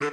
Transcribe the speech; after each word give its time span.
You're 0.00 0.10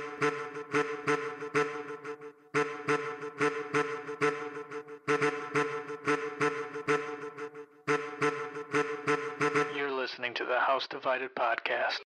listening 9.91 10.33
to 10.35 10.45
the 10.45 10.59
House 10.59 10.87
Divided 10.87 11.31
podcast. 11.35 11.99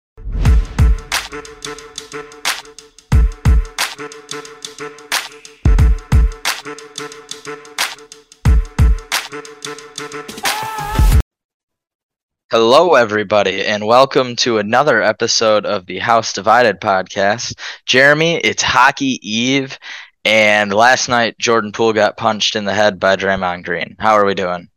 Hello, 12.79 12.93
everybody, 12.93 13.65
and 13.65 13.87
welcome 13.87 14.37
to 14.37 14.59
another 14.59 15.01
episode 15.01 15.65
of 15.65 15.87
the 15.87 15.99
House 15.99 16.35
Divided 16.35 16.79
podcast. 16.79 17.59
Jeremy, 17.87 18.35
it's 18.37 18.63
Hockey 18.63 19.19
Eve, 19.27 19.79
and 20.27 20.71
last 20.71 21.09
night 21.09 21.39
Jordan 21.39 21.73
Poole 21.73 21.95
got 21.95 22.19
punched 22.19 22.55
in 22.55 22.67
the 22.67 22.75
head 22.75 23.01
by 23.01 23.17
Draymond 23.17 23.65
Green. 23.65 23.97
How 23.99 24.13
are 24.13 24.27
we 24.27 24.35
doing? 24.35 24.69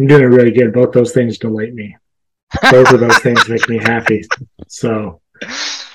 I'm 0.00 0.08
doing 0.08 0.24
really 0.24 0.50
good. 0.50 0.72
Both 0.72 0.90
those 0.90 1.12
things 1.12 1.38
delight 1.38 1.72
me. 1.72 1.96
Both 2.68 2.92
of 2.92 2.98
those 2.98 3.18
things 3.18 3.48
make 3.48 3.68
me 3.68 3.78
happy. 3.78 4.24
So, 4.66 5.20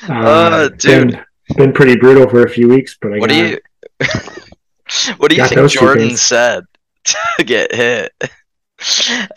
uh, 0.08 0.14
Uh, 0.14 0.70
dude. 0.70 1.12
been, 1.12 1.26
been 1.58 1.74
pretty 1.74 1.98
brutal 1.98 2.30
for 2.30 2.46
a 2.46 2.50
few 2.50 2.70
weeks, 2.70 2.98
but 3.02 3.12
I 3.12 3.18
What 3.20 3.30
got, 3.30 3.36
do 3.36 3.50
you 3.50 3.60
What 5.18 5.32
do 5.32 5.36
you 5.36 5.46
think 5.46 5.70
Jordan 5.70 6.16
said 6.16 6.64
to 7.04 7.44
get 7.44 7.76
hit? 7.76 8.14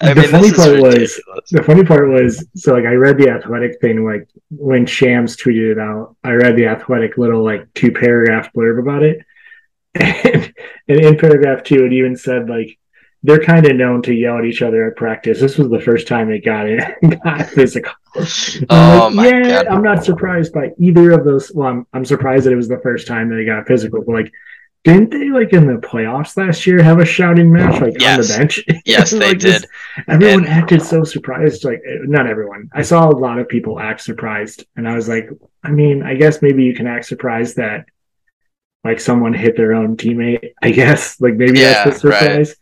I 0.01 0.15
The 0.15 0.21
mean, 0.21 0.29
funny 0.31 0.53
part 0.53 0.81
was- 0.81 1.21
the 1.51 1.63
funny 1.63 1.85
part 1.85 2.09
was 2.09 2.45
so 2.57 2.73
like 2.75 2.85
I 2.85 2.95
read 2.95 3.19
the 3.19 3.31
athletic 3.31 3.81
thing 3.81 4.05
like 4.05 4.29
when 4.51 4.85
Shams 4.87 5.37
tweeted 5.37 5.73
it 5.73 5.79
out. 5.79 6.17
I 6.25 6.33
read 6.33 6.57
the 6.57 6.67
athletic 6.67 7.17
little 7.19 7.45
like 7.45 7.73
two 7.75 7.93
paragraph 7.93 8.53
blurb 8.53 8.81
about 8.81 9.03
it, 9.05 9.21
and, 9.95 10.53
and 10.89 11.01
in 11.01 11.17
paragraph 11.17 11.63
two 11.63 11.85
it 11.85 11.93
even 11.93 12.17
said 12.17 12.49
like 12.51 12.79
they're 13.23 13.43
kind 13.43 13.67
of 13.67 13.77
known 13.77 14.01
to 14.03 14.15
yell 14.15 14.39
at 14.39 14.45
each 14.45 14.63
other 14.63 14.87
at 14.87 14.97
practice. 14.97 15.41
This 15.41 15.59
was 15.59 15.69
the 15.71 15.81
first 15.81 16.07
time 16.09 16.31
it 16.31 16.45
got 16.45 16.67
it 16.69 16.81
got 17.25 17.47
physical. 17.47 17.93
Oh 18.71 19.11
like, 19.13 19.15
my 19.15 19.29
yeah, 19.29 19.65
God. 19.65 19.67
I'm 19.69 19.83
not 19.83 20.05
surprised 20.05 20.53
by 20.53 20.71
either 20.79 21.13
of 21.13 21.25
those. 21.25 21.53
Well, 21.55 21.69
I'm, 21.69 21.87
I'm 21.93 22.05
surprised 22.05 22.47
that 22.47 22.53
it 22.53 22.57
was 22.57 22.69
the 22.69 22.81
first 22.81 23.07
time 23.07 23.29
that 23.31 23.39
it 23.39 23.47
got 23.47 23.67
physical. 23.67 24.03
But 24.05 24.13
like, 24.13 24.33
didn't 24.93 25.11
they 25.11 25.29
like 25.31 25.53
in 25.53 25.67
the 25.67 25.75
playoffs 25.75 26.37
last 26.37 26.67
year 26.67 26.83
have 26.83 26.99
a 26.99 27.05
shouting 27.05 27.53
match 27.53 27.81
like 27.81 27.95
on 28.03 28.21
the 28.21 28.35
bench? 28.37 28.65
Yes, 28.87 29.11
they 29.11 29.19
Like, 29.19 29.39
this- 29.41 29.61
did. 29.63 29.71
Everyone 30.09 30.45
And- 30.45 30.49
acted 30.49 30.83
so 30.83 31.05
surprised. 31.05 31.65
Like, 31.65 31.81
eh, 31.87 31.99
not 32.05 32.27
everyone. 32.27 32.71
I 32.73 32.83
saw 32.83 33.09
a 33.09 33.11
lot 33.27 33.39
of 33.39 33.49
people 33.49 33.79
act 33.81 34.01
surprised, 34.01 34.65
and 34.77 34.89
I 34.89 34.95
was 34.95 35.09
like, 35.09 35.29
I 35.65 35.71
mean, 35.71 36.03
I 36.03 36.15
guess 36.15 36.43
maybe 36.43 36.65
you 36.65 36.75
can 36.75 36.87
act 36.87 37.07
surprised 37.07 37.57
that 37.57 37.87
like 38.85 39.01
someone 39.01 39.35
hit 39.35 39.57
their 39.57 39.75
own 39.75 39.97
teammate. 39.97 40.53
I 40.63 40.71
guess 40.71 41.21
like 41.21 41.35
maybe 41.35 41.59
Yeah, 41.61 41.85
that's 41.85 42.01
the 42.03 42.13
surprise. 42.13 42.57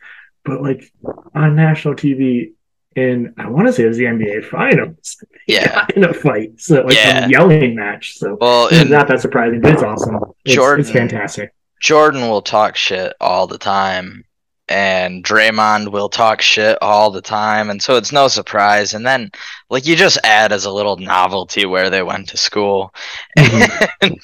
But 0.45 0.63
like 0.63 0.93
on 1.35 1.57
national 1.57 1.95
TV, 1.95 2.53
in 2.95 3.35
I 3.37 3.49
want 3.51 3.67
to 3.67 3.73
say 3.75 3.85
it 3.85 3.89
was 3.89 3.99
the 3.99 4.05
NBA 4.05 4.47
Finals 4.47 5.17
Yeah. 5.47 5.87
in 5.95 6.03
a 6.05 6.15
fight. 6.15 6.59
So 6.61 6.83
like 6.83 6.95
Yeah. 6.97 7.27
a 7.27 7.29
yelling 7.29 7.75
match. 7.75 8.17
So 8.17 8.39
Well, 8.41 8.69
it's 8.69 8.79
and 8.81 8.91
not 8.91 9.07
that 9.09 9.21
surprising, 9.21 9.61
but 9.61 9.75
it's 9.75 9.83
awesome. 9.83 10.19
It's, 10.47 10.55
Jordan- 10.55 10.81
it's 10.81 10.91
fantastic. 10.91 11.53
Jordan 11.81 12.23
will 12.29 12.43
talk 12.43 12.77
shit 12.77 13.13
all 13.21 13.47
the 13.47 13.59
time, 13.59 14.25
and 14.69 15.23
Draymond 15.25 15.93
will 15.93 16.09
talk 16.09 16.41
shit 16.41 16.79
all 16.81 17.11
the 17.11 17.21
time, 17.23 17.71
and 17.71 17.81
so 17.83 17.97
it's 17.97 18.13
no 18.13 18.29
surprise. 18.29 18.95
And 18.95 19.07
then, 19.07 19.31
like, 19.71 19.87
you 19.87 19.95
just 19.97 20.19
add 20.25 20.53
as 20.53 20.65
a 20.65 20.73
little 20.73 20.97
novelty 20.97 21.67
where 21.67 21.91
they 21.91 22.03
went 22.03 22.29
to 22.31 22.37
school, 22.37 22.93
Mhm. 23.39 23.89
and 24.01 24.19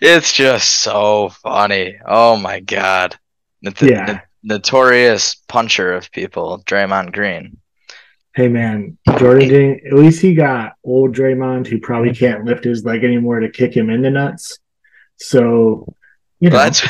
it's 0.00 0.32
just 0.32 0.80
so 0.80 1.28
funny. 1.42 1.98
Oh 2.06 2.36
my 2.36 2.60
god, 2.60 3.16
the- 3.62 3.72
Yeah. 3.86 4.06
the 4.06 4.22
notorious 4.42 5.36
puncher 5.48 5.92
of 5.92 6.10
people, 6.12 6.62
Draymond 6.66 7.12
Green. 7.12 7.58
Hey 8.34 8.48
man, 8.48 8.98
Jordan 9.18 9.48
didn't 9.48 9.86
at 9.86 9.94
least 9.94 10.20
he 10.22 10.32
got 10.34 10.74
old 10.84 11.14
Draymond 11.14 11.66
who 11.66 11.78
probably 11.80 12.14
can't 12.14 12.44
lift 12.44 12.62
his 12.62 12.84
leg 12.84 13.02
anymore 13.02 13.40
to 13.40 13.48
kick 13.48 13.76
him 13.76 13.90
in 13.90 14.02
the 14.02 14.10
nuts. 14.10 14.58
So 15.16 15.92
you 16.40 16.50
know 16.50 16.56
Well, 16.56 16.64
that's 16.64 16.80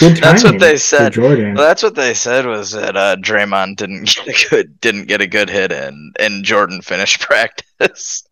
that's 0.20 0.42
what 0.42 0.58
they 0.58 0.76
said. 0.76 1.16
Well, 1.16 1.54
that's 1.54 1.82
what 1.82 1.94
they 1.94 2.14
said 2.14 2.46
was 2.46 2.72
that 2.72 2.96
uh, 2.96 3.16
Draymond 3.16 3.76
didn't 3.76 4.04
get 4.24 4.28
a 4.28 4.48
good 4.50 4.80
didn't 4.80 5.06
get 5.06 5.20
a 5.20 5.26
good 5.26 5.48
hit 5.48 5.70
in, 5.70 6.12
and 6.18 6.44
Jordan 6.44 6.82
finished 6.82 7.20
practice. 7.28 8.26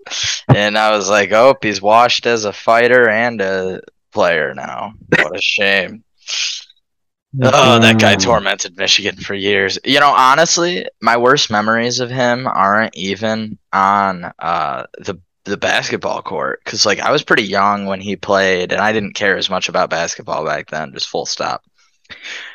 and 0.52 0.76
I 0.76 0.90
was 0.90 1.08
like, 1.08 1.32
oh, 1.32 1.54
he's 1.62 1.80
washed 1.80 2.26
as 2.26 2.44
a 2.44 2.52
fighter 2.52 3.08
and 3.08 3.40
a 3.40 3.80
player 4.12 4.54
now. 4.54 4.94
What 5.08 5.36
a 5.36 5.40
shame. 5.40 6.02
Oh, 7.42 7.78
that 7.78 8.00
guy 8.00 8.16
tormented 8.16 8.76
Michigan 8.78 9.16
for 9.16 9.34
years. 9.34 9.78
You 9.84 10.00
know, 10.00 10.10
honestly, 10.10 10.86
my 11.02 11.16
worst 11.18 11.50
memories 11.50 12.00
of 12.00 12.08
him 12.10 12.46
aren't 12.46 12.96
even 12.96 13.58
on 13.72 14.32
uh, 14.38 14.86
the 14.98 15.20
the 15.50 15.56
basketball 15.56 16.22
court 16.22 16.60
because, 16.64 16.84
like, 16.86 17.00
I 17.00 17.10
was 17.12 17.24
pretty 17.24 17.44
young 17.44 17.86
when 17.86 18.00
he 18.00 18.16
played, 18.16 18.72
and 18.72 18.80
I 18.80 18.92
didn't 18.92 19.14
care 19.14 19.36
as 19.36 19.50
much 19.50 19.68
about 19.68 19.90
basketball 19.90 20.44
back 20.44 20.68
then. 20.70 20.92
Just 20.92 21.08
full 21.08 21.26
stop. 21.26 21.64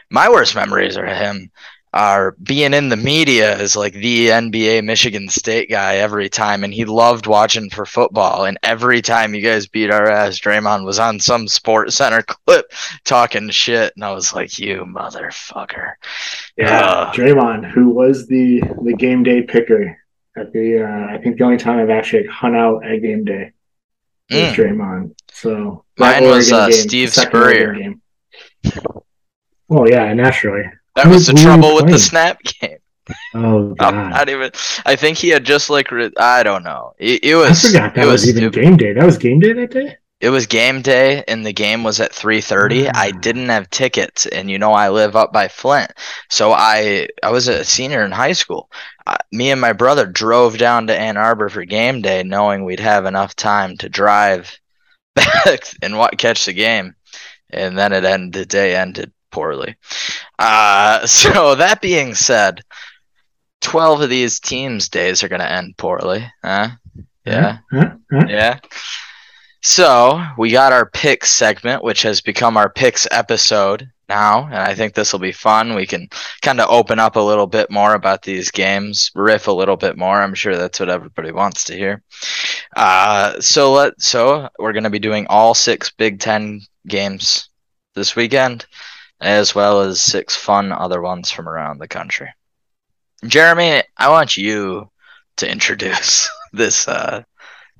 My 0.09 0.29
worst 0.29 0.55
memories 0.55 0.95
of 0.97 1.05
him 1.05 1.51
are 1.93 2.37
being 2.41 2.73
in 2.73 2.87
the 2.87 2.95
media 2.95 3.57
as 3.57 3.75
like 3.75 3.91
the 3.93 4.29
NBA 4.29 4.81
Michigan 4.85 5.27
State 5.27 5.69
guy 5.69 5.97
every 5.97 6.29
time, 6.29 6.63
and 6.63 6.73
he 6.73 6.85
loved 6.85 7.27
watching 7.27 7.69
for 7.69 7.85
football. 7.85 8.45
And 8.45 8.57
every 8.63 9.01
time 9.01 9.33
you 9.33 9.41
guys 9.41 9.67
beat 9.67 9.91
our 9.91 10.09
ass, 10.09 10.39
Draymond 10.39 10.85
was 10.85 10.99
on 10.99 11.19
some 11.19 11.49
Sports 11.49 11.95
Center 11.95 12.21
clip 12.21 12.71
talking 13.03 13.49
shit, 13.49 13.93
and 13.95 14.05
I 14.05 14.13
was 14.13 14.33
like, 14.33 14.57
"You 14.57 14.85
motherfucker!" 14.87 15.93
Yeah, 16.57 16.79
Uh, 16.79 17.11
Draymond, 17.13 17.69
who 17.69 17.89
was 17.89 18.27
the 18.27 18.61
the 18.83 18.93
game 18.93 19.23
day 19.23 19.41
picker 19.41 19.97
at 20.37 20.51
the 20.53 20.83
uh, 20.83 21.13
I 21.13 21.17
think 21.21 21.37
the 21.37 21.43
only 21.43 21.57
time 21.57 21.79
I've 21.79 21.89
actually 21.89 22.25
hung 22.27 22.55
out 22.55 22.85
at 22.85 23.01
game 23.01 23.25
day 23.25 23.51
was 24.29 24.39
Mm. 24.39 24.53
Draymond. 24.53 25.15
So 25.33 25.83
Mine 25.97 26.23
was, 26.23 26.51
uh, 26.53 26.67
game, 26.69 26.77
Steve 26.77 27.11
Spurrier. 27.13 27.73
Game. 27.73 28.01
Oh 29.69 29.85
yeah, 29.87 30.13
naturally. 30.13 30.63
That 30.95 31.07
was 31.07 31.27
the 31.27 31.31
who 31.33 31.35
were 31.35 31.39
you 31.39 31.45
trouble 31.61 31.75
with 31.75 31.91
the 31.91 31.99
snap 31.99 32.41
game. 32.43 32.77
Oh 33.33 33.69
I'm 33.71 33.93
god, 33.95 34.09
not 34.11 34.29
even. 34.29 34.51
I 34.85 34.95
think 34.95 35.17
he 35.17 35.29
had 35.29 35.43
just 35.43 35.69
like. 35.69 35.91
re- 35.91 36.11
I 36.17 36.43
don't 36.43 36.63
know. 36.63 36.93
It, 36.97 37.23
it 37.23 37.33
I 37.33 37.37
was. 37.49 37.65
forgot 37.65 37.95
that 37.95 38.05
was, 38.05 38.21
was 38.21 38.29
even 38.29 38.43
stupid. 38.43 38.61
game 38.61 38.77
day. 38.77 38.93
That 38.93 39.05
was 39.05 39.17
game 39.17 39.39
day 39.39 39.53
that 39.53 39.71
day. 39.71 39.97
It 40.21 40.29
was 40.29 40.45
game 40.45 40.81
day, 40.83 41.23
and 41.27 41.43
the 41.45 41.51
game 41.53 41.83
was 41.83 41.99
at 41.99 42.13
3:30. 42.13 42.87
I 42.89 43.11
Ah. 43.13 43.19
didn't 43.19 43.49
have 43.49 43.69
tickets, 43.71 44.25
and 44.27 44.49
you 44.51 44.59
know 44.59 44.71
I 44.73 44.89
live 44.89 45.15
up 45.15 45.33
by 45.33 45.47
Flint, 45.47 45.91
so 46.29 46.53
I 46.53 47.07
I 47.23 47.31
was 47.31 47.47
a 47.47 47.65
senior 47.65 48.05
in 48.05 48.11
high 48.11 48.33
school. 48.33 48.69
Uh, 49.07 49.17
me 49.31 49.49
and 49.51 49.59
my 49.59 49.73
brother 49.73 50.05
drove 50.05 50.57
down 50.59 50.87
to 50.87 50.97
Ann 50.97 51.17
Arbor 51.17 51.49
for 51.49 51.65
game 51.65 52.01
day, 52.01 52.21
knowing 52.23 52.63
we'd 52.63 52.79
have 52.79 53.05
enough 53.05 53.35
time 53.35 53.75
to 53.77 53.89
drive 53.89 54.55
back 55.15 55.61
and 55.81 55.97
wa- 55.97 56.09
catch 56.17 56.45
the 56.45 56.53
game, 56.53 56.93
and 57.49 57.77
then 57.77 57.91
it 57.91 58.05
ended. 58.05 58.33
The 58.33 58.45
day 58.45 58.75
ended 58.75 59.11
poorly. 59.31 59.75
Uh, 60.37 61.05
so 61.07 61.55
that 61.55 61.81
being 61.81 62.13
said, 62.13 62.61
12 63.61 64.01
of 64.01 64.09
these 64.09 64.39
teams' 64.39 64.87
days 64.89 65.23
are 65.23 65.29
going 65.29 65.41
to 65.41 65.51
end 65.51 65.75
poorly. 65.77 66.31
Huh? 66.43 66.69
Yeah. 67.25 67.57
Huh? 67.71 67.89
Huh? 68.11 68.25
Yeah. 68.27 68.59
So 69.61 70.23
we 70.37 70.51
got 70.51 70.73
our 70.73 70.89
picks 70.89 71.31
segment, 71.31 71.83
which 71.83 72.01
has 72.01 72.19
become 72.19 72.57
our 72.57 72.69
picks 72.69 73.07
episode 73.11 73.91
now, 74.09 74.45
and 74.45 74.55
I 74.55 74.73
think 74.73 74.93
this 74.93 75.13
will 75.13 75.19
be 75.19 75.31
fun. 75.31 75.75
We 75.75 75.85
can 75.85 76.09
kind 76.41 76.59
of 76.59 76.69
open 76.69 76.99
up 76.99 77.15
a 77.15 77.19
little 77.21 77.47
bit 77.47 77.69
more 77.69 77.93
about 77.93 78.23
these 78.23 78.51
games, 78.51 79.11
riff 79.15 79.47
a 79.47 79.51
little 79.51 79.77
bit 79.77 79.97
more. 79.97 80.21
I'm 80.21 80.33
sure 80.33 80.57
that's 80.57 80.79
what 80.79 80.89
everybody 80.89 81.31
wants 81.31 81.63
to 81.65 81.75
hear. 81.75 82.01
Uh, 82.75 83.39
so 83.39 83.71
let 83.71 84.01
so 84.01 84.49
we're 84.59 84.73
going 84.73 84.83
to 84.83 84.89
be 84.89 84.99
doing 84.99 85.27
all 85.29 85.53
six 85.53 85.91
Big 85.91 86.19
Ten 86.19 86.61
games 86.87 87.49
this 87.93 88.15
weekend, 88.15 88.65
as 89.21 89.53
well 89.53 89.81
as 89.81 90.01
six 90.01 90.35
fun 90.35 90.71
other 90.71 91.01
ones 91.01 91.29
from 91.29 91.47
around 91.47 91.77
the 91.77 91.87
country. 91.87 92.29
Jeremy, 93.25 93.83
I 93.95 94.09
want 94.09 94.37
you 94.37 94.89
to 95.37 95.49
introduce 95.49 96.27
this 96.51 96.87
uh, 96.87 97.23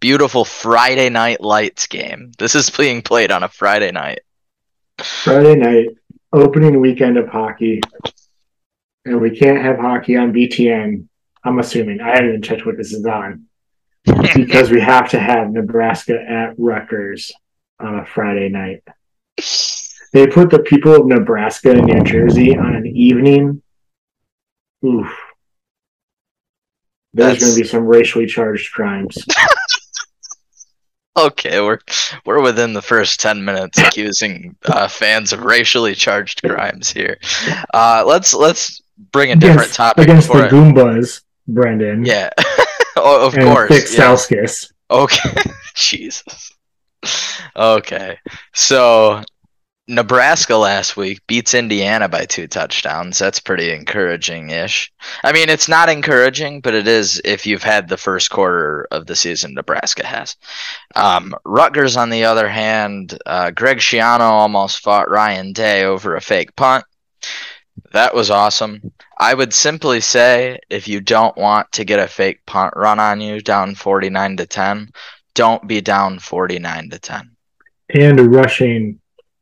beautiful 0.01 0.44
Friday 0.44 1.09
Night 1.09 1.39
Lights 1.39 1.88
game. 1.88 2.33
This 2.38 2.56
is 2.56 2.69
being 2.69 3.01
played 3.01 3.31
on 3.31 3.44
a 3.44 3.48
Friday 3.48 3.92
night. 3.92 4.19
Friday 4.98 5.56
night, 5.56 5.88
opening 6.33 6.81
weekend 6.81 7.18
of 7.18 7.30
hockey, 7.30 7.80
and 9.06 9.21
we 9.21 9.38
can't 9.38 9.62
have 9.62 9.77
hockey 9.77 10.18
on 10.18 10.33
BTN. 10.33 11.07
I'm 11.45 11.59
assuming 11.59 12.01
I 12.01 12.09
haven't 12.09 12.30
even 12.30 12.42
checked 12.42 12.65
what 12.65 12.77
this 12.77 12.92
is 12.92 13.06
on 13.06 13.45
because 14.36 14.69
we 14.69 14.81
have 14.81 15.09
to 15.12 15.19
have 15.19 15.51
Nebraska 15.51 16.19
at 16.21 16.56
Rutgers 16.57 17.31
on 17.80 18.00
a 18.00 18.06
Friday 18.06 18.50
night. 18.50 18.83
They 20.13 20.27
put 20.27 20.50
the 20.50 20.59
people 20.59 20.94
of 20.94 21.06
Nebraska 21.06 21.71
and 21.71 21.86
New 21.86 22.03
Jersey 22.03 22.57
on 22.57 22.75
an 22.75 22.86
evening. 22.86 23.62
Oof. 24.83 25.07
There's 27.13 27.39
going 27.39 27.53
to 27.53 27.62
be 27.62 27.68
some 27.68 27.86
racially 27.86 28.25
charged 28.25 28.71
crimes. 28.74 29.18
Okay, 31.18 31.60
we're 31.60 31.80
we're 32.25 32.42
within 32.42 32.72
the 32.74 32.81
first 32.81 33.19
ten 33.19 33.44
minutes 33.44 33.78
accusing 33.86 34.56
uh, 34.66 34.88
fans 34.88 35.34
of 35.34 35.44
racially 35.44 35.94
charged 35.94 36.42
crimes 36.42 36.90
here. 36.90 37.18
Uh, 37.74 38.04
let's 38.08 38.34
let's 38.34 38.81
bring 39.12 39.31
a 39.31 39.36
different 39.36 39.60
against, 39.62 39.75
topic 39.75 40.04
against 40.06 40.31
the 40.31 40.46
it- 40.46 40.52
Goombas, 40.52 41.22
Brendan. 41.48 42.06
yeah, 42.06 42.30
oh, 42.96 43.28
of 43.28 43.34
and 43.34 43.44
course. 43.44 43.69
Thick 43.69 43.98
yeah. 43.98 44.06
Salskis. 44.06 44.72
Okay, 44.90 45.30
Jesus. 45.75 46.54
Okay, 47.58 48.18
so 48.54 49.22
Nebraska 49.88 50.56
last 50.56 50.95
week 50.95 51.19
beats 51.28 51.54
Indiana 51.54 52.07
by 52.07 52.25
two 52.25 52.48
touchdowns. 52.48 53.18
That's 53.18 53.39
pretty 53.39 53.72
encouraging-ish. 53.72 54.94
I 55.24 55.33
mean, 55.33 55.50
it's 55.50 55.68
not 55.68 55.89
encouraging, 55.89 56.62
but 56.62 56.75
it 56.75 56.88
is 56.88 57.19
if 57.25 57.45
you've 57.45 57.63
had 57.63 57.89
the 57.89 57.98
first 57.98 58.30
quarter 58.30 58.88
of 58.92 59.07
the 59.07 59.16
season. 59.16 59.54
Nebraska 59.54 60.06
has. 60.06 60.38
Um, 60.95 61.36
Rutgers, 61.44 61.98
on 61.98 62.10
the 62.10 62.25
other 62.25 62.48
hand, 62.48 63.19
uh, 63.25 63.51
Greg 63.51 63.80
Schiano 63.80 64.22
almost 64.22 64.83
fought 64.83 65.10
Ryan 65.10 65.51
Day 65.51 65.84
over 65.84 66.16
a 66.16 66.22
fake 66.22 66.56
punt. 66.56 66.86
That 67.92 68.13
was 68.13 68.30
awesome. 68.30 68.94
I 69.19 69.34
would 69.34 69.54
simply 69.54 70.00
say 70.00 70.60
if 70.69 70.88
you 70.88 71.01
don't 71.01 71.36
want 71.36 71.72
to 71.74 71.84
get 71.84 72.00
a 72.00 72.07
fake 72.07 72.45
punt 72.45 72.74
run 72.77 73.00
on 73.00 73.19
you 73.19 73.42
down 73.42 73.75
49 73.75 74.38
to 74.38 74.45
10, 74.45 74.92
don't 75.34 75.68
be 75.68 75.81
down 75.81 76.19
49 76.19 76.92
to 76.92 77.00
10. 77.00 77.31
And 77.94 78.34
rushing 78.34 79.00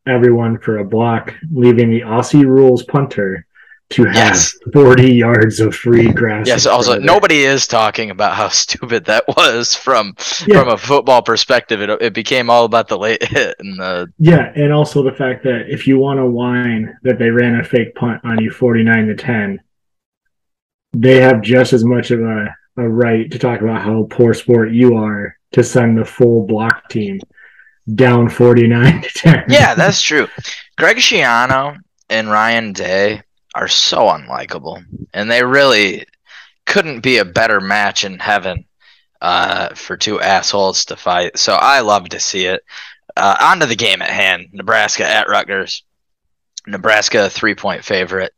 everyone 0.09 0.57
for 0.59 0.77
a 0.79 0.85
block, 0.85 1.33
leaving 1.51 1.89
the 1.89 2.01
Aussie 2.01 2.45
rules 2.45 2.83
punter 2.83 3.45
to 3.91 4.03
have 4.05 4.15
Yes. 4.15 4.55
40 4.71 5.11
yards 5.13 5.59
of 5.59 5.73
free 5.75 6.11
grass. 6.11 6.45
Yes, 6.47 6.67
also 6.67 6.93
it. 6.93 7.01
nobody 7.01 7.39
is 7.43 7.65
talking 7.65 8.11
about 8.11 8.35
how 8.35 8.47
stupid 8.63 9.05
that 9.05 9.23
was 9.35 9.73
from 9.73 10.15
Yeah. 10.45 10.59
from 10.59 10.69
a 10.69 10.77
football 10.77 11.21
perspective. 11.23 11.81
It, 11.81 11.89
it 12.01 12.13
became 12.13 12.49
all 12.51 12.65
about 12.65 12.87
the 12.87 12.97
late 12.99 13.23
hit 13.27 13.55
and 13.59 13.79
the 13.79 14.11
Yeah, 14.19 14.51
and 14.55 14.71
also 14.71 15.01
the 15.03 15.11
fact 15.13 15.43
that 15.45 15.69
if 15.69 15.87
you 15.87 15.97
want 15.97 16.19
to 16.19 16.25
whine 16.27 16.95
that 17.03 17.17
they 17.17 17.29
ran 17.31 17.55
a 17.59 17.63
fake 17.63 17.95
punt 17.95 18.21
on 18.23 18.39
you 18.41 18.51
49 18.51 19.07
to 19.07 19.15
10, 19.15 19.59
they 20.93 21.19
have 21.21 21.41
just 21.41 21.73
as 21.73 21.83
much 21.85 22.11
of 22.11 22.21
a, 22.21 22.55
a 22.77 22.87
right 22.87 23.31
to 23.31 23.39
talk 23.39 23.61
about 23.61 23.81
how 23.81 24.07
poor 24.09 24.33
sport 24.33 24.71
you 24.71 24.97
are 24.97 25.35
to 25.53 25.63
send 25.63 25.97
the 25.97 26.05
full 26.05 26.45
block 26.45 26.89
team 26.89 27.19
down 27.95 28.29
49 28.29 29.01
to 29.01 29.09
10. 29.09 29.43
Yeah, 29.49 29.75
that's 29.75 30.01
true. 30.01 30.27
Greg 30.77 30.97
Schiano 30.97 31.77
and 32.09 32.29
Ryan 32.29 32.73
Day 32.73 33.21
are 33.55 33.67
so 33.67 34.07
unlikable, 34.07 34.83
and 35.13 35.29
they 35.29 35.43
really 35.43 36.05
couldn't 36.65 37.01
be 37.01 37.17
a 37.17 37.25
better 37.25 37.59
match 37.59 38.03
in 38.03 38.19
heaven 38.19 38.65
uh, 39.21 39.73
for 39.75 39.97
two 39.97 40.21
assholes 40.21 40.85
to 40.85 40.95
fight. 40.95 41.37
So 41.37 41.53
I 41.53 41.81
love 41.81 42.09
to 42.09 42.19
see 42.19 42.45
it. 42.45 42.63
Uh, 43.17 43.35
on 43.41 43.59
to 43.59 43.65
the 43.65 43.75
game 43.75 44.01
at 44.01 44.09
hand 44.09 44.47
Nebraska 44.53 45.05
at 45.05 45.27
Rutgers. 45.27 45.83
Nebraska, 46.67 47.29
three 47.29 47.55
point 47.55 47.83
favorite. 47.83 48.33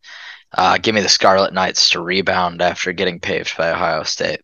Uh, 0.54 0.77
give 0.77 0.95
me 0.95 1.01
the 1.01 1.09
Scarlet 1.09 1.54
Knights 1.54 1.89
to 1.89 2.01
rebound 2.01 2.62
after 2.62 2.92
getting 2.92 3.19
paved 3.19 3.56
by 3.57 3.71
Ohio 3.71 4.04
State. 4.04 4.42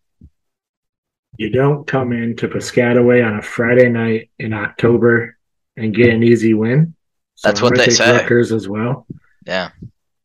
You 1.38 1.50
don't 1.50 1.86
come 1.86 2.12
into 2.12 2.48
Piscataway 2.48 3.24
on 3.26 3.38
a 3.38 3.42
Friday 3.42 3.88
night 3.88 4.30
in 4.38 4.52
October 4.52 5.36
and 5.76 5.94
get 5.94 6.10
an 6.12 6.22
easy 6.22 6.52
win. 6.52 6.94
So 7.36 7.48
That's 7.48 7.60
I'm 7.60 7.64
what 7.64 7.76
they 7.78 7.88
say. 7.90 8.10
Rutgers 8.10 8.52
as 8.52 8.68
well. 8.68 9.06
Yeah, 9.46 9.70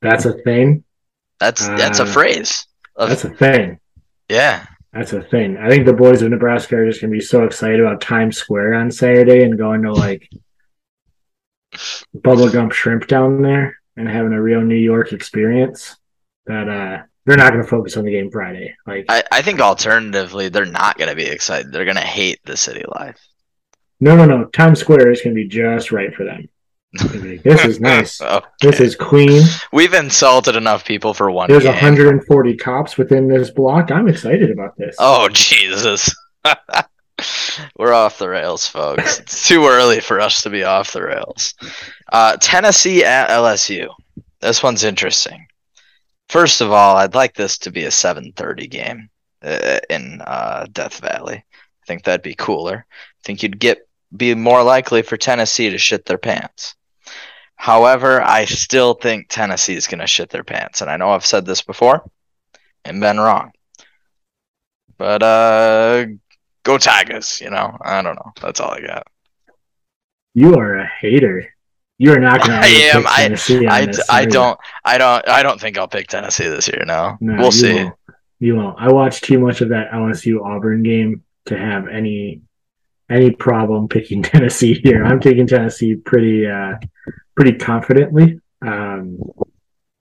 That's 0.01 0.25
a 0.25 0.33
thing. 0.33 0.83
that's 1.39 1.65
that's 1.67 1.99
a 1.99 2.03
Uh, 2.03 2.07
phrase. 2.07 2.65
Of- 2.95 3.09
That's 3.09 3.23
a 3.25 3.29
thing. 3.29 3.79
yeah, 4.29 4.65
That's 4.91 5.13
a 5.13 5.21
thing. 5.21 5.57
I 5.57 5.69
think 5.69 5.85
the 5.85 5.93
boys 5.93 6.21
of 6.23 6.29
Nebraska 6.31 6.75
are 6.77 6.87
just 6.87 6.99
gonna 7.01 7.11
be 7.11 7.21
so 7.21 7.43
excited 7.43 7.79
about 7.79 8.01
Times 8.01 8.37
Square 8.37 8.73
on 8.75 8.91
Saturday 8.91 9.43
and 9.43 9.57
going 9.57 9.81
to 9.83 9.93
like 9.93 10.27
bubblegum 12.15 12.71
shrimp 12.71 13.07
down 13.07 13.41
there 13.41 13.77
and 13.97 14.07
having 14.07 14.33
a 14.33 14.41
real 14.41 14.61
New 14.61 14.75
York 14.75 15.13
experience 15.13 15.95
that 16.45 16.67
uh 16.69 17.03
they're 17.25 17.37
not 17.37 17.51
gonna 17.51 17.63
focus 17.63 17.95
on 17.97 18.05
the 18.05 18.11
game 18.11 18.29
Friday. 18.31 18.75
Like 18.85 19.05
I, 19.09 19.23
I 19.31 19.41
think 19.41 19.59
alternatively, 19.61 20.49
they're 20.49 20.65
not 20.65 20.97
going 20.97 21.09
to 21.09 21.15
be 21.15 21.25
excited. 21.25 21.71
They're 21.71 21.85
going 21.85 21.95
to 21.95 22.01
hate 22.01 22.39
the 22.45 22.57
city 22.57 22.83
life. 22.95 23.17
no 23.99 24.15
no 24.15 24.25
no. 24.25 24.45
Times 24.45 24.79
Square 24.79 25.11
is 25.11 25.21
gonna 25.21 25.35
be 25.35 25.47
just 25.47 25.91
right 25.91 26.13
for 26.13 26.25
them. 26.25 26.49
Like, 27.01 27.41
this 27.43 27.65
is 27.65 27.79
nice. 27.79 28.21
Oh, 28.21 28.41
This 28.61 28.79
is 28.79 28.95
clean. 28.95 29.41
we've 29.71 29.93
insulted 29.95 30.55
enough 30.55 30.85
people 30.85 31.13
for 31.13 31.31
one 31.31 31.47
day. 31.47 31.53
There's 31.53 31.63
game. 31.63 31.73
140 31.73 32.57
cops 32.57 32.97
within 32.97 33.27
this 33.27 33.49
block. 33.49 33.89
I'm 33.91 34.07
excited 34.07 34.51
about 34.51 34.77
this. 34.77 34.95
Oh 34.99 35.27
Jesus. 35.29 36.13
We're 37.77 37.93
off 37.93 38.17
the 38.17 38.29
rails, 38.29 38.67
folks. 38.67 39.19
It's 39.23 39.47
too 39.47 39.65
early 39.65 39.99
for 40.01 40.19
us 40.19 40.41
to 40.41 40.49
be 40.49 40.63
off 40.63 40.91
the 40.93 41.03
rails. 41.03 41.53
Uh, 42.11 42.35
Tennessee 42.41 43.03
at 43.05 43.29
LSU. 43.29 43.87
This 44.41 44.61
one's 44.61 44.83
interesting. 44.83 45.47
First 46.33 46.61
of 46.61 46.71
all, 46.71 46.97
I'd 46.97 47.13
like 47.13 47.35
this 47.35 47.59
to 47.59 47.71
be 47.71 47.83
a 47.83 47.91
7:30 47.91 48.67
game 48.67 49.07
uh, 49.43 49.79
in 49.87 50.19
uh, 50.25 50.65
Death 50.71 50.99
Valley. 50.99 51.35
I 51.35 51.85
think 51.85 52.03
that'd 52.03 52.23
be 52.23 52.33
cooler. 52.33 52.87
I 52.89 53.21
think 53.23 53.43
you'd 53.43 53.59
get 53.59 53.87
be 54.17 54.33
more 54.33 54.63
likely 54.63 55.03
for 55.03 55.15
Tennessee 55.15 55.69
to 55.69 55.77
shit 55.77 56.05
their 56.05 56.17
pants. 56.17 56.73
However, 57.55 58.19
I 58.19 58.45
still 58.45 58.95
think 58.95 59.27
Tennessee 59.29 59.75
is 59.75 59.85
going 59.85 59.99
to 59.99 60.07
shit 60.07 60.31
their 60.31 60.43
pants, 60.43 60.81
and 60.81 60.89
I 60.89 60.97
know 60.97 61.11
I've 61.11 61.23
said 61.23 61.45
this 61.45 61.61
before 61.61 62.03
and 62.83 62.99
been 62.99 63.19
wrong. 63.19 63.51
But 64.97 65.21
uh, 65.21 66.07
go 66.63 66.79
Tigers. 66.79 67.41
You 67.41 67.51
know, 67.51 67.77
I 67.79 68.01
don't 68.01 68.15
know. 68.15 68.31
That's 68.41 68.59
all 68.59 68.71
I 68.71 68.81
got. 68.81 69.05
You 70.33 70.55
are 70.55 70.79
a 70.79 70.87
hater. 70.99 71.52
You 72.03 72.11
are 72.13 72.19
not 72.19 72.39
going 72.45 72.51
to 72.61 72.65
I 72.65 72.67
am. 72.93 73.07
I- 73.07 73.23
I, 73.69 73.85
this, 73.85 74.09
I 74.09 74.21
you? 74.21 74.27
don't 74.29 74.59
I 74.83 74.97
don't 74.97 75.27
I 75.27 75.41
don't 75.41 75.59
think 75.59 75.77
I'll 75.77 75.87
pick 75.87 76.07
Tennessee 76.07 76.47
this 76.47 76.67
year. 76.67 76.83
No, 76.85 77.17
No, 77.21 77.35
we'll 77.35 77.45
you 77.45 77.51
see. 77.51 77.73
Won't. 77.75 77.95
You 78.39 78.55
won't. 78.57 78.75
I 78.77 78.91
watched 78.91 79.23
too 79.23 79.39
much 79.39 79.61
of 79.61 79.69
that 79.69 79.91
LSU 79.91 80.43
Auburn 80.43 80.83
game 80.83 81.23
to 81.45 81.57
have 81.57 81.87
any 81.87 82.41
any 83.09 83.31
problem 83.31 83.87
picking 83.87 84.21
Tennessee 84.31 84.73
here. 84.73 85.05
I'm 85.05 85.19
taking 85.21 85.47
Tennessee 85.47 85.95
pretty 85.95 86.45
uh 86.47 86.73
pretty 87.35 87.53
confidently. 87.53 88.39
Um 88.61 89.19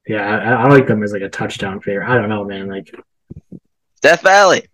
yeah, 0.08 0.26
I, 0.28 0.64
I 0.64 0.69
like 0.69 0.88
them 0.88 1.04
as 1.04 1.12
like 1.12 1.22
a 1.22 1.28
touchdown 1.28 1.81
favorite. 1.81 2.08
I 2.10 2.16
don't 2.16 2.28
know, 2.28 2.44
man. 2.44 2.66
Like 2.69 2.93
Death 4.00 4.22
Valley. 4.22 4.64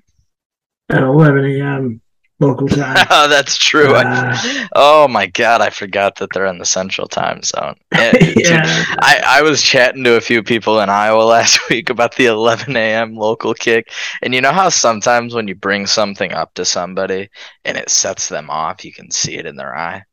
at 0.89 1.03
11 1.03 1.45
a.m. 1.45 2.01
local 2.41 2.69
time. 2.69 3.07
oh, 3.11 3.29
that's 3.29 3.57
true. 3.57 3.95
Uh, 3.95 4.37
oh 4.75 5.09
my 5.09 5.27
god, 5.27 5.61
I 5.61 5.71
forgot 5.71 6.17
that 6.17 6.31
they're 6.33 6.47
in 6.47 6.59
the 6.59 6.65
Central 6.65 7.09
Time 7.09 7.43
Zone. 7.43 7.75
Dude, 7.93 8.37
yeah. 8.37 8.85
I, 9.01 9.23
I 9.25 9.43
was 9.43 9.63
chatting 9.63 10.05
to 10.05 10.17
a 10.17 10.21
few 10.21 10.43
people 10.43 10.81
in 10.81 10.89
Iowa 10.89 11.23
last 11.25 11.69
week 11.69 11.91
about 11.91 12.17
the 12.17 12.27
11 12.27 12.77
a.m. 12.77 13.15
local 13.15 13.55
kick, 13.55 13.93
and 14.23 14.35
you 14.35 14.41
know 14.41 14.53
how 14.53 14.69
sometimes 14.69 15.35
when 15.35 15.49
you 15.49 15.55
bring 15.55 15.87
something 15.87 16.33
up 16.33 16.55
to 16.55 16.65
somebody 16.65 17.29
and 17.65 17.77
it 17.77 17.91
sets 17.91 18.29
them 18.29 18.51
off, 18.51 18.85
you 18.85 18.93
can 18.93 19.11
see 19.11 19.35
it 19.37 19.47
in 19.47 19.57
their 19.57 19.77
eye. 19.77 20.05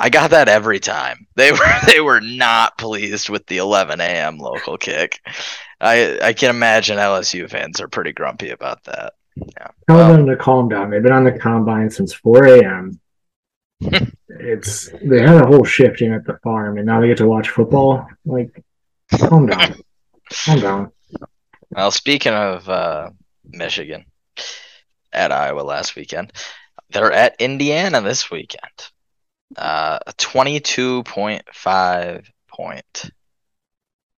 I 0.00 0.10
got 0.10 0.30
that 0.30 0.48
every 0.48 0.78
time. 0.78 1.26
They 1.34 1.50
were 1.52 1.58
they 1.86 2.00
were 2.00 2.20
not 2.20 2.78
pleased 2.78 3.28
with 3.28 3.46
the 3.46 3.58
11 3.58 4.00
a.m. 4.00 4.38
local 4.38 4.78
kick. 4.78 5.20
I 5.80 6.18
I 6.22 6.32
can 6.32 6.50
imagine 6.50 6.98
LSU 6.98 7.48
fans 7.50 7.80
are 7.80 7.88
pretty 7.88 8.12
grumpy 8.12 8.50
about 8.50 8.84
that. 8.84 9.14
Tell 9.56 9.72
Well- 9.88 10.12
them 10.12 10.26
to 10.26 10.36
calm 10.36 10.68
down. 10.68 10.90
They've 10.90 11.02
been 11.02 11.12
on 11.12 11.24
the 11.24 11.32
combine 11.38 11.90
since 11.90 12.12
4 12.14 12.44
a.m. 12.46 13.00
it's 14.28 14.90
they 15.02 15.20
had 15.20 15.40
a 15.42 15.46
whole 15.46 15.64
shift 15.64 16.02
in 16.02 16.12
at 16.12 16.24
the 16.24 16.36
farm, 16.42 16.78
and 16.78 16.86
now 16.86 17.00
they 17.00 17.06
get 17.06 17.18
to 17.18 17.28
watch 17.28 17.48
football. 17.50 18.08
Like, 18.24 18.64
calm 19.10 19.46
down, 19.46 19.76
calm 20.32 20.60
down. 20.60 20.90
Well, 21.70 21.90
speaking 21.92 22.32
of 22.32 22.68
uh, 22.68 23.10
Michigan 23.44 24.06
at 25.12 25.30
Iowa 25.30 25.60
last 25.60 25.94
weekend, 25.94 26.32
they're 26.90 27.12
at 27.12 27.40
Indiana 27.40 28.00
this 28.00 28.30
weekend. 28.30 28.90
Uh, 29.56 29.98
a 30.06 30.12
22.5 30.14 32.26
point 32.48 33.10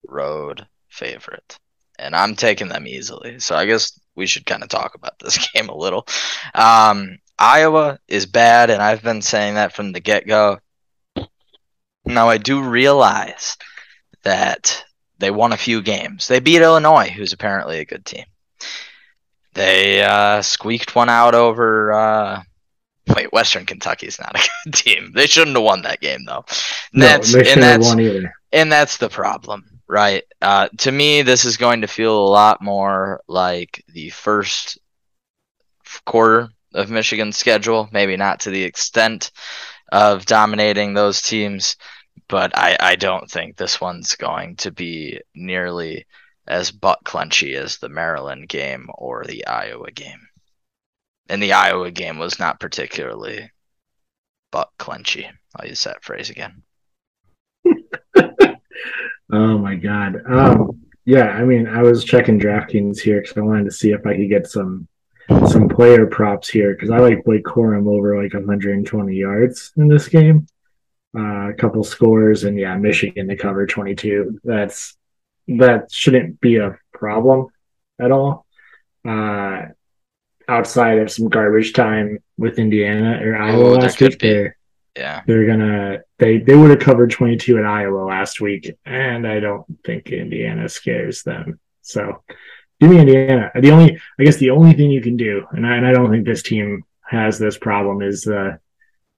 road 0.07 0.67
favorite. 0.89 1.57
And 1.97 2.15
I'm 2.15 2.35
taking 2.35 2.67
them 2.69 2.87
easily. 2.87 3.39
So 3.39 3.55
I 3.55 3.65
guess 3.65 3.99
we 4.19 4.27
should 4.27 4.45
kind 4.45 4.61
of 4.61 4.69
talk 4.69 4.93
about 4.93 5.17
this 5.19 5.37
game 5.53 5.69
a 5.69 5.75
little. 5.75 6.05
Um, 6.53 7.17
Iowa 7.39 7.97
is 8.07 8.25
bad, 8.27 8.69
and 8.69 8.81
I've 8.83 9.01
been 9.01 9.21
saying 9.23 9.55
that 9.55 9.73
from 9.73 9.93
the 9.93 9.99
get 10.01 10.27
go. 10.27 10.59
Now, 12.05 12.29
I 12.29 12.37
do 12.37 12.61
realize 12.61 13.57
that 14.23 14.83
they 15.19 15.31
won 15.31 15.53
a 15.53 15.57
few 15.57 15.81
games. 15.81 16.27
They 16.27 16.39
beat 16.39 16.61
Illinois, 16.61 17.09
who's 17.09 17.33
apparently 17.33 17.79
a 17.79 17.85
good 17.85 18.05
team. 18.05 18.25
They 19.53 20.03
uh, 20.03 20.41
squeaked 20.41 20.95
one 20.95 21.09
out 21.09 21.35
over. 21.35 21.91
Uh, 21.93 22.41
wait, 23.15 23.31
Western 23.33 23.65
Kentucky's 23.65 24.19
not 24.19 24.35
a 24.35 24.49
good 24.65 24.73
team. 24.73 25.11
They 25.13 25.27
shouldn't 25.27 25.55
have 25.57 25.63
won 25.63 25.81
that 25.83 26.01
game 26.01 26.23
though. 26.25 26.45
And 26.93 27.01
No, 27.01 27.05
that's 27.07 27.33
they 27.33 27.43
shouldn't 27.43 27.63
have 27.63 27.81
won 27.81 27.99
either. 27.99 28.33
and 28.51 28.71
that's 28.71 28.97
the 28.97 29.09
problem, 29.09 29.78
right? 29.89 30.23
Uh, 30.39 30.69
to 30.77 30.91
me, 30.91 31.23
this 31.23 31.43
is 31.43 31.57
going 31.57 31.81
to 31.81 31.87
feel 31.87 32.17
a 32.17 32.29
lot 32.29 32.61
more 32.61 33.21
like 33.27 33.83
the 33.89 34.11
first 34.11 34.77
quarter 36.05 36.49
of 36.73 36.91
Michigan's 36.91 37.37
schedule. 37.37 37.89
Maybe 37.91 38.15
not 38.15 38.41
to 38.41 38.51
the 38.51 38.63
extent 38.63 39.31
of 39.91 40.25
dominating 40.25 40.93
those 40.93 41.21
teams, 41.21 41.75
but 42.27 42.55
I, 42.55 42.77
I 42.79 42.95
don't 42.95 43.29
think 43.29 43.57
this 43.57 43.81
one's 43.81 44.15
going 44.15 44.57
to 44.57 44.71
be 44.71 45.19
nearly 45.33 46.05
as 46.47 46.71
butt 46.71 46.99
clenchy 47.03 47.55
as 47.55 47.79
the 47.79 47.89
Maryland 47.89 48.47
game 48.47 48.87
or 48.93 49.23
the 49.25 49.47
Iowa 49.47 49.91
game. 49.91 50.27
And 51.27 51.41
the 51.41 51.53
Iowa 51.53 51.89
game 51.89 52.19
was 52.19 52.39
not 52.39 52.59
particularly 52.59 53.51
butt 54.51 54.69
clenchy. 54.79 55.29
I'll 55.55 55.67
use 55.67 55.83
that 55.83 56.03
phrase 56.03 56.29
again. 56.29 56.61
Oh 59.31 59.57
my 59.57 59.75
god. 59.75 60.21
Um, 60.25 60.81
yeah, 61.05 61.29
I 61.29 61.43
mean, 61.43 61.67
I 61.67 61.81
was 61.81 62.03
checking 62.03 62.39
DraftKings 62.39 62.99
here 62.99 63.21
because 63.21 63.37
I 63.37 63.41
wanted 63.41 63.65
to 63.65 63.71
see 63.71 63.91
if 63.91 64.05
I 64.05 64.15
could 64.15 64.29
get 64.29 64.47
some 64.47 64.87
some 65.47 65.69
player 65.69 66.07
props 66.07 66.49
here 66.49 66.73
because 66.73 66.89
I 66.89 66.97
like 66.97 67.23
Blake 67.23 67.43
Corum 67.43 67.87
over 67.87 68.21
like 68.21 68.33
120 68.33 69.15
yards 69.15 69.71
in 69.77 69.87
this 69.87 70.07
game. 70.07 70.47
Uh, 71.17 71.49
a 71.49 71.53
couple 71.53 71.83
scores 71.83 72.43
and 72.43 72.59
yeah, 72.59 72.75
Michigan 72.77 73.27
to 73.27 73.35
cover 73.35 73.65
22. 73.65 74.39
That's 74.43 74.97
that 75.47 75.91
shouldn't 75.91 76.39
be 76.41 76.57
a 76.57 76.77
problem 76.93 77.47
at 77.99 78.11
all. 78.11 78.45
Uh, 79.07 79.67
outside 80.47 80.99
of 80.99 81.11
some 81.11 81.29
garbage 81.29 81.73
time 81.73 82.19
with 82.37 82.59
Indiana 82.59 83.19
or 83.23 83.35
Iowa 83.35 83.59
Ooh, 83.59 83.71
there 83.73 83.81
last 83.81 84.01
week. 84.01 84.21
Yeah. 84.97 85.21
they're 85.25 85.45
gonna 85.45 85.99
they 86.19 86.37
they 86.37 86.55
would 86.55 86.69
have 86.69 86.79
covered 86.79 87.11
22 87.11 87.57
at 87.57 87.65
Iowa 87.65 88.03
last 88.03 88.41
week, 88.41 88.77
and 88.85 89.25
I 89.25 89.39
don't 89.39 89.65
think 89.85 90.11
Indiana 90.11 90.69
scares 90.69 91.23
them. 91.23 91.59
So 91.81 92.23
give 92.79 92.89
me 92.89 92.99
Indiana. 92.99 93.51
The 93.59 93.71
only 93.71 93.99
I 94.19 94.23
guess 94.23 94.35
the 94.35 94.51
only 94.51 94.73
thing 94.73 94.91
you 94.91 95.01
can 95.01 95.17
do, 95.17 95.45
and 95.51 95.65
I, 95.65 95.77
and 95.77 95.87
I 95.87 95.91
don't 95.91 96.11
think 96.11 96.25
this 96.25 96.43
team 96.43 96.83
has 97.05 97.39
this 97.39 97.57
problem, 97.57 98.01
is 98.01 98.27
uh, 98.27 98.57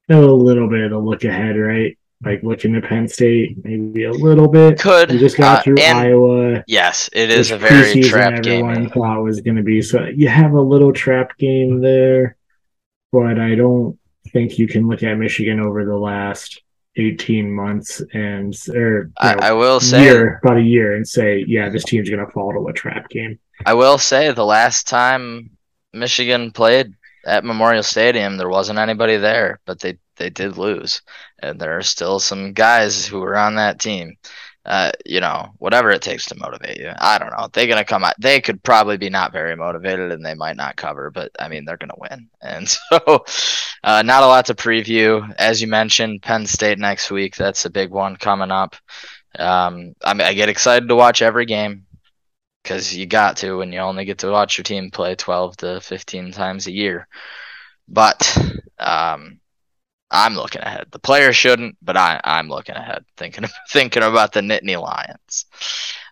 a 0.10 0.16
little 0.16 0.70
bit 0.70 0.84
of 0.84 0.92
a 0.92 0.98
look 0.98 1.24
ahead, 1.24 1.58
right? 1.58 1.98
Like 2.24 2.44
looking 2.44 2.76
at 2.76 2.84
Penn 2.84 3.08
State, 3.08 3.58
maybe 3.64 4.04
a 4.04 4.12
little 4.12 4.48
bit. 4.48 4.80
Could. 4.80 5.10
We 5.10 5.18
just 5.18 5.38
got 5.38 5.60
uh, 5.60 5.64
through 5.64 5.82
Iowa. 5.82 6.64
yes, 6.68 7.10
it 7.14 7.32
is 7.32 7.50
a 7.50 7.58
very 7.58 8.04
trap 8.04 8.34
everyone 8.34 8.76
game. 8.76 8.90
thought 8.92 9.24
was 9.24 9.42
going 9.42 9.58
to 9.58 9.64
be. 9.64 9.82
So 9.82 10.06
you 10.06 10.28
have 10.28 10.52
a 10.52 10.62
little 10.62 10.94
trap 10.94 11.36
game 11.40 11.82
there, 11.82 12.38
but 13.12 13.40
I 13.40 13.56
don't 13.56 13.98
think 14.32 14.60
you 14.60 14.68
can 14.68 14.88
look 14.88 15.02
at 15.02 15.18
Michigan 15.18 15.60
over 15.60 15.84
the 15.84 15.98
last 15.98 16.62
18 16.98 17.52
months 17.52 18.02
and 18.14 18.54
or 18.74 19.12
I, 19.18 19.36
know, 19.36 19.40
I 19.42 19.52
will 19.54 19.80
say 19.80 20.04
year, 20.04 20.42
about 20.44 20.58
a 20.58 20.62
year, 20.62 20.96
and 20.96 21.08
say, 21.08 21.44
yeah, 21.48 21.70
this 21.70 21.84
team's 21.84 22.10
going 22.10 22.26
to 22.26 22.32
fall 22.32 22.52
to 22.54 22.68
a 22.68 22.74
trap 22.74 23.10
game. 23.10 23.40
I 23.66 23.74
will 23.74 23.98
say 23.98 24.32
the 24.32 24.46
last 24.46 24.88
time 24.88 25.52
Michigan 25.94 26.52
played 26.52 26.94
at 27.26 27.46
Memorial 27.46 27.84
Stadium, 27.84 28.38
there 28.38 28.50
wasn't 28.50 28.80
anybody 28.80 29.18
there, 29.18 29.60
but 29.66 29.80
they 29.80 29.98
they 30.18 30.30
did 30.30 30.58
lose, 30.58 31.02
and 31.42 31.60
there 31.60 31.78
are 31.78 31.82
still 31.82 32.20
some 32.20 32.54
guys 32.54 33.06
who 33.08 33.20
were 33.20 33.38
on 33.38 33.56
that 33.56 33.80
team. 33.80 34.18
Uh, 34.64 34.92
you 35.08 35.20
know, 35.20 35.50
whatever 35.58 35.90
it 35.90 36.04
takes 36.04 36.28
to 36.28 36.38
motivate 36.38 36.78
you. 36.78 36.92
I 37.00 37.18
don't 37.18 37.32
know. 37.32 37.48
They're 37.52 37.68
gonna 37.68 37.84
come 37.84 38.04
out. 38.04 38.14
They 38.20 38.40
could 38.42 38.62
probably 38.62 38.98
be 38.98 39.10
not 39.10 39.32
very 39.32 39.56
motivated, 39.56 40.12
and 40.12 40.24
they 40.24 40.36
might 40.36 40.56
not 40.56 40.76
cover, 40.76 41.10
but 41.10 41.32
I 41.40 41.48
mean, 41.50 41.66
they're 41.66 41.78
gonna 41.78 41.94
win. 41.98 42.30
And 42.44 42.68
so, 42.68 43.26
uh, 43.84 44.02
not 44.04 44.24
a 44.24 44.28
lot 44.28 44.46
to 44.48 44.54
preview. 44.56 45.34
As 45.38 45.62
you 45.62 45.68
mentioned, 45.68 46.22
Penn 46.22 46.46
State 46.46 46.78
next 46.80 47.10
week. 47.10 47.36
That's 47.36 47.66
a 47.66 47.70
big 47.70 47.90
one 47.92 48.18
coming 48.18 48.52
up. 48.52 48.76
Um, 49.38 49.96
I, 50.04 50.14
mean, 50.14 50.28
I 50.28 50.34
get 50.34 50.50
excited 50.50 50.90
to 50.90 50.96
watch 50.96 51.22
every 51.22 51.46
game 51.46 51.86
because 52.64 52.96
you 52.96 53.06
got 53.06 53.38
to 53.38 53.58
when 53.58 53.72
you 53.72 53.80
only 53.80 54.06
get 54.06 54.20
to 54.20 54.30
watch 54.30 54.58
your 54.58 54.64
team 54.64 54.92
play 54.92 55.16
12 55.16 55.58
to 55.58 55.82
15 55.82 56.32
times 56.32 56.68
a 56.68 56.72
year. 56.72 57.08
But 57.88 58.38
um, 58.80 59.41
I'm 60.12 60.36
looking 60.36 60.62
ahead. 60.62 60.88
The 60.92 61.00
players 61.00 61.38
shouldn't, 61.38 61.78
but 61.82 61.96
I, 61.96 62.20
I'm 62.24 62.50
looking 62.50 62.76
ahead, 62.76 63.06
thinking 63.18 63.46
thinking 63.70 64.04
about 64.04 64.34
the 64.34 64.42
Nittany 64.42 64.80
Lions. 64.80 65.46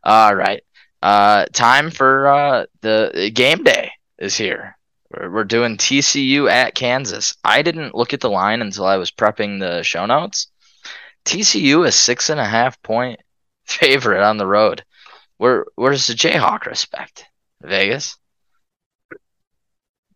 All 0.04 0.34
right, 0.34 0.64
uh, 1.02 1.46
time 1.54 1.92
for 1.92 2.28
uh, 2.28 2.66
the 2.82 3.32
game 3.34 3.64
day 3.64 3.92
is 4.18 4.38
here. 4.38 4.78
We're, 5.12 5.30
we're 5.30 5.44
doing 5.44 5.78
TCU 5.78 6.50
at 6.50 6.76
Kansas. 6.76 7.36
I 7.44 7.62
didn't 7.62 7.96
look 7.96 8.14
at 8.14 8.22
the 8.22 8.30
line 8.30 8.62
until 8.62 8.86
I 8.86 8.98
was 8.98 9.12
prepping 9.12 9.60
the 9.60 9.84
show 9.84 10.06
notes. 10.06 10.48
TCU 11.26 11.86
is 11.86 11.96
six 11.96 12.30
and 12.30 12.40
a 12.40 12.46
half 12.46 12.82
point 12.82 13.20
favorite 13.66 14.24
on 14.24 14.38
the 14.38 14.48
road. 14.48 14.84
Where 15.38 15.66
where's 15.76 16.08
the 16.08 16.14
Jayhawk 16.14 16.66
respect? 16.66 17.26
Vegas. 17.62 18.18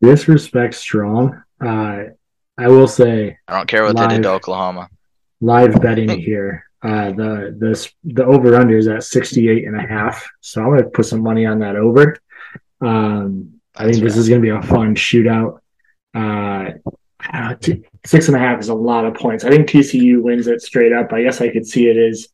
Disrespect 0.02 0.74
strong. 0.74 1.44
Uh, 1.62 2.04
I 2.58 2.68
will 2.68 2.88
say 2.88 3.38
I 3.48 3.58
don't 3.58 3.68
care 3.68 3.84
what 3.84 3.96
they 3.98 4.08
did 4.08 4.24
to 4.24 4.30
Oklahoma. 4.30 4.90
live 5.42 5.82
betting 5.82 6.10
here. 6.10 6.66
Uh, 6.82 7.12
the 7.12 7.56
the 7.58 7.92
the 8.04 8.26
over 8.26 8.56
under 8.56 8.78
is 8.78 8.88
at 8.88 9.04
68 9.04 9.66
and 9.66 9.76
a 9.80 9.88
half. 9.88 10.28
So 10.42 10.62
I'm 10.62 10.70
going 10.70 10.84
to 10.84 10.90
put 10.90 11.06
some 11.06 11.22
money 11.22 11.46
on 11.46 11.60
that 11.60 11.76
over. 11.76 12.18
Um, 12.82 13.60
I 13.76 13.86
think 13.90 14.04
this 14.04 14.18
is 14.18 14.28
going 14.30 14.42
to 14.42 14.46
be 14.46 14.50
a 14.56 14.62
fun 14.62 14.94
shootout. 14.96 15.60
Uh, 16.14 16.72
uh, 17.32 17.56
t- 17.56 17.84
six 18.06 18.28
and 18.28 18.36
a 18.36 18.40
half 18.40 18.60
is 18.60 18.68
a 18.70 18.74
lot 18.76 19.06
of 19.06 19.14
points. 19.16 19.46
I 19.46 19.50
think 19.50 19.68
TCU 19.70 20.22
wins 20.22 20.48
it 20.48 20.62
straight 20.62 20.92
up. 20.92 21.14
I 21.14 21.24
guess 21.24 21.40
I 21.42 21.50
could 21.50 21.66
see 21.66 21.88
it 21.88 21.98
is. 21.98 22.28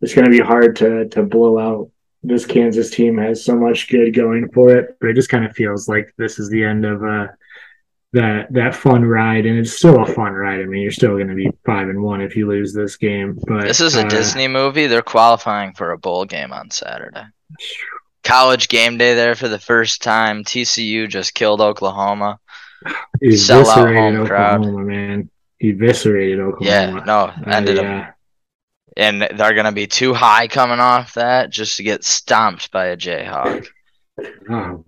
It's 0.00 0.14
going 0.14 0.24
to 0.24 0.30
be 0.30 0.40
hard 0.40 0.76
to 0.76 1.08
to 1.08 1.22
blow 1.22 1.58
out. 1.58 1.90
This 2.24 2.44
Kansas 2.44 2.90
team 2.90 3.16
has 3.18 3.44
so 3.44 3.56
much 3.56 3.88
good 3.88 4.14
going 4.14 4.48
for 4.50 4.76
it, 4.76 4.96
but 5.00 5.10
it 5.10 5.14
just 5.14 5.28
kind 5.28 5.44
of 5.44 5.54
feels 5.54 5.88
like 5.88 6.12
this 6.18 6.38
is 6.38 6.48
the 6.50 6.62
end 6.64 6.84
of 6.84 7.02
uh, 7.04 7.28
that 8.12 8.52
that 8.52 8.74
fun 8.74 9.04
ride, 9.04 9.46
and 9.46 9.58
it's 9.58 9.72
still 9.72 10.02
a 10.02 10.06
fun 10.06 10.32
ride. 10.32 10.60
I 10.60 10.64
mean, 10.64 10.82
you're 10.82 10.90
still 10.90 11.16
going 11.16 11.28
to 11.28 11.34
be 11.34 11.50
five 11.64 11.88
and 11.88 12.02
one 12.02 12.20
if 12.20 12.36
you 12.36 12.46
lose 12.46 12.72
this 12.72 12.96
game. 12.96 13.38
But 13.46 13.62
This 13.62 13.80
is 13.80 13.96
a 13.96 14.04
uh, 14.06 14.08
Disney 14.08 14.48
movie. 14.48 14.86
They're 14.86 15.02
qualifying 15.02 15.72
for 15.74 15.92
a 15.92 15.98
bowl 15.98 16.24
game 16.24 16.52
on 16.52 16.70
Saturday. 16.70 17.24
College 18.24 18.68
game 18.68 18.98
day 18.98 19.14
there 19.14 19.34
for 19.34 19.48
the 19.48 19.58
first 19.58 20.02
time. 20.02 20.44
TCU 20.44 21.08
just 21.08 21.34
killed 21.34 21.60
Oklahoma. 21.60 22.38
Sell 23.34 23.68
out 23.68 23.94
home 23.94 24.26
crowd. 24.26 24.64
Man. 24.64 25.30
Eviscerated 25.60 26.40
Oklahoma. 26.40 26.66
Yeah, 26.66 27.04
no, 27.04 27.14
Uh, 27.14 27.34
ended 27.46 27.76
them. 27.78 27.84
yeah. 27.84 28.10
And 28.96 29.22
they're 29.22 29.54
gonna 29.54 29.72
be 29.72 29.86
too 29.86 30.12
high 30.12 30.48
coming 30.48 30.80
off 30.80 31.14
that 31.14 31.50
just 31.50 31.76
to 31.78 31.82
get 31.82 32.04
stomped 32.04 32.70
by 32.72 32.86
a 32.86 32.96
Jayhawk. 32.96 33.66
Oh. 34.50 34.84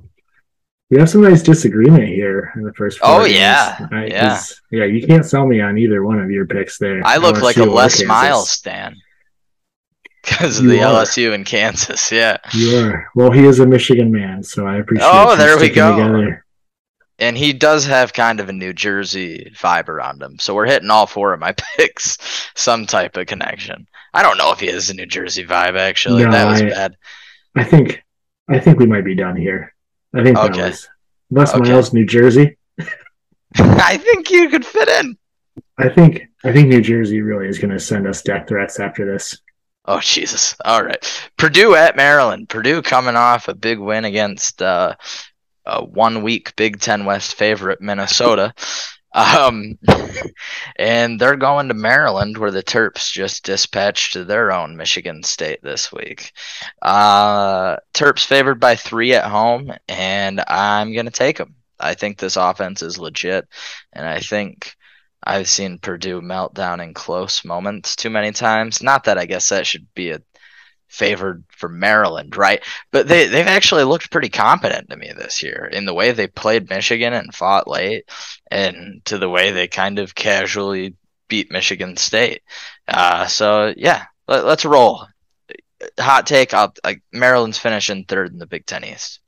We 0.94 1.00
have 1.00 1.10
some 1.10 1.22
nice 1.22 1.42
disagreement 1.42 2.06
here 2.06 2.52
in 2.54 2.62
the 2.62 2.72
first. 2.74 3.00
Oh, 3.02 3.24
games, 3.24 3.34
yeah. 3.36 3.88
right? 3.90 4.08
Yeah. 4.12 4.40
yeah. 4.70 4.84
You 4.84 5.04
can't 5.04 5.26
sell 5.26 5.44
me 5.44 5.60
on 5.60 5.76
either 5.76 6.04
one 6.04 6.20
of 6.20 6.30
your 6.30 6.46
picks 6.46 6.78
there. 6.78 7.02
I 7.04 7.16
look 7.16 7.42
like 7.42 7.56
a 7.56 7.60
LSU 7.62 7.66
or 7.66 7.70
Les 7.74 8.04
Miles 8.04 8.48
stan 8.50 8.94
because 10.22 10.58
of 10.60 10.66
the 10.66 10.80
are. 10.82 11.02
LSU 11.02 11.34
in 11.34 11.42
Kansas. 11.42 12.12
Yeah. 12.12 12.36
You 12.52 12.76
are. 12.78 13.08
Well, 13.16 13.32
he 13.32 13.44
is 13.44 13.58
a 13.58 13.66
Michigan 13.66 14.12
man, 14.12 14.44
so 14.44 14.68
I 14.68 14.76
appreciate. 14.76 15.08
Oh, 15.12 15.34
there 15.34 15.58
we 15.58 15.68
go. 15.68 15.96
together. 15.96 16.46
And 17.18 17.36
he 17.36 17.52
does 17.52 17.84
have 17.86 18.12
kind 18.12 18.38
of 18.38 18.48
a 18.48 18.52
New 18.52 18.72
Jersey 18.72 19.50
vibe 19.56 19.88
around 19.88 20.22
him. 20.22 20.38
So 20.38 20.54
we're 20.54 20.66
hitting 20.66 20.90
all 20.90 21.08
four 21.08 21.32
of 21.32 21.40
my 21.40 21.56
picks, 21.76 22.18
some 22.54 22.86
type 22.86 23.16
of 23.16 23.26
connection. 23.26 23.88
I 24.12 24.22
don't 24.22 24.38
know 24.38 24.52
if 24.52 24.60
he 24.60 24.68
has 24.68 24.90
a 24.90 24.94
New 24.94 25.06
Jersey 25.06 25.44
vibe, 25.44 25.76
actually. 25.76 26.22
No, 26.22 26.30
that 26.30 26.48
was 26.48 26.62
I- 26.62 26.68
bad. 26.68 26.96
I 27.56 27.64
think. 27.64 28.00
I 28.48 28.60
think 28.60 28.78
we 28.78 28.86
might 28.86 29.04
be 29.04 29.16
done 29.16 29.34
here. 29.36 29.73
I 30.14 30.22
think 30.22 30.36
that 30.36 30.56
was 30.56 30.88
Les 31.30 31.54
Okay. 31.54 31.70
Miles, 31.70 31.92
New 31.92 32.06
Jersey. 32.06 32.56
I 33.56 33.96
think 33.96 34.30
you 34.30 34.48
could 34.48 34.64
fit 34.64 34.88
in. 34.88 35.16
I 35.78 35.88
think. 35.88 36.22
I 36.44 36.52
think 36.52 36.68
New 36.68 36.80
Jersey 36.80 37.20
really 37.22 37.48
is 37.48 37.58
going 37.58 37.70
to 37.70 37.80
send 37.80 38.06
us 38.06 38.22
death 38.22 38.48
threats 38.48 38.78
after 38.78 39.10
this. 39.10 39.38
Oh, 39.86 40.00
Jesus. 40.00 40.56
All 40.64 40.82
right. 40.84 41.30
Purdue 41.36 41.74
at 41.74 41.96
Maryland. 41.96 42.48
Purdue 42.48 42.82
coming 42.82 43.16
off 43.16 43.48
a 43.48 43.54
big 43.54 43.78
win 43.78 44.04
against 44.04 44.62
uh, 44.62 44.94
a 45.66 45.84
one 45.84 46.22
week 46.22 46.54
Big 46.56 46.80
Ten 46.80 47.04
West 47.04 47.34
favorite, 47.34 47.80
Minnesota. 47.80 48.54
Um, 49.14 49.78
and 50.76 51.20
they're 51.20 51.36
going 51.36 51.68
to 51.68 51.74
Maryland, 51.74 52.36
where 52.36 52.50
the 52.50 52.62
Terps 52.62 53.12
just 53.12 53.44
dispatched 53.44 54.26
their 54.26 54.52
own 54.52 54.76
Michigan 54.76 55.22
State 55.22 55.62
this 55.62 55.92
week. 55.92 56.32
Uh, 56.82 57.76
Terps 57.94 58.24
favored 58.26 58.58
by 58.58 58.74
three 58.74 59.14
at 59.14 59.24
home, 59.24 59.72
and 59.88 60.42
I'm 60.48 60.92
going 60.92 61.06
to 61.06 61.12
take 61.12 61.38
them. 61.38 61.54
I 61.78 61.94
think 61.94 62.18
this 62.18 62.36
offense 62.36 62.82
is 62.82 62.98
legit, 62.98 63.46
and 63.92 64.06
I 64.06 64.18
think 64.18 64.74
I've 65.22 65.48
seen 65.48 65.78
Purdue 65.78 66.20
melt 66.20 66.54
down 66.54 66.80
in 66.80 66.92
close 66.92 67.44
moments 67.44 67.96
too 67.96 68.10
many 68.10 68.32
times. 68.32 68.82
Not 68.82 69.04
that 69.04 69.18
I 69.18 69.26
guess 69.26 69.48
that 69.50 69.66
should 69.66 69.86
be 69.94 70.10
a 70.10 70.20
favored 70.94 71.44
for 71.48 71.68
Maryland, 71.68 72.36
right? 72.36 72.62
But 72.92 73.08
they 73.08 73.26
they've 73.26 73.46
actually 73.46 73.84
looked 73.84 74.10
pretty 74.10 74.28
competent 74.30 74.90
to 74.90 74.96
me 74.96 75.12
this 75.16 75.42
year 75.42 75.66
in 75.72 75.84
the 75.86 75.94
way 75.94 76.12
they 76.12 76.26
played 76.28 76.70
Michigan 76.70 77.12
and 77.12 77.34
fought 77.34 77.68
late, 77.68 78.08
and 78.50 79.04
to 79.06 79.18
the 79.18 79.28
way 79.28 79.50
they 79.52 79.68
kind 79.68 79.98
of 79.98 80.14
casually 80.14 80.96
beat 81.28 81.50
Michigan 81.52 81.96
State. 81.96 82.42
Uh, 82.88 83.26
so 83.26 83.74
yeah, 83.76 84.04
let, 84.28 84.44
let's 84.44 84.64
roll. 84.64 85.06
Hot 85.98 86.26
take: 86.26 86.54
I'll, 86.54 86.72
like 86.84 87.02
Maryland's 87.12 87.58
finishing 87.58 88.04
third 88.04 88.32
in 88.32 88.38
the 88.38 88.46
Big 88.46 88.66
Ten 88.66 88.84
East. 88.84 89.20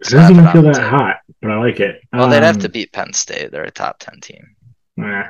It 0.00 0.10
doesn't 0.10 0.30
even 0.36 0.48
feel 0.48 0.62
that 0.62 0.80
hot, 0.80 1.16
but 1.42 1.50
I 1.50 1.58
like 1.58 1.80
it. 1.80 2.00
Well, 2.12 2.28
they'd 2.28 2.42
have 2.42 2.56
Um, 2.56 2.62
to 2.62 2.68
beat 2.68 2.92
Penn 2.92 3.12
State. 3.12 3.50
They're 3.50 3.64
a 3.64 3.70
top 3.70 3.98
ten 3.98 4.20
team. 4.20 4.56
nah. 4.96 5.28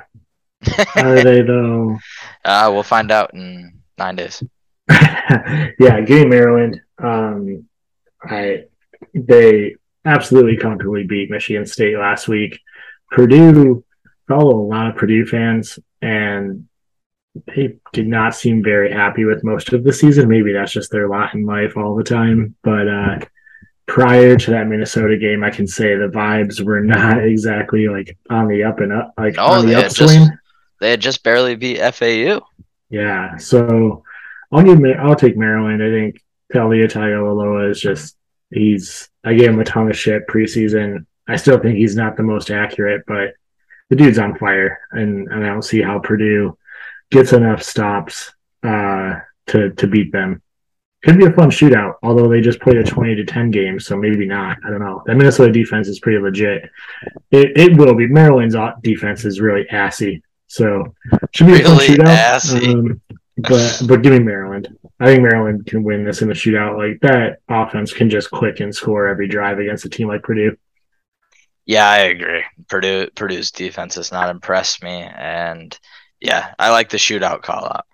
Are 0.97 1.23
they 1.23 1.42
though? 1.42 1.99
Uh, 2.44 2.70
we'll 2.73 2.82
find 2.82 3.11
out 3.11 3.35
in 3.35 3.80
nine 3.97 4.16
days. 4.16 4.42
yeah, 5.78 6.00
getting 6.00 6.28
Maryland. 6.30 6.80
Um, 6.99 7.68
I 8.23 8.64
they 9.14 9.76
absolutely 10.04 10.57
comfortably 10.57 11.04
beat 11.04 11.30
Michigan 11.30 11.66
State 11.66 11.97
last 11.99 12.28
week. 12.28 12.59
Purdue 13.11 13.85
follow 14.28 14.57
a 14.57 14.68
lot 14.68 14.88
of 14.90 14.97
Purdue 14.97 15.26
fans, 15.26 15.78
and 16.02 16.68
they 17.47 17.76
did 17.92 18.09
not 18.09 18.35
seem 18.35 18.62
very 18.62 18.92
happy 18.92 19.25
with 19.25 19.45
most 19.45 19.73
of 19.73 19.85
the 19.85 19.92
season. 19.92 20.28
Maybe 20.28 20.52
that's 20.52 20.73
just 20.73 20.90
their 20.90 21.09
lot 21.09 21.35
in 21.35 21.45
life 21.47 21.76
all 21.76 21.95
the 21.95 22.04
time. 22.04 22.54
But 22.62 22.88
uh, 22.88 23.18
prior 23.87 24.37
to 24.37 24.50
that 24.52 24.66
Minnesota 24.66 25.16
game, 25.16 25.45
I 25.45 25.50
can 25.50 25.66
say 25.66 25.97
the 25.97 26.09
vibes 26.09 26.61
were 26.62 26.80
not 26.80 27.18
exactly 27.25 27.88
like 27.88 28.16
on 28.30 28.49
the 28.49 28.64
up 28.64 28.80
and 28.80 28.92
up, 28.92 29.14
like 29.18 29.37
No, 29.37 29.45
on 29.47 29.66
the 29.66 29.75
upswing. 29.75 30.09
just 30.09 30.30
they 30.80 30.90
had 30.90 31.00
just 31.00 31.23
barely 31.23 31.54
beat 31.57 31.80
FAU. 31.95 32.40
Yeah, 32.90 33.37
so 33.37 34.02
I'll 34.52 34.62
give 34.62 34.81
I'll 34.99 35.17
take 35.17 35.37
Maryland. 35.37 35.83
I 35.83 35.90
think 35.90 36.23
Taulia 36.52 36.90
Tagovailoa 36.90 37.71
is 37.71 37.81
just 37.81 38.17
he's 38.50 39.09
I 39.25 39.35
gave 39.35 39.50
him 39.50 39.61
a 39.61 39.64
ton 39.64 39.90
of 39.90 39.97
shit 39.99 40.26
preseason. 40.26 41.07
I 41.26 41.37
still 41.37 41.59
think 41.59 41.76
he's 41.76 41.97
not 41.97 42.17
the 42.17 42.23
most 42.23 42.50
accurate, 42.50 43.05
but 43.07 43.35
the 43.90 43.97
dude's 43.97 44.19
on 44.19 44.37
fire, 44.38 44.81
and, 44.93 45.28
and 45.28 45.45
I 45.45 45.49
don't 45.49 45.62
see 45.62 45.83
how 45.83 45.99
Purdue 45.99 46.57
gets 47.11 47.33
enough 47.33 47.62
stops 47.62 48.33
uh, 48.62 49.17
to 49.49 49.71
to 49.71 49.87
beat 49.87 50.12
them. 50.12 50.43
Could 51.05 51.19
be 51.19 51.26
a 51.26 51.33
fun 51.33 51.50
shootout, 51.50 51.95
although 52.02 52.28
they 52.28 52.40
just 52.40 52.61
played 52.61 52.76
a 52.78 52.85
twenty 52.85 53.14
to 53.14 53.25
ten 53.25 53.50
game, 53.50 53.78
so 53.78 53.97
maybe 53.97 54.26
not. 54.26 54.59
I 54.67 54.71
don't 54.71 54.81
know. 54.81 55.02
That 55.07 55.17
Minnesota 55.17 55.52
defense 55.52 55.87
is 55.88 56.00
pretty 56.00 56.19
legit. 56.19 56.69
It 57.31 57.57
it 57.57 57.76
will 57.76 57.95
be. 57.95 58.07
Maryland's 58.09 58.57
defense 58.83 59.25
is 59.25 59.40
really 59.40 59.69
assy, 59.71 60.23
so 60.49 60.95
should 61.33 61.47
be 61.47 61.61
a 61.61 61.64
fun 61.64 61.76
Really 61.76 61.87
shootout. 61.88 62.07
assy. 62.07 62.73
Um, 62.73 63.00
but 63.38 63.83
but 63.87 64.02
give 64.02 64.12
me 64.12 64.18
Maryland. 64.18 64.76
I 65.00 65.07
think 65.07 65.23
Maryland 65.23 65.66
can 65.66 65.83
win 65.83 66.04
this 66.04 66.23
in 66.23 66.28
the 66.28 66.35
shootout. 66.35 66.76
Like 66.76 67.00
that 67.02 67.38
offense 67.49 67.92
can 67.92 68.11
just 68.11 68.30
click 68.30 68.61
and 68.61 68.75
score 68.75 69.07
every 69.07 69.28
drive 69.28 69.59
against 69.59 69.85
a 69.85 69.88
team 69.88 70.09
like 70.09 70.23
Purdue. 70.23 70.57
Yeah, 71.64 71.88
I 71.88 71.99
agree. 71.99 72.45
Purdue 72.68 73.09
Purdue's 73.14 73.50
defense 73.50 73.95
has 73.97 74.11
not 74.11 74.30
impressed 74.30 74.83
me, 74.83 75.02
and 75.02 75.78
yeah, 76.21 76.54
I 76.59 76.71
like 76.71 76.88
the 76.88 76.97
shootout 76.97 77.42
call 77.42 77.64
out. 77.64 77.87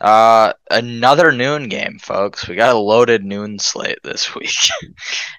Uh, 0.00 0.52
another 0.70 1.30
noon 1.30 1.68
game, 1.68 1.98
folks. 1.98 2.48
We 2.48 2.54
got 2.56 2.74
a 2.74 2.78
loaded 2.78 3.24
noon 3.24 3.58
slate 3.58 3.98
this 4.02 4.34
week. 4.34 4.50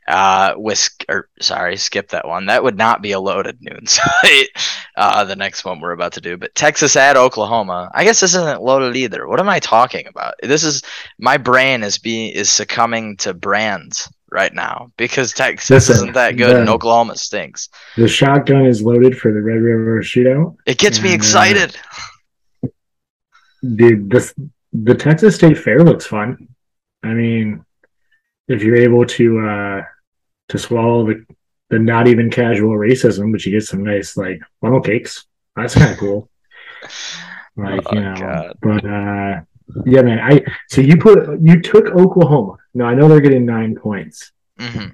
uh, 0.07 0.53
with 0.55 0.87
or 1.09 1.29
sorry, 1.41 1.77
skip 1.77 2.09
that 2.09 2.27
one. 2.27 2.45
That 2.45 2.63
would 2.63 2.77
not 2.77 3.01
be 3.01 3.11
a 3.13 3.19
loaded 3.19 3.57
noon 3.61 3.85
slate. 3.87 4.49
Uh, 4.95 5.23
the 5.23 5.35
next 5.35 5.65
one 5.65 5.79
we're 5.79 5.91
about 5.93 6.13
to 6.13 6.21
do, 6.21 6.37
but 6.37 6.53
Texas 6.53 6.95
at 6.95 7.17
Oklahoma. 7.17 7.89
I 7.95 8.03
guess 8.03 8.19
this 8.19 8.35
isn't 8.35 8.61
loaded 8.61 8.95
either. 8.95 9.27
What 9.27 9.39
am 9.39 9.49
I 9.49 9.59
talking 9.59 10.05
about? 10.07 10.35
This 10.43 10.63
is 10.63 10.83
my 11.17 11.37
brain 11.37 11.83
is 11.83 11.97
being 11.97 12.31
is 12.31 12.49
succumbing 12.49 13.17
to 13.17 13.33
brands 13.33 14.11
right 14.31 14.53
now 14.53 14.89
because 14.95 15.33
Texas 15.33 15.69
Listen, 15.89 15.95
isn't 15.95 16.13
that 16.13 16.37
good 16.37 16.55
and 16.55 16.69
Oklahoma 16.69 17.17
stinks. 17.17 17.67
The 17.97 18.07
shotgun 18.07 18.65
is 18.65 18.81
loaded 18.81 19.17
for 19.17 19.33
the 19.33 19.41
Red 19.41 19.59
River 19.61 20.01
shootout. 20.01 20.55
It 20.65 20.77
gets 20.77 21.01
me 21.01 21.13
excited. 21.13 21.75
uh, 21.75 21.97
this 23.61 24.33
the 24.73 24.95
Texas 24.95 25.35
State 25.35 25.57
Fair 25.57 25.83
looks 25.83 26.05
fun. 26.05 26.47
I 27.03 27.09
mean, 27.09 27.65
if 28.47 28.63
you're 28.63 28.77
able 28.77 29.05
to 29.05 29.39
uh 29.39 29.81
to 30.49 30.57
swallow 30.57 31.05
the 31.07 31.25
the 31.69 31.79
not 31.79 32.07
even 32.07 32.29
casual 32.29 32.71
racism, 32.77 33.31
but 33.31 33.45
you 33.45 33.51
get 33.53 33.63
some 33.63 33.83
nice 33.83 34.17
like 34.17 34.41
funnel 34.61 34.81
cakes. 34.81 35.25
That's 35.55 35.75
kind 35.75 35.91
of 35.91 35.97
cool. 35.97 36.29
Like 37.57 37.81
Oh, 37.87 37.93
you 37.95 38.01
know, 38.01 38.15
God. 38.15 38.57
but 38.61 38.85
uh 38.85 39.41
yeah, 39.85 40.01
man. 40.01 40.19
I 40.19 40.41
so 40.69 40.79
you 40.81 40.95
put 40.97 41.39
you 41.41 41.61
took 41.61 41.87
Oklahoma. 41.87 42.55
Now 42.73 42.85
I 42.85 42.95
know 42.95 43.09
they're 43.09 43.19
getting 43.21 43.45
nine 43.45 43.75
points. 43.75 44.31
hmm 44.57 44.87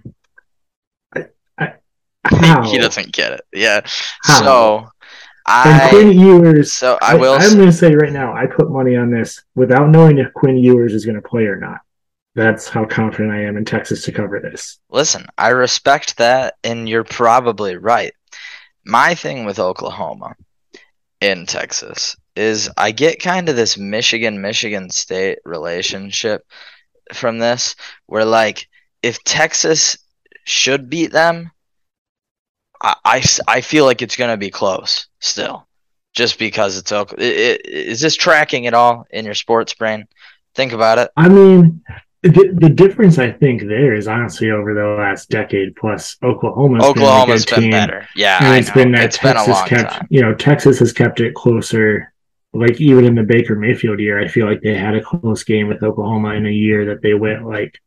How? 2.25 2.69
he 2.69 2.77
doesn't 2.77 3.11
get 3.13 3.31
it. 3.33 3.41
Yeah. 3.53 3.81
How? 4.23 4.39
So 4.41 4.89
And 5.47 5.81
I 5.81 5.89
Quinn 5.89 6.11
Ewers. 6.11 6.73
so 6.73 6.97
I 7.01 7.15
will 7.15 7.33
I'm 7.33 7.53
going 7.53 7.67
to 7.67 7.71
say 7.71 7.95
right 7.95 8.11
now, 8.11 8.33
I 8.33 8.47
put 8.47 8.69
money 8.69 8.95
on 8.97 9.09
this 9.09 9.43
without 9.55 9.89
knowing 9.89 10.17
if 10.17 10.33
Quinn 10.33 10.57
Ewers 10.57 10.93
is 10.93 11.05
going 11.05 11.15
to 11.15 11.27
play 11.27 11.45
or 11.45 11.55
not. 11.55 11.79
That's 12.35 12.67
how 12.67 12.85
confident 12.85 13.31
I 13.31 13.43
am 13.43 13.57
in 13.57 13.65
Texas 13.65 14.03
to 14.05 14.11
cover 14.11 14.39
this. 14.39 14.79
listen. 14.91 15.25
I 15.37 15.49
respect 15.49 16.17
that, 16.17 16.55
and 16.63 16.87
you're 16.87 17.03
probably 17.03 17.77
right. 17.77 18.13
My 18.85 19.15
thing 19.15 19.45
with 19.45 19.57
Oklahoma 19.57 20.35
in 21.19 21.45
Texas 21.45 22.15
is 22.35 22.69
I 22.77 22.91
get 22.91 23.21
kind 23.21 23.49
of 23.49 23.55
this 23.55 23.77
Michigan 23.77 24.39
Michigan 24.39 24.89
State 24.89 25.39
relationship 25.45 26.45
from 27.13 27.39
this, 27.39 27.75
where 28.05 28.25
like 28.25 28.67
if 29.01 29.23
Texas 29.23 29.97
should 30.45 30.89
beat 30.89 31.11
them, 31.11 31.51
I, 32.81 32.95
I, 33.05 33.23
I 33.47 33.61
feel 33.61 33.85
like 33.85 34.01
it's 34.01 34.15
going 34.15 34.29
to 34.31 34.37
be 34.37 34.49
close 34.49 35.07
still, 35.19 35.67
just 36.13 36.37
because 36.39 36.77
it's 36.77 36.91
Oak. 36.91 37.13
i- 37.17 37.21
i- 37.23 37.59
Is 37.65 38.01
this 38.01 38.15
tracking 38.15 38.67
at 38.67 38.73
all 38.73 39.05
in 39.09 39.25
your 39.25 39.33
sports 39.33 39.73
brain? 39.73 40.07
Think 40.55 40.71
about 40.73 40.97
it. 40.97 41.11
I 41.15 41.29
mean, 41.29 41.83
the, 42.23 42.51
the 42.53 42.69
difference 42.69 43.19
I 43.19 43.31
think 43.31 43.61
there 43.63 43.93
is 43.93 44.07
honestly 44.07 44.49
over 44.51 44.73
the 44.73 44.85
last 44.99 45.29
decade 45.29 45.75
plus, 45.75 46.17
Oklahoma's 46.23 46.83
Oklahoma's 46.83 47.45
been, 47.45 47.59
been 47.61 47.71
better. 47.71 48.07
Yeah, 48.15 48.39
and 48.41 48.57
it's 48.57 48.71
been 48.71 48.91
that 48.93 49.05
it's 49.05 49.17
been 49.19 49.31
a 49.31 49.45
Texas 49.45 49.53
long 49.55 49.67
kept, 49.67 49.91
time. 49.93 50.07
you 50.09 50.21
know, 50.21 50.33
Texas 50.33 50.79
has 50.79 50.91
kept 50.93 51.19
it 51.19 51.33
closer. 51.35 52.11
Like 52.53 52.81
even 52.81 53.05
in 53.05 53.13
the 53.13 53.23
Baker 53.23 53.55
Mayfield 53.55 53.99
year, 53.99 54.19
I 54.19 54.27
feel 54.27 54.47
like 54.47 54.61
they 54.61 54.75
had 54.75 54.95
a 54.95 55.01
close 55.01 55.43
game 55.43 55.67
with 55.67 55.83
Oklahoma 55.83 56.33
in 56.33 56.45
a 56.47 56.51
year 56.51 56.85
that 56.85 57.01
they 57.03 57.13
went 57.13 57.45
like 57.45 57.79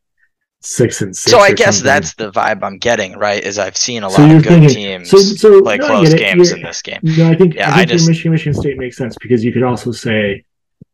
six 0.63 1.01
and 1.03 1.17
six. 1.17 1.31
So 1.31 1.39
I 1.39 1.53
guess 1.53 1.77
something. 1.77 1.85
that's 1.87 2.15
the 2.15 2.31
vibe 2.33 2.63
I'm 2.63 2.79
getting, 2.79 3.17
right? 3.17 3.43
Is 3.43 3.59
I've 3.59 3.77
seen 3.77 4.03
a 4.05 4.11
So 4.11 4.21
lot 4.23 4.31
of 4.37 4.43
good 4.43 4.49
thinking- 4.51 4.69
teams 4.75 5.11
so- 5.11 5.19
so- 5.19 5.63
play 5.63 5.79
no, 5.79 5.87
close 5.87 6.13
games 6.15 6.53
in 6.53 6.63
this 6.63 6.83
game. 6.83 6.99
No, 7.03 7.31
I 7.31 7.35
think 7.35 7.55
Yeah, 7.55 7.71
I 7.71 7.73
I 7.73 7.77
think 7.79 7.91
just- 7.91 8.09
Michigan 8.09 8.33
Michigan 8.33 8.55
State 8.61 8.77
makes 8.79 8.97
sense 8.97 9.17
because 9.21 9.45
you 9.45 9.53
could 9.53 9.63
also 9.63 9.91
say 9.93 10.45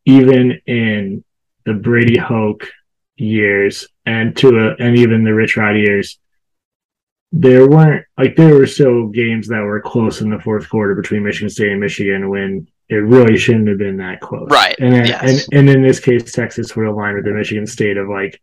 even 0.05 0.61
in 0.67 1.25
the 1.65 1.75
Brady 1.75 2.17
Hoke 2.17 2.69
years 3.17 3.89
and 4.05 4.37
to 4.37 4.49
a, 4.59 4.75
and 4.85 4.97
even 4.97 5.25
the 5.25 5.35
Rich 5.35 5.57
Rod 5.57 5.77
years, 5.77 6.19
there 7.33 7.67
weren't 7.69 8.05
like 8.17 8.37
there 8.37 8.55
were 8.55 8.67
still 8.67 9.09
games 9.09 9.49
that 9.49 9.61
were 9.61 9.81
close 9.81 10.21
in 10.21 10.31
the 10.31 10.39
fourth 10.39 10.69
quarter 10.69 10.95
between 10.95 11.25
Michigan 11.25 11.51
State 11.51 11.73
and 11.73 11.81
Michigan 11.81 12.31
when 12.31 12.69
it 12.89 12.97
really 12.97 13.37
shouldn't 13.37 13.69
have 13.69 13.79
been 13.79 13.97
that 13.97 14.21
close. 14.21 14.49
Right, 14.49 14.77
And 14.79 14.93
then, 14.93 15.07
yes. 15.07 15.49
and 15.51 15.69
and 15.69 15.77
in 15.77 15.83
this 15.83 15.99
case, 15.99 16.31
Texas 16.31 16.77
would 16.77 16.87
align 16.87 17.17
with 17.17 17.25
the 17.25 17.33
Michigan 17.33 17.67
State 17.67 17.97
of 17.97 18.09
like 18.09 18.41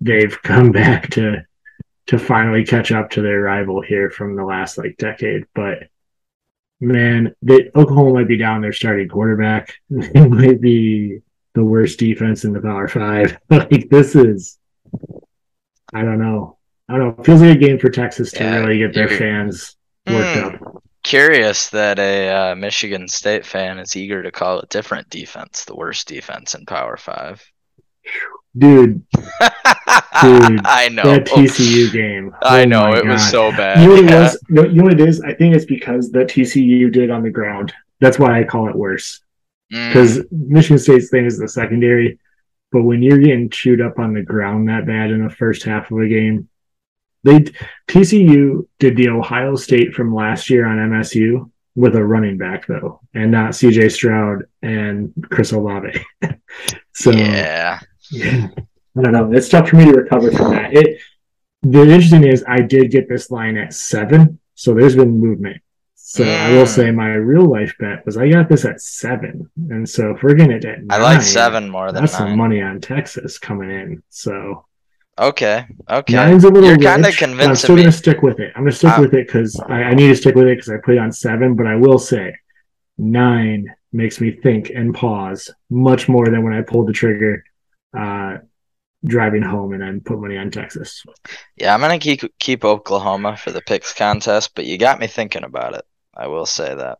they've 0.00 0.40
come 0.42 0.72
back 0.82 1.10
to 1.10 1.44
to 2.08 2.18
finally 2.18 2.64
catch 2.64 2.92
up 2.92 3.10
to 3.10 3.22
their 3.22 3.40
rival 3.42 3.82
here 3.82 4.10
from 4.10 4.36
the 4.36 4.44
last 4.44 4.78
like 4.78 4.96
decade. 4.98 5.44
But 5.54 5.88
man, 6.80 7.34
they, 7.42 7.70
Oklahoma 7.74 8.14
might 8.14 8.28
be 8.28 8.36
down 8.38 8.60
their 8.62 8.72
starting 8.72 9.08
quarterback. 9.08 9.74
It 9.90 10.30
might 10.30 10.60
be 10.60 11.20
the 11.54 11.64
worst 11.64 11.98
defense 11.98 12.44
in 12.44 12.52
the 12.52 12.60
Power 12.60 12.88
Five. 12.88 13.38
like 13.50 13.88
this 13.90 14.14
is, 14.14 14.58
I 15.92 16.02
don't 16.02 16.18
know. 16.18 16.58
I 16.88 16.96
don't 16.96 17.00
know. 17.16 17.22
It 17.22 17.26
feels 17.26 17.40
like 17.40 17.56
a 17.56 17.58
game 17.58 17.78
for 17.78 17.90
Texas 17.90 18.32
to 18.34 18.44
Yeah, 18.44 18.56
really 18.60 18.78
get 18.78 18.94
their 18.94 19.08
fans 19.08 19.76
worked 20.06 20.34
Hmm. 20.34 20.36
up. 20.36 20.82
Curious 21.02 21.70
that 21.70 21.98
a 21.98 22.28
uh, 22.28 22.54
Michigan 22.54 23.08
State 23.08 23.46
fan 23.46 23.78
is 23.78 23.96
eager 23.96 24.22
to 24.22 24.30
call 24.32 24.58
a 24.60 24.66
different 24.66 25.08
defense 25.08 25.64
the 25.64 25.74
worst 25.76 26.06
defense 26.08 26.54
in 26.54 26.66
Power 26.66 26.96
Five. 26.98 27.50
Dude, 28.58 29.04
dude, 29.12 30.60
I 30.64 30.88
know. 30.90 31.02
that 31.02 31.26
TCU 31.26 31.92
game. 31.92 32.34
I 32.42 32.62
oh 32.62 32.64
know 32.64 32.90
my 32.90 32.98
it 32.98 33.06
was 33.06 33.28
so 33.28 33.50
bad. 33.50 33.80
You 33.82 33.88
know 33.88 33.94
what 33.94 34.04
it 34.04 34.10
yeah. 34.10 34.22
was? 34.22 34.38
You 34.48 34.72
know 34.72 34.84
what 34.84 34.92
it 34.94 35.00
is? 35.00 35.20
I 35.20 35.34
think 35.34 35.54
it's 35.54 35.66
because 35.66 36.10
the 36.10 36.20
TCU 36.20 36.90
did 36.90 37.10
on 37.10 37.22
the 37.22 37.30
ground. 37.30 37.74
That's 38.00 38.18
why 38.18 38.40
I 38.40 38.44
call 38.44 38.68
it 38.68 38.76
worse. 38.76 39.20
Mm, 39.72 39.88
Because 39.88 40.20
Michigan 40.30 40.78
State's 40.78 41.10
thing 41.10 41.26
is 41.26 41.38
the 41.38 41.48
secondary, 41.48 42.18
but 42.72 42.82
when 42.82 43.02
you're 43.02 43.18
getting 43.18 43.50
chewed 43.50 43.80
up 43.80 43.98
on 43.98 44.14
the 44.14 44.22
ground 44.22 44.68
that 44.68 44.86
bad 44.86 45.10
in 45.10 45.22
the 45.22 45.30
first 45.30 45.62
half 45.64 45.90
of 45.90 45.98
a 45.98 46.08
game, 46.08 46.48
they 47.24 47.40
TCU 47.88 48.66
did 48.78 48.96
the 48.96 49.08
Ohio 49.08 49.56
State 49.56 49.92
from 49.92 50.14
last 50.14 50.48
year 50.48 50.66
on 50.66 50.78
MSU 50.78 51.50
with 51.74 51.94
a 51.94 52.04
running 52.04 52.38
back 52.38 52.66
though, 52.66 53.00
and 53.12 53.30
not 53.30 53.50
CJ 53.50 53.92
Stroud 53.92 54.44
and 54.62 55.12
Chris 55.30 55.52
Olave. 55.52 56.00
so 56.94 57.10
yeah. 57.10 57.80
Yeah. 58.10 58.48
I 58.98 59.02
don't 59.02 59.12
know. 59.12 59.32
It's 59.32 59.48
tough 59.48 59.68
for 59.68 59.76
me 59.76 59.84
to 59.86 59.92
recover 59.92 60.30
from 60.32 60.52
that. 60.52 60.72
It 60.72 61.00
the 61.62 61.82
interesting 61.82 62.24
is 62.24 62.44
I 62.46 62.60
did 62.60 62.90
get 62.90 63.08
this 63.08 63.30
line 63.30 63.56
at 63.56 63.74
seven, 63.74 64.38
so 64.54 64.74
there's 64.74 64.96
been 64.96 65.18
movement. 65.18 65.60
So 65.94 66.24
I 66.24 66.52
will 66.52 66.66
say 66.66 66.90
my 66.92 67.08
real 67.14 67.44
life 67.44 67.74
bet 67.80 68.06
was 68.06 68.16
I 68.16 68.28
got 68.28 68.48
this 68.48 68.64
at 68.64 68.80
seven, 68.80 69.50
and 69.70 69.88
so 69.88 70.12
if 70.12 70.22
we're 70.22 70.34
getting 70.34 70.52
it 70.52 70.64
at 70.64 70.78
I 70.78 70.98
nine, 70.98 71.02
like 71.02 71.22
seven 71.22 71.68
more 71.68 71.90
than 71.92 72.02
That's 72.02 72.12
nine. 72.18 72.30
some 72.30 72.38
money 72.38 72.62
on 72.62 72.80
Texas 72.80 73.38
coming 73.38 73.70
in. 73.70 74.02
So 74.08 74.64
Okay. 75.18 75.66
Okay. 75.90 76.14
Nine's 76.14 76.44
a 76.44 76.48
little 76.48 76.68
You're 76.68 76.78
kinda 76.78 77.08
rich, 77.08 77.20
but 77.20 77.40
I'm 77.40 77.54
still 77.56 77.74
me. 77.76 77.82
gonna 77.82 77.92
stick 77.92 78.22
with 78.22 78.38
it. 78.38 78.52
I'm 78.54 78.62
gonna 78.62 78.72
stick 78.72 78.96
with 78.98 79.14
it 79.14 79.26
because 79.26 79.58
I, 79.60 79.84
I 79.84 79.94
need 79.94 80.08
to 80.08 80.16
stick 80.16 80.34
with 80.34 80.46
it 80.46 80.56
because 80.56 80.68
I 80.70 80.76
put 80.76 80.94
it 80.94 80.98
on 80.98 81.10
seven. 81.10 81.54
But 81.54 81.66
I 81.66 81.74
will 81.74 81.98
say, 81.98 82.34
nine 82.98 83.74
makes 83.92 84.20
me 84.20 84.30
think 84.30 84.70
and 84.70 84.94
pause 84.94 85.50
much 85.70 86.08
more 86.08 86.26
than 86.26 86.42
when 86.42 86.52
I 86.52 86.60
pulled 86.62 86.88
the 86.88 86.92
trigger, 86.92 87.44
uh, 87.96 88.38
driving 89.04 89.42
home 89.42 89.72
and 89.72 89.82
then 89.82 90.00
put 90.00 90.20
money 90.20 90.36
on 90.36 90.50
Texas. 90.50 91.04
Yeah, 91.56 91.74
I'm 91.74 91.80
gonna 91.80 91.98
keep 91.98 92.22
keep 92.38 92.64
Oklahoma 92.64 93.36
for 93.36 93.50
the 93.52 93.62
picks 93.62 93.92
contest, 93.92 94.54
but 94.54 94.66
you 94.66 94.78
got 94.78 95.00
me 95.00 95.06
thinking 95.06 95.44
about 95.44 95.74
it. 95.74 95.84
I 96.18 96.28
will 96.28 96.46
say 96.46 96.74
that. 96.74 96.98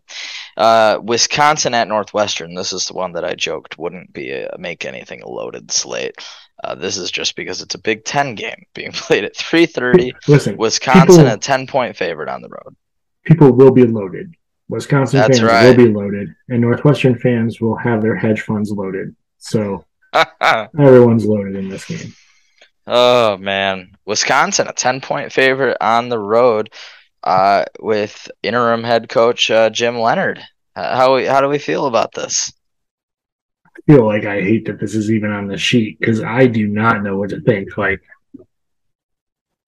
Uh, 0.59 1.01
Wisconsin 1.03 1.73
at 1.73 1.89
Northwestern. 1.89 2.55
This 2.55 2.73
is 2.75 2.87
the 2.87 2.93
one 2.93 3.13
that 3.13 3.25
I 3.25 3.35
joked 3.35 3.79
wouldn't 3.79 4.13
be 4.13 4.31
a, 4.31 4.55
make 4.59 4.85
anything 4.85 5.23
a 5.23 5.29
loaded 5.29 5.71
slate. 5.71 6.17
Uh, 6.63 6.75
this 6.75 6.99
is 6.99 7.11
just 7.11 7.35
because 7.35 7.63
it's 7.63 7.75
a 7.75 7.79
Big 7.79 8.05
Ten 8.05 8.35
game 8.35 8.65
being 8.75 8.93
played 8.93 9.25
at 9.25 9.35
3:30. 9.35 10.13
Listen, 10.29 10.57
Wisconsin 10.59 11.25
People- 11.25 11.35
a 11.35 11.39
10 11.39 11.67
point 11.67 11.97
favorite 11.97 12.29
on 12.29 12.43
the 12.43 12.49
road. 12.49 12.77
people 13.25 13.53
will 13.53 13.73
be 13.73 13.85
loaded. 13.87 14.35
Wisconsin 14.69 15.21
That's 15.21 15.39
fans 15.39 15.51
right. 15.51 15.77
will 15.77 15.87
be 15.87 15.93
loaded, 15.93 16.29
and 16.49 16.61
Northwestern 16.61 17.17
fans 17.19 17.61
will 17.61 17.77
have 17.77 18.03
their 18.03 18.17
hedge 18.17 18.41
funds 18.43 18.71
loaded. 18.71 19.15
So 19.39 19.85
everyone's 20.79 21.27
loaded 21.27 21.57
in 21.57 21.69
this 21.69 21.85
game. 21.85 22.13
oh 22.87 23.37
man, 23.37 23.97
Wisconsin 24.05 24.69
a 24.69 24.73
10 24.73 25.01
point 25.01 25.33
favorite 25.33 25.77
on 25.81 26.09
the 26.09 26.19
road 26.19 26.71
uh, 27.23 27.65
with 27.81 28.31
interim 28.43 28.85
head 28.85 29.09
coach 29.09 29.51
uh, 29.51 29.69
Jim 29.71 29.99
Leonhard. 29.99 30.41
Uh, 30.75 30.97
how 30.97 31.25
how 31.27 31.41
do 31.41 31.49
we 31.49 31.59
feel 31.59 31.87
about 31.87 32.13
this? 32.13 32.53
I 33.67 33.93
feel 33.93 34.07
like 34.07 34.25
I 34.25 34.41
hate 34.41 34.67
that 34.67 34.81
this 34.81 34.95
is 34.95 35.11
even 35.11 35.31
on 35.31 35.49
the 35.49 35.59
sheet 35.59 35.99
because 35.99 36.23
I 36.23 36.47
do 36.47 36.67
not 36.67 37.03
know 37.03 37.19
what 37.19 37.31
to 37.31 37.41
think. 37.41 37.77
Like, 37.77 38.03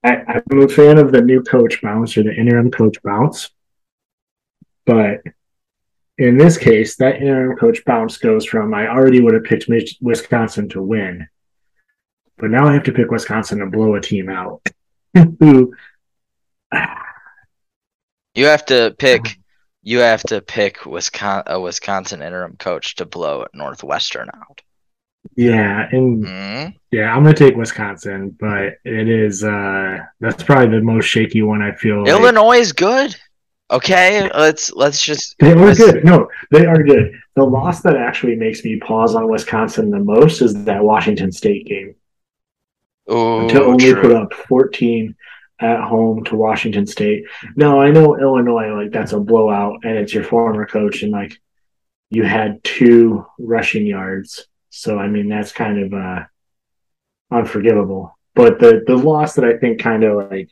I, 0.04 0.42
I'm 0.50 0.62
a 0.62 0.68
fan 0.68 0.98
of 0.98 1.12
the 1.12 1.20
new 1.20 1.42
coach 1.42 1.82
bounce 1.82 2.16
or 2.16 2.22
the 2.22 2.34
interim 2.34 2.70
coach 2.70 2.96
bounce, 3.02 3.50
but 4.86 5.22
in 6.18 6.36
this 6.36 6.58
case, 6.58 6.96
that 6.96 7.16
interim 7.22 7.56
coach 7.56 7.84
bounce 7.84 8.16
goes 8.18 8.44
from 8.44 8.74
I 8.74 8.88
already 8.88 9.20
would 9.20 9.34
have 9.34 9.44
picked 9.44 9.66
Wisconsin 10.00 10.68
to 10.70 10.82
win, 10.82 11.28
but 12.38 12.50
now 12.50 12.66
I 12.66 12.72
have 12.74 12.82
to 12.84 12.92
pick 12.92 13.10
Wisconsin 13.10 13.58
to 13.60 13.66
blow 13.66 13.94
a 13.94 14.00
team 14.00 14.28
out. 14.28 14.60
Who 15.40 15.72
You 18.34 18.46
have 18.46 18.66
to 18.66 18.94
pick. 18.98 19.38
You 19.82 20.00
have 20.00 20.22
to 20.24 20.40
pick 20.42 20.84
Wisconsin, 20.84 21.44
a 21.46 21.60
Wisconsin 21.60 22.20
interim 22.22 22.56
coach 22.58 22.96
to 22.96 23.06
blow 23.06 23.46
Northwestern 23.54 24.28
out. 24.34 24.60
Yeah, 25.36 25.88
and 25.90 26.24
Mhm. 26.24 26.74
yeah, 26.90 27.14
I'm 27.14 27.22
gonna 27.22 27.34
take 27.34 27.56
Wisconsin, 27.56 28.36
but 28.38 28.74
it 28.84 29.08
is 29.08 29.42
uh 29.44 29.98
that's 30.20 30.42
probably 30.42 30.78
the 30.78 30.84
most 30.84 31.06
shaky 31.06 31.42
one 31.42 31.62
I 31.62 31.72
feel. 31.74 32.00
like. 32.00 32.08
Illinois 32.10 32.58
is 32.58 32.72
good. 32.72 33.16
Okay, 33.70 34.30
let's 34.34 34.72
let's 34.72 35.02
just. 35.02 35.36
They 35.38 35.52
are 35.52 35.56
let's- 35.56 35.78
good. 35.78 36.04
No, 36.04 36.28
they 36.50 36.64
are 36.64 36.82
good. 36.82 37.12
The 37.36 37.44
loss 37.44 37.82
that 37.82 37.96
actually 37.96 38.36
makes 38.36 38.64
me 38.64 38.78
pause 38.80 39.14
on 39.14 39.28
Wisconsin 39.28 39.90
the 39.90 39.98
most 39.98 40.40
is 40.40 40.64
that 40.64 40.82
Washington 40.82 41.30
State 41.30 41.66
game. 41.66 41.94
Ooh, 43.10 43.48
to 43.48 43.62
only 43.64 43.92
true. 43.92 44.02
put 44.02 44.12
up 44.12 44.32
14 44.34 45.14
at 45.60 45.80
home 45.82 46.24
to 46.24 46.36
Washington 46.36 46.86
State. 46.86 47.24
No, 47.56 47.80
I 47.80 47.90
know 47.90 48.18
Illinois, 48.18 48.72
like 48.74 48.90
that's 48.90 49.12
a 49.12 49.20
blowout, 49.20 49.80
and 49.82 49.96
it's 49.98 50.14
your 50.14 50.24
former 50.24 50.66
coach, 50.66 51.02
and 51.02 51.12
like 51.12 51.38
you 52.10 52.22
had 52.24 52.62
two 52.64 53.26
rushing 53.38 53.86
yards. 53.86 54.46
So 54.70 54.98
I 54.98 55.08
mean 55.08 55.28
that's 55.28 55.52
kind 55.52 55.78
of 55.82 55.92
uh 55.92 56.24
unforgivable. 57.30 58.16
But 58.34 58.58
the 58.60 58.82
the 58.86 58.96
loss 58.96 59.34
that 59.34 59.44
I 59.44 59.58
think 59.58 59.80
kind 59.80 60.04
of 60.04 60.30
like 60.30 60.50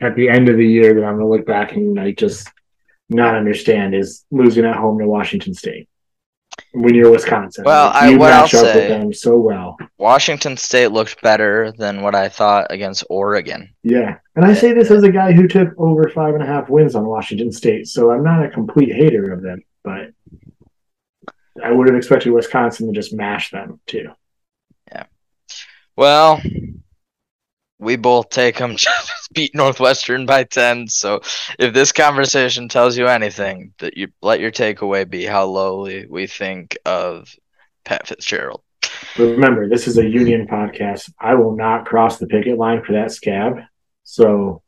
at 0.00 0.14
the 0.16 0.28
end 0.28 0.48
of 0.48 0.56
the 0.56 0.66
year 0.66 0.94
that 0.94 1.04
I'm 1.04 1.16
gonna 1.16 1.28
look 1.28 1.46
back 1.46 1.72
and 1.72 1.94
like 1.96 2.16
just 2.16 2.48
not 3.08 3.34
understand 3.34 3.94
is 3.94 4.24
losing 4.30 4.64
at 4.64 4.76
home 4.76 4.98
to 4.98 5.06
Washington 5.06 5.54
State. 5.54 5.88
When 6.72 6.94
you're 6.94 7.10
Wisconsin. 7.10 7.64
Well, 7.64 7.86
Like, 7.86 8.02
I- 8.02 8.08
you 8.10 8.18
what 8.18 8.32
I'll 8.32 8.44
up 8.44 8.50
say- 8.50 8.74
with 8.74 8.88
them 8.88 9.12
so 9.12 9.38
well. 9.38 9.76
Washington 9.98 10.56
State 10.56 10.88
looked 10.88 11.20
better 11.22 11.72
than 11.78 12.02
what 12.02 12.14
I 12.14 12.28
thought 12.28 12.66
against 12.70 13.04
Oregon. 13.08 13.70
Yeah. 13.82 14.16
And 14.36 14.44
I 14.44 14.54
say 14.54 14.72
this 14.72 14.90
as 14.90 15.02
a 15.02 15.10
guy 15.10 15.32
who 15.32 15.48
took 15.48 15.68
over 15.78 16.08
five 16.10 16.34
and 16.34 16.42
a 16.42 16.46
half 16.46 16.68
wins 16.68 16.94
on 16.94 17.06
Washington 17.06 17.50
State. 17.50 17.86
So 17.88 18.10
I'm 18.10 18.22
not 18.22 18.44
a 18.44 18.50
complete 18.50 18.92
hater 18.94 19.32
of 19.32 19.42
them, 19.42 19.62
but 19.82 20.10
I 21.62 21.70
would 21.72 21.88
have 21.88 21.96
expected 21.96 22.30
Wisconsin 22.32 22.86
to 22.88 22.92
just 22.92 23.12
mash 23.14 23.50
them 23.50 23.80
too. 23.86 24.10
Yeah. 24.92 25.04
Well, 25.96 26.40
we 27.80 27.96
both 27.96 28.28
take 28.28 28.58
them 28.58 28.76
beat 29.32 29.54
Northwestern 29.54 30.26
by 30.26 30.44
10. 30.44 30.88
So 30.88 31.20
if 31.58 31.72
this 31.74 31.92
conversation 31.92 32.68
tells 32.68 32.96
you 32.96 33.06
anything, 33.06 33.72
that 33.78 33.96
you 33.96 34.08
let 34.22 34.40
your 34.40 34.52
takeaway 34.52 35.08
be 35.08 35.24
how 35.24 35.46
lowly 35.46 36.06
we 36.06 36.26
think 36.26 36.76
of 36.84 37.34
Pat 37.84 38.06
Fitzgerald. 38.06 38.62
Remember, 39.16 39.68
this 39.68 39.88
is 39.88 39.98
a 39.98 40.06
union 40.06 40.46
podcast. 40.46 41.10
I 41.18 41.34
will 41.34 41.56
not 41.56 41.86
cross 41.86 42.18
the 42.18 42.26
picket 42.26 42.58
line 42.58 42.82
for 42.84 42.92
that 42.92 43.12
scab. 43.12 43.60
So 44.04 44.62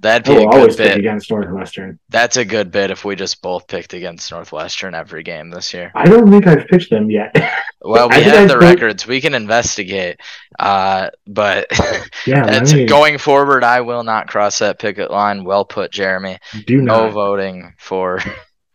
That'd 0.00 0.28
I 0.28 0.34
be 0.38 0.44
good 0.44 0.54
always 0.54 0.76
pick 0.76 0.94
against 0.96 1.28
Northwestern. 1.28 1.98
That's 2.08 2.36
a 2.36 2.44
good 2.44 2.70
bit 2.70 2.92
if 2.92 3.04
we 3.04 3.16
just 3.16 3.42
both 3.42 3.66
picked 3.66 3.94
against 3.94 4.30
Northwestern 4.30 4.94
every 4.94 5.24
game 5.24 5.50
this 5.50 5.74
year. 5.74 5.90
I 5.96 6.04
don't 6.06 6.30
think 6.30 6.46
I've 6.46 6.66
pitched 6.68 6.90
them 6.90 7.10
yet. 7.10 7.34
Well, 7.80 8.08
we 8.08 8.16
I 8.16 8.20
have 8.20 8.34
I 8.34 8.46
the 8.46 8.54
put- 8.54 8.62
records. 8.62 9.06
We 9.06 9.20
can 9.20 9.34
investigate. 9.34 10.20
Uh, 10.58 11.10
but 11.28 11.68
yeah, 12.26 12.44
that's 12.44 12.72
me, 12.74 12.86
going 12.86 13.18
forward. 13.18 13.62
I 13.62 13.82
will 13.82 14.02
not 14.02 14.26
cross 14.26 14.58
that 14.58 14.80
picket 14.80 15.12
line. 15.12 15.44
Well 15.44 15.64
put, 15.64 15.92
Jeremy. 15.92 16.38
do 16.66 16.82
No 16.82 17.08
voting 17.10 17.74
for 17.78 18.18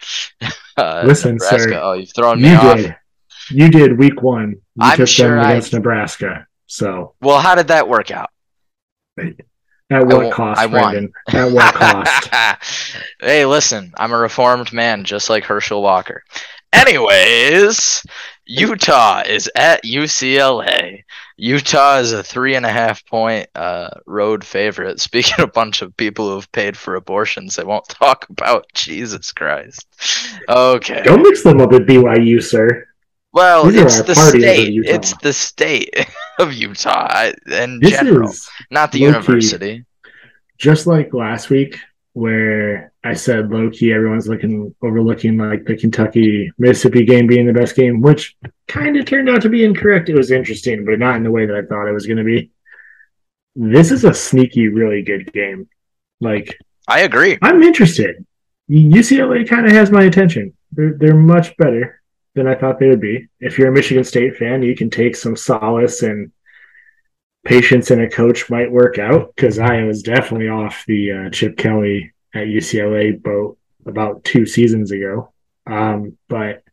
uh, 0.77 1.03
Listen, 1.05 1.33
Nebraska. 1.33 1.59
sir, 1.69 1.79
Oh, 1.83 1.93
you've 1.93 2.13
thrown 2.15 2.41
me 2.41 2.51
You 2.51 2.55
off. 2.55 2.77
did. 2.77 2.95
You 3.49 3.69
did 3.69 3.99
week 3.99 4.21
one. 4.21 4.51
You 4.51 4.57
I'm 4.79 4.95
took 4.97 5.09
sure 5.09 5.35
them 5.35 5.39
I- 5.45 5.51
against 5.51 5.73
Nebraska. 5.73 6.47
So 6.67 7.15
Well, 7.21 7.39
how 7.41 7.55
did 7.55 7.67
that 7.67 7.89
work 7.89 8.09
out? 8.09 8.29
At 9.89 10.05
what 10.05 10.23
won- 10.23 10.31
cost, 10.31 10.61
I. 10.61 10.67
Brendan? 10.67 11.13
At 11.29 11.51
what 11.51 11.73
cost? 11.75 12.29
hey, 13.19 13.45
listen, 13.45 13.93
I'm 13.97 14.13
a 14.13 14.17
reformed 14.17 14.73
man, 14.73 15.03
just 15.03 15.29
like 15.29 15.43
Herschel 15.43 15.81
Walker. 15.81 16.23
Anyways, 16.73 18.03
Utah 18.45 19.21
is 19.27 19.49
at 19.55 19.83
UCLA. 19.83 21.03
Utah 21.37 21.97
is 21.97 22.11
a 22.11 22.23
three 22.23 22.55
and 22.55 22.65
a 22.65 22.71
half 22.71 23.05
point 23.05 23.47
uh, 23.55 23.89
road 24.05 24.43
favorite. 24.43 24.99
Speaking 24.99 25.35
of 25.39 25.49
a 25.49 25.51
bunch 25.51 25.81
of 25.81 25.95
people 25.97 26.27
who 26.29 26.35
have 26.35 26.51
paid 26.51 26.75
for 26.75 26.95
abortions, 26.95 27.55
they 27.55 27.63
won't 27.63 27.87
talk 27.87 28.27
about 28.29 28.65
Jesus 28.73 29.31
Christ. 29.31 29.87
Okay. 30.49 31.03
Don't 31.03 31.21
mix 31.21 31.43
them 31.43 31.61
up 31.61 31.71
with 31.71 31.87
BYU, 31.87 32.41
sir. 32.41 32.87
Well, 33.33 33.65
These 33.65 33.81
it's 33.81 34.01
the 34.03 34.15
state. 34.15 34.73
It's 34.85 35.13
the 35.17 35.33
state 35.33 35.93
of 36.39 36.53
Utah 36.53 37.31
in 37.47 37.79
This 37.79 37.91
general, 37.91 38.31
not 38.71 38.91
the 38.91 38.99
university. 38.99 39.85
just 40.59 40.85
like 40.87 41.13
last 41.13 41.49
week 41.49 41.77
where 42.13 42.93
I 43.03 43.15
said 43.15 43.49
low 43.49 43.71
key 43.71 43.91
everyone's 43.91 44.27
looking 44.27 44.73
overlooking 44.83 45.37
like 45.37 45.65
the 45.65 45.75
Kentucky 45.75 46.51
Mississippi 46.59 47.05
game 47.05 47.25
being 47.25 47.47
the 47.47 47.53
best 47.53 47.75
game, 47.75 48.01
which 48.01 48.35
kind 48.67 48.95
of 48.97 49.05
turned 49.05 49.29
out 49.29 49.41
to 49.41 49.49
be 49.49 49.65
incorrect. 49.65 50.09
It 50.09 50.15
was 50.15 50.29
interesting, 50.31 50.85
but 50.85 50.99
not 50.99 51.15
in 51.15 51.23
the 51.23 51.31
way 51.31 51.47
that 51.47 51.55
I 51.55 51.63
thought 51.63 51.87
it 51.87 51.93
was 51.93 52.05
going 52.05 52.17
to 52.17 52.23
be. 52.23 52.51
This 53.55 53.91
is 53.91 54.03
a 54.03 54.13
sneaky, 54.13 54.67
really 54.67 55.01
good 55.01 55.33
game. 55.33 55.67
Like 56.21 56.55
I 56.87 57.01
agree. 57.01 57.39
I'm 57.41 57.63
interested. 57.63 58.23
UCLA 58.69 59.47
kind 59.49 59.65
of 59.65 59.71
has 59.71 59.89
my 59.91 60.03
attention. 60.03 60.53
They're 60.71 60.93
they're 60.99 61.15
much 61.15 61.57
better 61.57 61.99
than 62.35 62.47
I 62.47 62.55
thought 62.55 62.79
they 62.79 62.87
would 62.89 63.01
be. 63.01 63.27
If 63.39 63.57
you're 63.57 63.69
a 63.69 63.73
Michigan 63.73 64.03
State 64.03 64.37
fan, 64.37 64.63
you 64.63 64.75
can 64.75 64.89
take 64.89 65.15
some 65.15 65.35
solace 65.35 66.01
and 66.01 66.31
patience 67.45 67.91
in 67.91 68.01
a 68.01 68.09
coach 68.09 68.49
might 68.49 68.71
work 68.71 68.97
out 68.97 69.33
because 69.35 69.59
I 69.59 69.83
was 69.83 70.01
definitely 70.01 70.47
off 70.47 70.83
the 70.87 71.11
uh, 71.11 71.29
Chip 71.29 71.57
Kelly 71.57 72.13
at 72.33 72.47
UCLA 72.47 73.21
boat 73.21 73.57
about 73.85 74.23
two 74.23 74.45
seasons 74.45 74.91
ago. 74.91 75.31
Um, 75.67 76.17
but 76.29 76.63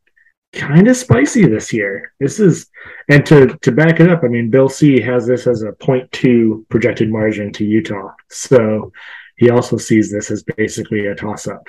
kind 0.53 0.89
of 0.89 0.97
spicy 0.97 1.47
this 1.47 1.73
year. 1.73 2.13
This 2.19 2.41
is, 2.41 2.69
and 3.09 3.25
to 3.27 3.59
to 3.63 3.73
back 3.73 4.01
it 4.01 4.11
up, 4.11 4.23
I 4.25 4.29
mean, 4.29 4.51
Bill 4.51 4.69
C 4.69 5.01
has 5.01 5.27
this 5.27 5.47
as 5.47 5.63
a 5.63 5.73
0.2 5.73 6.69
projected 6.69 7.11
margin 7.11 7.53
to 7.55 7.65
Utah, 7.65 8.13
so 8.29 8.93
he 9.37 9.51
also 9.51 9.77
sees 9.77 10.11
this 10.11 10.31
as 10.31 10.43
basically 10.43 11.07
a 11.07 11.15
toss 11.15 11.47
up. 11.47 11.69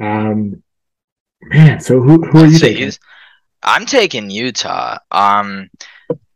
Um, 0.00 0.62
man, 1.42 1.80
so 1.80 2.00
who 2.00 2.22
who 2.24 2.40
are 2.40 2.46
you 2.46 2.58
he's- 2.58 2.98
I'm 3.64 3.86
taking 3.86 4.30
Utah. 4.30 4.98
Um, 5.10 5.70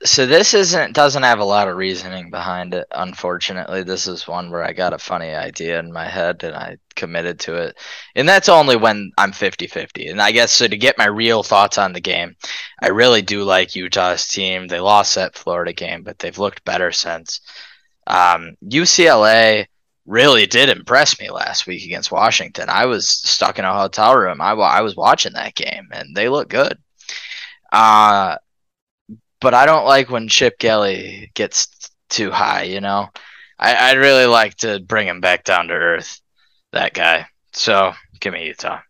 so 0.04 0.26
this 0.26 0.54
isn't 0.54 0.94
doesn't 0.94 1.24
have 1.24 1.40
a 1.40 1.44
lot 1.44 1.68
of 1.68 1.76
reasoning 1.76 2.30
behind 2.30 2.72
it. 2.72 2.86
Unfortunately, 2.92 3.82
this 3.82 4.06
is 4.06 4.28
one 4.28 4.50
where 4.50 4.62
I 4.62 4.72
got 4.72 4.92
a 4.92 4.98
funny 4.98 5.34
idea 5.34 5.80
in 5.80 5.92
my 5.92 6.06
head 6.06 6.44
and 6.44 6.54
I 6.54 6.76
committed 6.94 7.40
to 7.40 7.56
it. 7.56 7.76
And 8.14 8.28
that's 8.28 8.48
only 8.48 8.76
when 8.76 9.10
I'm 9.18 9.32
50-50. 9.32 10.10
And 10.10 10.22
I 10.22 10.30
guess 10.32 10.52
so 10.52 10.68
to 10.68 10.76
get 10.76 10.98
my 10.98 11.06
real 11.06 11.42
thoughts 11.42 11.78
on 11.78 11.92
the 11.92 12.00
game, 12.00 12.36
I 12.80 12.88
really 12.88 13.22
do 13.22 13.42
like 13.42 13.74
Utah's 13.74 14.26
team. 14.28 14.68
They 14.68 14.80
lost 14.80 15.16
that 15.16 15.36
Florida 15.36 15.72
game, 15.72 16.02
but 16.04 16.18
they've 16.18 16.38
looked 16.38 16.64
better 16.64 16.92
since. 16.92 17.40
Um, 18.06 18.56
UCLA 18.64 19.66
really 20.06 20.46
did 20.46 20.70
impress 20.70 21.20
me 21.20 21.30
last 21.30 21.66
week 21.66 21.84
against 21.84 22.12
Washington. 22.12 22.68
I 22.70 22.86
was 22.86 23.08
stuck 23.08 23.58
in 23.58 23.64
a 23.64 23.74
hotel 23.74 24.16
room. 24.16 24.40
I, 24.40 24.52
I 24.52 24.80
was 24.80 24.96
watching 24.96 25.34
that 25.34 25.54
game, 25.54 25.88
and 25.92 26.16
they 26.16 26.28
look 26.28 26.48
good. 26.48 26.78
Uh, 27.72 28.36
but 29.40 29.54
I 29.54 29.66
don't 29.66 29.86
like 29.86 30.10
when 30.10 30.28
Chip 30.28 30.58
Kelly 30.58 31.30
gets 31.34 31.90
too 32.08 32.30
high. 32.30 32.64
You 32.64 32.80
know, 32.80 33.08
I, 33.58 33.90
I'd 33.90 33.98
really 33.98 34.26
like 34.26 34.54
to 34.56 34.80
bring 34.80 35.06
him 35.06 35.20
back 35.20 35.44
down 35.44 35.68
to 35.68 35.74
earth. 35.74 36.20
That 36.72 36.92
guy. 36.94 37.26
So 37.52 37.92
give 38.20 38.32
me 38.32 38.46
Utah. 38.46 38.80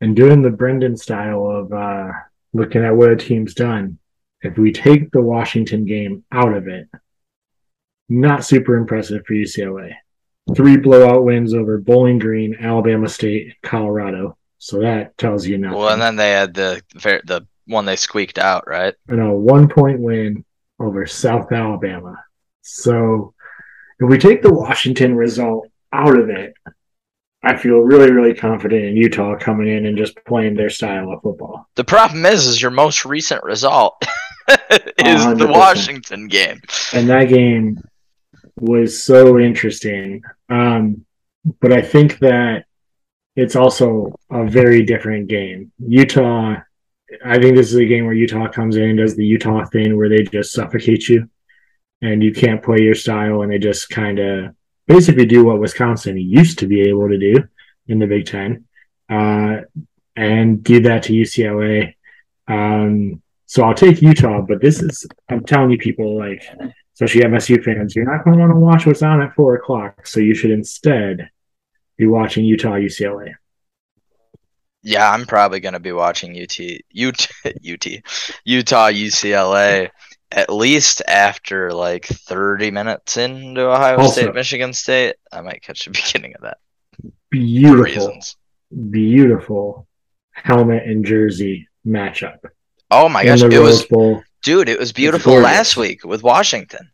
And 0.00 0.14
doing 0.14 0.42
the 0.42 0.50
Brendan 0.50 0.96
style 0.96 1.48
of 1.48 1.72
uh, 1.72 2.12
looking 2.52 2.84
at 2.84 2.94
what 2.94 3.10
a 3.10 3.16
team's 3.16 3.54
done, 3.54 3.98
if 4.42 4.58
we 4.58 4.72
take 4.72 5.10
the 5.10 5.22
Washington 5.22 5.86
game 5.86 6.24
out 6.30 6.52
of 6.52 6.68
it, 6.68 6.88
not 8.08 8.44
super 8.44 8.76
impressive 8.76 9.24
for 9.26 9.34
UCLA. 9.34 9.94
Three 10.54 10.76
blowout 10.76 11.24
wins 11.24 11.54
over 11.54 11.78
Bowling 11.78 12.18
Green, 12.18 12.54
Alabama 12.60 13.08
State, 13.08 13.54
Colorado. 13.62 14.36
So 14.58 14.80
that 14.80 15.16
tells 15.16 15.46
you 15.46 15.56
nothing. 15.56 15.78
Well, 15.78 15.92
and 15.92 16.02
then 16.02 16.16
they 16.16 16.30
had 16.30 16.52
the 16.52 16.82
the 17.24 17.46
one 17.66 17.84
they 17.84 17.96
squeaked 17.96 18.38
out, 18.38 18.66
right? 18.66 18.94
and 19.08 19.20
a 19.20 19.32
one 19.32 19.68
point 19.68 20.00
win 20.00 20.44
over 20.78 21.06
South 21.06 21.52
Alabama. 21.52 22.22
So 22.62 23.34
if 23.98 24.08
we 24.08 24.18
take 24.18 24.42
the 24.42 24.52
Washington 24.52 25.14
result 25.14 25.68
out 25.92 26.18
of 26.18 26.28
it, 26.28 26.54
I 27.42 27.56
feel 27.56 27.78
really, 27.80 28.10
really 28.10 28.34
confident 28.34 28.84
in 28.84 28.96
Utah 28.96 29.36
coming 29.38 29.68
in 29.68 29.84
and 29.84 29.98
just 29.98 30.16
playing 30.24 30.54
their 30.54 30.70
style 30.70 31.12
of 31.12 31.20
football. 31.20 31.68
The 31.74 31.84
problem 31.84 32.24
is, 32.24 32.46
is 32.46 32.60
your 32.60 32.70
most 32.70 33.04
recent 33.04 33.42
result 33.44 34.02
is 34.48 34.56
the 34.98 35.46
100%. 35.46 35.50
Washington 35.50 36.28
game. 36.28 36.62
And 36.94 37.08
that 37.10 37.28
game 37.28 37.82
was 38.58 39.02
so 39.02 39.38
interesting. 39.38 40.22
Um, 40.48 41.04
but 41.60 41.72
I 41.72 41.82
think 41.82 42.18
that 42.20 42.64
it's 43.36 43.56
also 43.56 44.18
a 44.30 44.46
very 44.46 44.84
different 44.84 45.28
game. 45.28 45.70
Utah, 45.78 46.56
I 47.24 47.38
think 47.38 47.56
this 47.56 47.68
is 47.68 47.76
a 47.76 47.84
game 47.84 48.04
where 48.04 48.14
Utah 48.14 48.48
comes 48.48 48.76
in 48.76 48.90
and 48.90 48.98
does 48.98 49.16
the 49.16 49.26
Utah 49.26 49.64
thing 49.64 49.96
where 49.96 50.08
they 50.08 50.22
just 50.22 50.52
suffocate 50.52 51.08
you 51.08 51.28
and 52.02 52.22
you 52.22 52.32
can't 52.32 52.62
play 52.62 52.80
your 52.80 52.94
style 52.94 53.42
and 53.42 53.52
they 53.52 53.58
just 53.58 53.90
kind 53.90 54.18
of 54.18 54.54
basically 54.86 55.26
do 55.26 55.44
what 55.44 55.60
Wisconsin 55.60 56.18
used 56.18 56.58
to 56.58 56.66
be 56.66 56.82
able 56.82 57.08
to 57.08 57.18
do 57.18 57.44
in 57.86 57.98
the 57.98 58.06
Big 58.06 58.26
Ten 58.26 58.64
uh, 59.08 59.58
and 60.16 60.62
do 60.62 60.80
that 60.80 61.04
to 61.04 61.12
UCLA. 61.12 61.94
Um, 62.48 63.22
so 63.46 63.64
I'll 63.64 63.74
take 63.74 64.02
Utah, 64.02 64.40
but 64.40 64.60
this 64.60 64.82
is, 64.82 65.06
I'm 65.28 65.44
telling 65.44 65.70
you, 65.70 65.78
people 65.78 66.18
like, 66.18 66.42
especially 66.94 67.22
MSU 67.22 67.62
fans, 67.62 67.94
you're 67.94 68.10
not 68.10 68.24
going 68.24 68.36
to 68.36 68.40
want 68.40 68.52
to 68.52 68.58
watch 68.58 68.86
what's 68.86 69.02
on 69.02 69.22
at 69.22 69.34
four 69.34 69.54
o'clock. 69.54 70.06
So 70.06 70.20
you 70.20 70.34
should 70.34 70.50
instead 70.50 71.30
be 71.96 72.06
watching 72.06 72.44
Utah 72.44 72.74
UCLA. 72.74 73.34
Yeah, 74.86 75.10
I'm 75.10 75.24
probably 75.26 75.60
gonna 75.60 75.80
be 75.80 75.92
watching 75.92 76.40
UT, 76.40 76.56
UT, 76.94 77.28
UT, 77.46 77.86
Utah, 78.44 78.90
UCLA 78.90 79.90
at 80.30 80.50
least 80.52 81.00
after 81.06 81.70
like 81.72 82.06
30 82.06 82.70
minutes 82.70 83.16
into 83.16 83.62
Ohio 83.68 83.96
Also- 83.98 84.22
State, 84.22 84.34
Michigan 84.34 84.72
State. 84.72 85.16
I 85.32 85.40
might 85.40 85.62
catch 85.62 85.84
the 85.86 85.90
beginning 86.02 86.34
of 86.36 86.42
that 86.42 86.58
Beautiful, 87.30 88.18
beautiful 88.90 89.86
helmet 90.32 90.84
and 90.84 91.04
jersey 91.04 91.68
matchup. 91.86 92.38
Oh 92.90 93.08
my 93.08 93.24
gosh, 93.24 93.42
it 93.42 93.58
was 93.58 93.84
Bowl. 93.86 94.22
dude, 94.42 94.68
it 94.68 94.78
was 94.78 94.92
beautiful 94.92 95.34
last 95.40 95.76
week 95.76 96.04
with 96.04 96.22
Washington. 96.22 96.90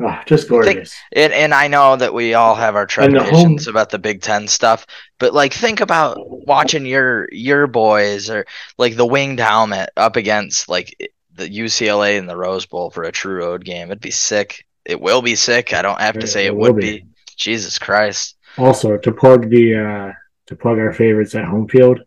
Oh, 0.00 0.18
just 0.26 0.48
gorgeous. 0.48 0.94
And 1.14 1.32
and 1.32 1.54
I 1.54 1.68
know 1.68 1.94
that 1.96 2.12
we 2.14 2.34
all 2.34 2.54
have 2.54 2.74
our 2.74 2.88
And 2.98 3.16
home- 3.16 3.58
about 3.68 3.90
the 3.90 3.98
Big 3.98 4.20
Ten 4.22 4.48
stuff, 4.48 4.86
but 5.20 5.32
like 5.34 5.52
think 5.52 5.80
about 5.80 6.16
watching 6.46 6.86
your 6.86 7.28
your 7.30 7.66
boys 7.66 8.28
or 8.30 8.46
like 8.78 8.96
the 8.96 9.06
winged 9.06 9.38
helmet 9.38 9.90
up 9.96 10.16
against 10.16 10.68
like 10.68 10.96
the 11.34 11.48
UCLA 11.48 12.18
in 12.18 12.26
the 12.26 12.36
Rose 12.36 12.66
Bowl 12.66 12.90
for 12.90 13.04
a 13.04 13.12
true 13.12 13.38
road 13.38 13.64
game. 13.64 13.88
It'd 13.88 14.00
be 14.00 14.10
sick. 14.10 14.66
It 14.84 15.00
will 15.00 15.22
be 15.22 15.36
sick. 15.36 15.72
I 15.72 15.82
don't 15.82 16.00
have 16.00 16.14
to 16.14 16.24
It- 16.24 16.28
say 16.28 16.44
it, 16.46 16.48
it 16.48 16.56
would 16.56 16.76
be. 16.76 16.98
be. 17.00 17.06
Jesus 17.36 17.78
Christ. 17.78 18.36
Also, 18.58 18.98
to 18.98 19.12
plug 19.12 19.48
the 19.50 19.74
uh, 19.76 20.12
to 20.46 20.56
plug 20.56 20.78
our 20.78 20.92
favorites 20.92 21.34
at 21.34 21.44
home 21.44 21.68
field, 21.68 22.00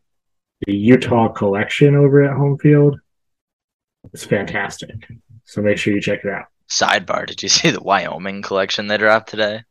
the 0.67 0.76
Utah 0.76 1.30
collection 1.30 1.95
over 1.95 2.24
at 2.24 2.36
home 2.36 2.58
field 2.58 3.00
is 4.13 4.24
fantastic. 4.26 4.95
So 5.45 5.62
make 5.62 5.78
sure 5.78 5.93
you 5.93 6.02
check 6.02 6.26
it 6.26 6.30
out. 6.32 6.45
Sidebar, 6.69 7.28
did 7.28 7.43
you 7.43 7.49
see 7.58 7.69
the 7.71 7.82
Wyoming 7.82 8.41
collection 8.41 8.88
they 8.88 8.97
dropped 8.97 9.30
today? 9.30 9.62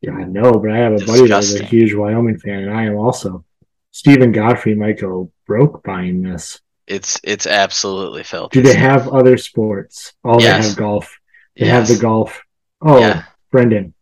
Yeah, 0.00 0.12
I 0.14 0.24
know, 0.24 0.52
but 0.52 0.70
I 0.72 0.78
have 0.78 1.00
a 1.00 1.04
buddy 1.04 1.28
that's 1.28 1.54
a 1.54 1.64
huge 1.64 1.94
Wyoming 1.94 2.38
fan, 2.38 2.64
and 2.64 2.74
I 2.76 2.84
am 2.84 2.96
also. 2.96 3.44
Steven 3.92 4.32
Godfrey 4.32 4.74
might 4.74 4.98
go 5.00 5.30
broke 5.46 5.84
buying 5.84 6.22
this. 6.22 6.60
It's 6.88 7.20
it's 7.22 7.46
absolutely 7.46 8.24
filthy. 8.24 8.60
Do 8.60 8.68
they 8.68 8.74
have 8.76 9.08
other 9.08 9.36
sports? 9.36 10.14
Oh, 10.24 10.40
Yes. 10.40 10.62
they 10.64 10.68
have 10.70 10.76
golf. 10.76 11.18
They 11.56 11.66
Yes. 11.66 11.88
have 11.88 11.96
the 11.96 12.02
golf. 12.02 12.42
Oh, 12.80 12.98
Yeah. 12.98 13.22
Brendan, 13.52 13.94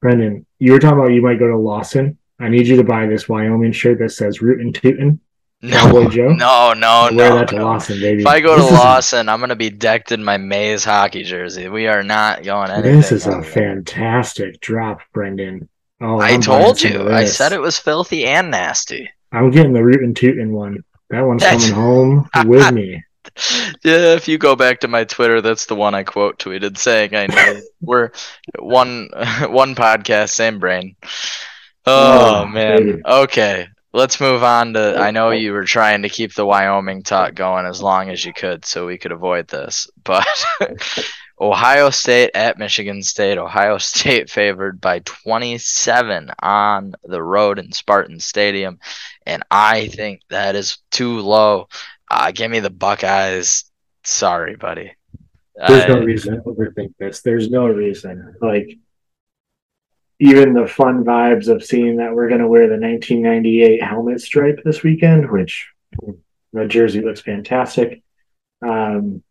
Brendan, 0.00 0.46
you 0.58 0.72
were 0.72 0.78
talking 0.78 0.98
about 0.98 1.12
you 1.12 1.20
might 1.20 1.38
go 1.40 1.48
to 1.48 1.58
Lawson. 1.58 2.16
I 2.40 2.48
need 2.48 2.66
you 2.68 2.76
to 2.76 2.84
buy 2.84 3.06
this 3.06 3.28
Wyoming 3.28 3.72
shirt 3.72 3.98
that 3.98 4.10
says 4.12 4.40
"Rootin' 4.40 4.72
Tootin'." 4.72 5.20
No, 5.62 5.76
Cowboy 5.78 6.08
Joe? 6.08 6.28
no, 6.28 6.74
no, 6.74 7.08
Wear 7.12 7.30
no. 7.30 7.38
that 7.38 7.48
to 7.48 7.56
no. 7.56 7.64
Lawson, 7.64 7.98
baby. 8.00 8.20
If 8.22 8.26
I 8.28 8.40
go 8.40 8.56
to 8.56 8.62
Lawson, 8.74 9.28
I'm 9.28 9.40
gonna 9.40 9.56
be 9.56 9.70
decked 9.70 10.12
in 10.12 10.22
my 10.22 10.36
Maize 10.36 10.84
hockey 10.84 11.22
jersey. 11.22 11.68
We 11.68 11.86
are 11.86 12.02
not 12.02 12.44
going 12.44 12.70
anything. 12.70 12.96
This 12.96 13.10
is 13.12 13.26
a 13.26 13.42
fantastic 13.42 14.60
drop, 14.60 15.00
Brendan. 15.12 15.68
Oh, 16.00 16.20
I 16.20 16.30
I'm 16.32 16.42
told 16.42 16.82
you. 16.82 17.08
I 17.10 17.24
said 17.24 17.52
it 17.52 17.60
was 17.60 17.78
filthy 17.78 18.26
and 18.26 18.50
nasty. 18.50 19.08
I'm 19.32 19.50
getting 19.50 19.72
the 19.72 19.82
Rootin' 19.82 20.14
Tootin' 20.14 20.52
one. 20.52 20.84
That 21.10 21.22
one's 21.22 21.42
That's- 21.42 21.70
coming 21.70 21.82
home 21.84 22.28
with 22.46 22.72
me. 22.72 23.02
Yeah, 23.82 24.14
if 24.14 24.28
you 24.28 24.38
go 24.38 24.54
back 24.54 24.80
to 24.80 24.88
my 24.88 25.02
Twitter, 25.02 25.40
that's 25.40 25.66
the 25.66 25.74
one 25.74 25.96
I 25.96 26.04
quote 26.04 26.38
tweeted 26.38 26.78
saying 26.78 27.12
I 27.16 27.26
know 27.26 27.60
we're 27.80 28.10
one 28.56 29.08
one 29.48 29.74
podcast, 29.74 30.30
same 30.30 30.60
brain. 30.60 30.94
Oh, 31.86 32.42
Oh, 32.42 32.46
man. 32.46 32.76
baby. 32.86 33.02
Okay. 33.04 33.66
Let's 33.96 34.20
move 34.20 34.42
on 34.42 34.74
to 34.74 34.98
I 34.98 35.10
know 35.10 35.30
you 35.30 35.52
were 35.52 35.64
trying 35.64 36.02
to 36.02 36.10
keep 36.10 36.34
the 36.34 36.44
Wyoming 36.44 37.02
talk 37.02 37.34
going 37.34 37.64
as 37.64 37.80
long 37.80 38.10
as 38.10 38.22
you 38.22 38.34
could 38.34 38.66
so 38.66 38.86
we 38.86 38.98
could 38.98 39.10
avoid 39.10 39.48
this. 39.48 39.88
But 40.04 40.26
Ohio 41.40 41.88
State 41.88 42.32
at 42.34 42.58
Michigan 42.58 43.02
State. 43.02 43.38
Ohio 43.38 43.78
State 43.92 44.28
favored 44.28 44.82
by 44.82 44.98
27 44.98 46.30
on 46.42 46.94
the 47.04 47.22
road 47.22 47.58
in 47.58 47.72
Spartan 47.72 48.20
Stadium. 48.20 48.80
And 49.24 49.42
I 49.50 49.88
think 49.88 50.20
that 50.28 50.56
is 50.56 50.76
too 50.90 51.20
low. 51.20 51.68
Uh, 52.10 52.32
give 52.32 52.50
me 52.50 52.60
the 52.60 52.68
Buckeyes. 52.68 53.64
Sorry, 54.04 54.56
buddy. 54.56 54.92
There's 55.66 55.88
no 55.88 56.00
reason 56.00 56.34
to 56.34 56.42
overthink 56.42 56.92
this. 56.98 57.22
There's 57.22 57.48
no 57.48 57.66
reason. 57.68 58.34
Like, 58.42 58.76
even 60.18 60.54
the 60.54 60.66
fun 60.66 61.04
vibes 61.04 61.48
of 61.48 61.64
seeing 61.64 61.96
that 61.96 62.14
we're 62.14 62.28
going 62.28 62.40
to 62.40 62.48
wear 62.48 62.68
the 62.68 62.80
1998 62.80 63.82
helmet 63.82 64.20
stripe 64.20 64.60
this 64.64 64.82
weekend, 64.82 65.30
which 65.30 65.68
the 66.52 66.66
jersey 66.66 67.02
looks 67.02 67.20
fantastic. 67.20 68.02
Um, 68.66 69.22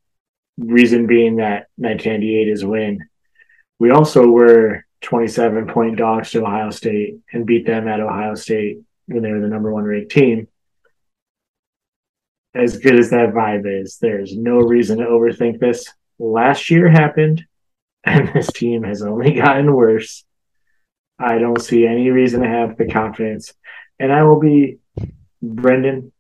reason 0.58 1.08
being 1.08 1.38
that 1.38 1.68
1998 1.78 2.48
is 2.48 2.64
a 2.64 2.68
win. 2.68 3.00
We 3.80 3.92
also 3.92 4.28
were 4.28 4.86
27 5.02 5.68
point 5.68 5.98
dogs 5.98 6.32
to 6.32 6.44
Ohio 6.44 6.70
State 6.70 7.18
and 7.34 7.46
beat 7.46 7.66
them 7.66 7.88
at 7.88 8.00
Ohio 8.00 8.36
State 8.36 8.80
when 9.08 9.24
they 9.24 9.32
were 9.32 9.42
the 9.42 9.48
number 9.48 9.74
one 9.74 9.84
ranked 9.84 10.12
team. 10.12 10.48
As 12.54 12.78
good 12.78 12.98
as 12.98 13.10
that 13.10 13.34
vibe 13.34 13.82
is, 13.82 13.98
there's 13.98 14.36
no 14.36 14.58
reason 14.58 15.00
to 15.00 15.06
overthink 15.06 15.60
this. 15.60 15.92
Last 16.20 16.70
year 16.70 16.90
happened, 16.90 17.44
and 18.04 18.32
this 18.34 18.48
team 18.48 18.84
has 18.84 19.02
only 19.02 19.34
gotten 19.34 19.74
worse. 19.74 20.24
I 21.18 21.38
don't 21.38 21.62
see 21.62 21.88
any 21.88 22.10
reason 22.10 22.42
to 22.42 22.48
have 22.48 22.78
the 22.78 22.88
confidence. 22.88 23.54
And 24.00 24.12
I 24.12 24.24
will 24.24 24.40
be, 24.40 24.80
Brendan, 25.42 26.12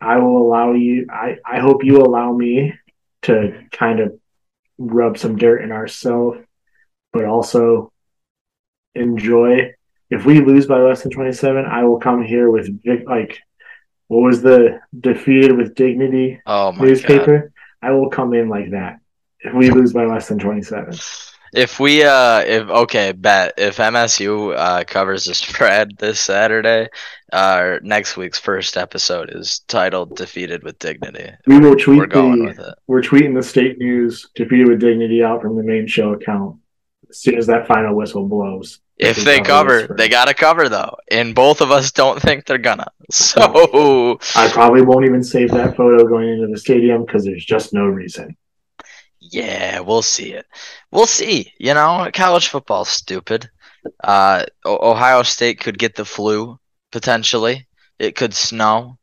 I 0.00 0.18
will 0.18 0.38
allow 0.46 0.72
you, 0.72 1.06
I, 1.10 1.38
I 1.44 1.60
hope 1.60 1.84
you 1.84 2.02
allow 2.02 2.32
me 2.32 2.74
to 3.22 3.64
kind 3.72 4.00
of 4.00 4.18
rub 4.78 5.18
some 5.18 5.36
dirt 5.36 5.62
in 5.62 5.72
ourselves, 5.72 6.38
but 7.12 7.24
also 7.24 7.92
enjoy. 8.94 9.72
If 10.10 10.24
we 10.24 10.40
lose 10.40 10.66
by 10.66 10.78
less 10.78 11.02
than 11.02 11.10
27, 11.10 11.64
I 11.64 11.84
will 11.84 11.98
come 11.98 12.22
here 12.22 12.50
with 12.50 12.68
like, 13.06 13.40
what 14.08 14.20
was 14.20 14.42
the 14.42 14.80
defeated 14.98 15.56
with 15.56 15.74
dignity 15.74 16.40
oh 16.46 16.72
my 16.72 16.78
god. 16.78 16.84
newspaper? 16.84 17.52
I 17.82 17.92
will 17.92 18.10
come 18.10 18.34
in 18.34 18.48
like 18.48 18.70
that 18.70 19.00
if 19.40 19.52
we 19.52 19.70
lose 19.70 19.92
by 19.92 20.04
less 20.04 20.28
than 20.28 20.38
27. 20.38 20.94
If 21.54 21.78
we 21.78 22.02
uh 22.02 22.40
if 22.40 22.68
okay, 22.68 23.12
bet 23.12 23.54
if 23.56 23.76
MSU 23.76 24.56
uh 24.56 24.84
covers 24.84 25.24
the 25.24 25.34
spread 25.34 25.96
this 25.98 26.20
Saturday, 26.20 26.88
uh 27.32 27.78
next 27.82 28.16
week's 28.16 28.38
first 28.38 28.76
episode 28.76 29.30
is 29.32 29.60
titled 29.68 30.16
Defeated 30.16 30.62
with 30.64 30.78
Dignity. 30.78 31.30
We 31.46 31.58
will 31.60 31.70
We're 31.70 31.76
tweet 31.76 32.08
going 32.10 32.38
the, 32.40 32.44
with 32.46 32.58
it. 32.58 32.74
we're 32.86 33.02
tweeting 33.02 33.34
the 33.34 33.42
state 33.42 33.78
news 33.78 34.28
defeated 34.34 34.68
with 34.68 34.80
dignity 34.80 35.22
out 35.22 35.42
from 35.42 35.56
the 35.56 35.62
main 35.62 35.86
show 35.86 36.12
account 36.12 36.56
as 37.08 37.20
soon 37.20 37.36
as 37.36 37.46
that 37.46 37.66
final 37.68 37.94
whistle 37.94 38.26
blows. 38.28 38.80
If 38.96 39.16
they 39.18 39.40
cover 39.40 39.82
cover, 39.82 39.94
they 39.94 40.08
got 40.08 40.26
to 40.26 40.34
cover 40.34 40.68
though, 40.68 40.96
and 41.10 41.34
both 41.34 41.60
of 41.60 41.70
us 41.70 41.90
don't 41.92 42.20
think 42.20 42.46
they're 42.46 42.58
gonna. 42.58 42.86
So 43.10 44.18
I 44.34 44.48
probably 44.50 44.82
won't 44.82 45.04
even 45.04 45.22
save 45.22 45.50
that 45.50 45.76
photo 45.76 46.06
going 46.06 46.28
into 46.30 46.46
the 46.46 46.58
stadium 46.58 47.04
because 47.04 47.24
there's 47.24 47.44
just 47.44 47.72
no 47.74 47.84
reason. 47.86 48.36
Yeah, 49.30 49.80
we'll 49.80 50.02
see 50.02 50.32
it. 50.32 50.46
We'll 50.90 51.06
see. 51.06 51.52
You 51.58 51.74
know, 51.74 52.10
college 52.12 52.48
football's 52.48 52.88
stupid. 52.88 53.48
Uh, 54.02 54.44
O- 54.64 54.90
Ohio 54.90 55.22
State 55.22 55.60
could 55.60 55.78
get 55.78 55.94
the 55.94 56.04
flu 56.04 56.58
potentially. 56.92 57.66
It 57.98 58.16
could 58.16 58.34
snow. 58.34 58.98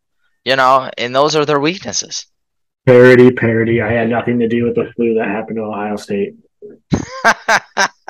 You 0.46 0.56
know, 0.56 0.90
and 0.98 1.16
those 1.16 1.36
are 1.36 1.46
their 1.46 1.60
weaknesses. 1.60 2.26
Parody, 2.86 3.32
parody. 3.32 3.82
I 3.82 3.92
had 3.92 4.10
nothing 4.10 4.40
to 4.40 4.48
do 4.48 4.64
with 4.64 4.76
the 4.76 4.92
flu 4.96 5.16
that 5.16 5.28
happened 5.28 5.58
to 5.58 5.64
Ohio 5.64 5.98
State. 5.98 6.36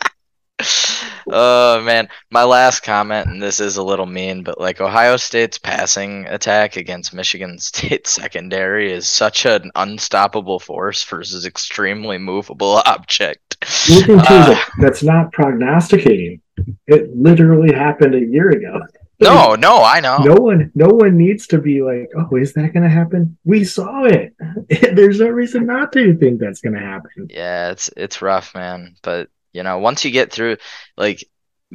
oh 1.32 1.82
man, 1.82 2.10
my 2.30 2.44
last 2.44 2.82
comment, 2.82 3.28
and 3.28 3.42
this 3.42 3.60
is 3.60 3.78
a 3.78 3.84
little 3.84 4.06
mean, 4.06 4.44
but 4.44 4.60
like 4.60 4.82
Ohio 4.82 5.18
State's 5.18 5.58
passing 5.58 6.28
attack 6.28 6.76
against 6.78 7.14
Michigan 7.14 7.58
State 7.60 8.08
secondary 8.08 8.92
is 8.92 9.08
such 9.08 9.46
an 9.46 9.72
unstoppable 9.76 10.60
force 10.60 11.04
versus 11.04 11.46
extremely 11.46 12.18
movable 12.18 12.78
object. 12.86 13.58
The 13.88 13.96
other 13.96 14.06
thing 14.08 14.22
too 14.24 14.40
is 14.40 14.48
Uh, 14.48 14.48
that 14.48 14.66
that's 14.82 15.04
not 15.04 15.32
prognosticating. 15.32 16.42
It 16.88 17.16
literally 17.16 17.74
happened 17.74 18.16
a 18.16 18.20
year 18.26 18.50
ago. 18.50 18.82
no, 19.20 19.56
no, 19.56 19.84
I 19.84 20.00
know. 20.00 20.18
No 20.18 20.36
one, 20.36 20.72
no 20.76 20.88
one 20.88 21.18
needs 21.18 21.48
to 21.48 21.60
be 21.60 21.82
like, 21.84 22.10
"Oh, 22.18 22.36
is 22.38 22.54
that 22.54 22.74
going 22.74 22.84
to 22.84 22.90
happen?" 22.90 23.38
We 23.46 23.64
saw 23.64 24.06
it. 24.06 24.34
There's 24.96 25.20
no 25.20 25.28
reason 25.30 25.66
not 25.68 25.92
to 25.94 26.16
think 26.18 26.40
that's 26.40 26.62
going 26.62 26.74
to 26.74 26.80
happen. 26.82 27.30
Yeah, 27.30 27.72
it's 27.72 27.90
it's 27.96 28.22
rough, 28.22 28.54
man. 28.56 28.96
But 29.04 29.30
you 29.54 29.64
know, 29.64 29.80
once 29.80 30.06
you 30.06 30.12
get 30.12 30.32
through, 30.32 30.58
like, 30.98 31.24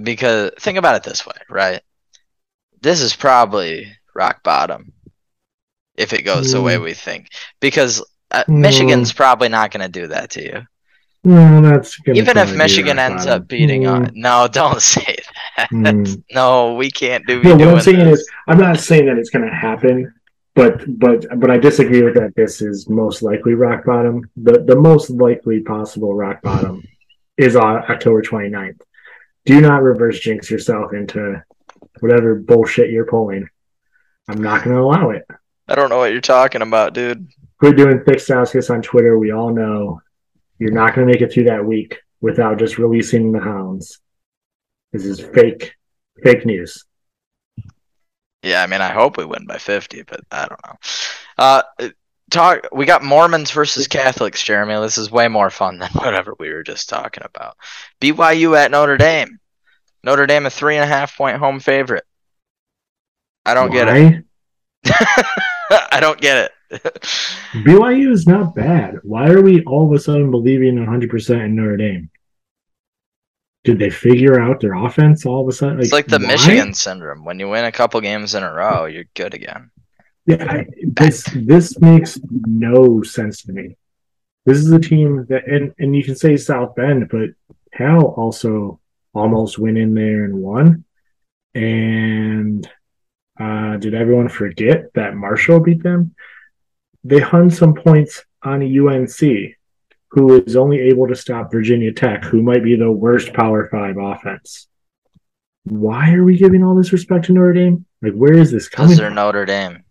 because 0.00 0.50
think 0.60 0.78
about 0.78 0.96
it 0.96 1.02
this 1.02 1.26
way, 1.26 1.34
right? 1.50 1.82
This 2.80 3.00
is 3.00 3.16
probably 3.16 3.92
rock 4.14 4.42
bottom 4.42 4.92
if 5.96 6.12
it 6.12 6.22
goes 6.22 6.52
the 6.52 6.60
way 6.62 6.76
Mm. 6.76 6.84
we 6.84 6.94
think, 6.94 7.28
because 7.60 8.02
uh, 8.30 8.44
Mm. 8.48 8.60
Michigan's 8.60 9.12
probably 9.12 9.48
not 9.48 9.70
going 9.70 9.82
to 9.90 10.00
do 10.00 10.08
that 10.08 10.30
to 10.30 10.42
you. 10.42 10.62
No, 11.24 11.60
that's 11.60 11.98
Even 12.06 12.36
if 12.36 12.54
Michigan 12.56 12.98
ends 12.98 13.24
bottom. 13.26 13.42
up 13.42 13.48
beating 13.48 13.82
Mm, 13.82 13.90
on, 13.90 14.10
no, 14.14 14.46
don't 14.50 14.80
say 14.94 15.16
that. 15.56 15.70
mm. 15.70 16.22
No, 16.32 16.74
we 16.74 16.90
can't 16.90 17.26
do. 17.26 17.42
No, 17.42 17.56
what 17.56 17.68
I'm 17.68 17.80
saying 17.80 18.04
this. 18.04 18.20
is, 18.20 18.30
I'm 18.46 18.58
not 18.58 18.78
saying 18.78 19.06
that 19.06 19.18
it's 19.18 19.30
going 19.30 19.44
to 19.48 19.54
happen, 19.54 20.12
but 20.54 20.84
but 20.98 21.26
but 21.40 21.50
I 21.50 21.58
disagree 21.58 22.02
with 22.02 22.14
that. 22.14 22.34
This 22.36 22.62
is 22.62 22.88
most 22.88 23.22
likely 23.22 23.54
rock 23.54 23.84
bottom. 23.84 24.28
The 24.36 24.62
the 24.62 24.76
most 24.76 25.10
likely 25.10 25.60
possible 25.60 26.14
rock 26.14 26.42
bottom 26.42 26.86
is 27.36 27.56
on 27.56 27.90
October 27.90 28.22
29th. 28.22 28.80
Do 29.44 29.60
not 29.60 29.82
reverse 29.82 30.20
jinx 30.20 30.50
yourself 30.50 30.92
into 30.92 31.42
whatever 32.00 32.34
bullshit 32.34 32.90
you're 32.90 33.06
pulling. 33.06 33.48
I'm 34.28 34.42
not 34.42 34.64
going 34.64 34.76
to 34.76 34.82
allow 34.82 35.10
it. 35.10 35.24
I 35.68 35.74
don't 35.74 35.88
know 35.88 35.98
what 35.98 36.12
you're 36.12 36.20
talking 36.20 36.62
about, 36.62 36.94
dude. 36.94 37.28
Quit 37.58 37.76
doing 37.76 38.02
thick 38.04 38.18
Stauskas 38.18 38.70
on 38.70 38.82
Twitter. 38.82 39.18
We 39.18 39.32
all 39.32 39.54
know 39.54 40.00
you're 40.58 40.72
not 40.72 40.94
going 40.94 41.06
to 41.06 41.12
make 41.12 41.22
it 41.22 41.32
through 41.32 41.44
that 41.44 41.64
week 41.64 41.98
without 42.20 42.58
just 42.58 42.78
releasing 42.78 43.32
the 43.32 43.40
hounds. 43.40 44.00
This 44.92 45.04
is 45.04 45.20
fake, 45.20 45.74
fake 46.22 46.44
news. 46.44 46.84
Yeah, 48.42 48.62
I 48.62 48.66
mean, 48.66 48.80
I 48.80 48.92
hope 48.92 49.16
we 49.16 49.24
win 49.24 49.46
by 49.46 49.58
50, 49.58 50.02
but 50.02 50.20
I 50.30 50.46
don't 50.46 50.60
know. 50.64 50.76
Uh, 51.38 51.62
talk. 52.30 52.68
We 52.72 52.86
got 52.86 53.02
Mormons 53.02 53.50
versus 53.50 53.86
Catholics, 53.86 54.42
Jeremy. 54.42 54.80
This 54.80 54.98
is 54.98 55.10
way 55.10 55.28
more 55.28 55.50
fun 55.50 55.78
than 55.78 55.90
whatever 55.92 56.34
we 56.38 56.50
were 56.50 56.62
just 56.62 56.88
talking 56.88 57.24
about. 57.24 57.56
BYU 58.00 58.56
at 58.56 58.70
Notre 58.70 58.96
Dame. 58.96 59.38
Notre 60.02 60.26
Dame 60.26 60.46
a 60.46 60.50
three 60.50 60.76
and 60.76 60.84
a 60.84 60.86
half 60.86 61.16
point 61.16 61.38
home 61.38 61.60
favorite. 61.60 62.04
I 63.44 63.54
don't 63.54 63.70
get 63.70 63.88
it. 63.88 64.24
I 65.70 65.98
don't 66.00 66.20
get 66.20 66.50
it. 66.70 66.82
BYU 67.52 68.10
is 68.10 68.26
not 68.26 68.54
bad. 68.54 68.98
Why 69.02 69.28
are 69.30 69.42
we 69.42 69.62
all 69.64 69.86
of 69.86 69.92
a 69.92 70.00
sudden 70.00 70.30
believing 70.30 70.76
100% 70.76 71.44
in 71.44 71.54
Notre 71.54 71.76
Dame? 71.76 72.10
Did 73.64 73.78
they 73.78 73.90
figure 73.90 74.40
out 74.40 74.60
their 74.60 74.74
offense 74.74 75.26
all 75.26 75.42
of 75.42 75.48
a 75.48 75.52
sudden? 75.52 75.80
it's 75.80 75.92
like 75.92 76.06
the 76.06 76.18
why? 76.18 76.26
Michigan 76.28 76.74
syndrome. 76.74 77.24
When 77.24 77.40
you 77.40 77.48
win 77.48 77.64
a 77.64 77.72
couple 77.72 78.00
games 78.00 78.34
in 78.34 78.42
a 78.42 78.52
row, 78.52 78.84
you're 78.86 79.04
good 79.14 79.34
again. 79.34 79.70
Yeah, 80.26 80.44
I, 80.44 80.66
this 80.82 81.28
this 81.34 81.78
makes 81.80 82.18
no 82.24 83.02
sense 83.02 83.42
to 83.44 83.52
me. 83.52 83.76
This 84.44 84.58
is 84.58 84.70
a 84.70 84.78
team 84.78 85.26
that, 85.28 85.46
and, 85.48 85.72
and 85.78 85.94
you 85.94 86.04
can 86.04 86.14
say 86.14 86.36
South 86.36 86.74
Bend, 86.76 87.08
but 87.08 87.30
Cal 87.76 88.02
also 88.04 88.80
almost 89.12 89.58
went 89.58 89.76
in 89.78 89.94
there 89.94 90.24
and 90.24 90.34
won. 90.40 90.84
And 91.54 92.68
uh, 93.40 93.76
did 93.78 93.94
everyone 93.94 94.28
forget 94.28 94.92
that 94.94 95.16
Marshall 95.16 95.60
beat 95.60 95.82
them? 95.82 96.14
They 97.02 97.18
hung 97.20 97.50
some 97.50 97.74
points 97.74 98.24
on 98.42 98.62
a 98.62 98.78
UNC, 98.78 99.54
who 100.10 100.42
is 100.42 100.56
only 100.56 100.80
able 100.80 101.08
to 101.08 101.16
stop 101.16 101.50
Virginia 101.50 101.92
Tech, 101.92 102.24
who 102.24 102.42
might 102.42 102.62
be 102.62 102.76
the 102.76 102.90
worst 102.90 103.32
Power 103.32 103.68
Five 103.68 103.96
offense. 103.98 104.68
Why 105.64 106.12
are 106.12 106.24
we 106.24 106.36
giving 106.36 106.62
all 106.62 106.76
this 106.76 106.92
respect 106.92 107.24
to 107.26 107.32
Notre 107.32 107.52
Dame? 107.52 107.84
Like, 108.00 108.14
where 108.14 108.34
is 108.34 108.52
this 108.52 108.68
coming 108.68 108.90
Because 108.90 108.98
they're? 109.00 109.10
Notre 109.10 109.44
Dame. 109.44 109.82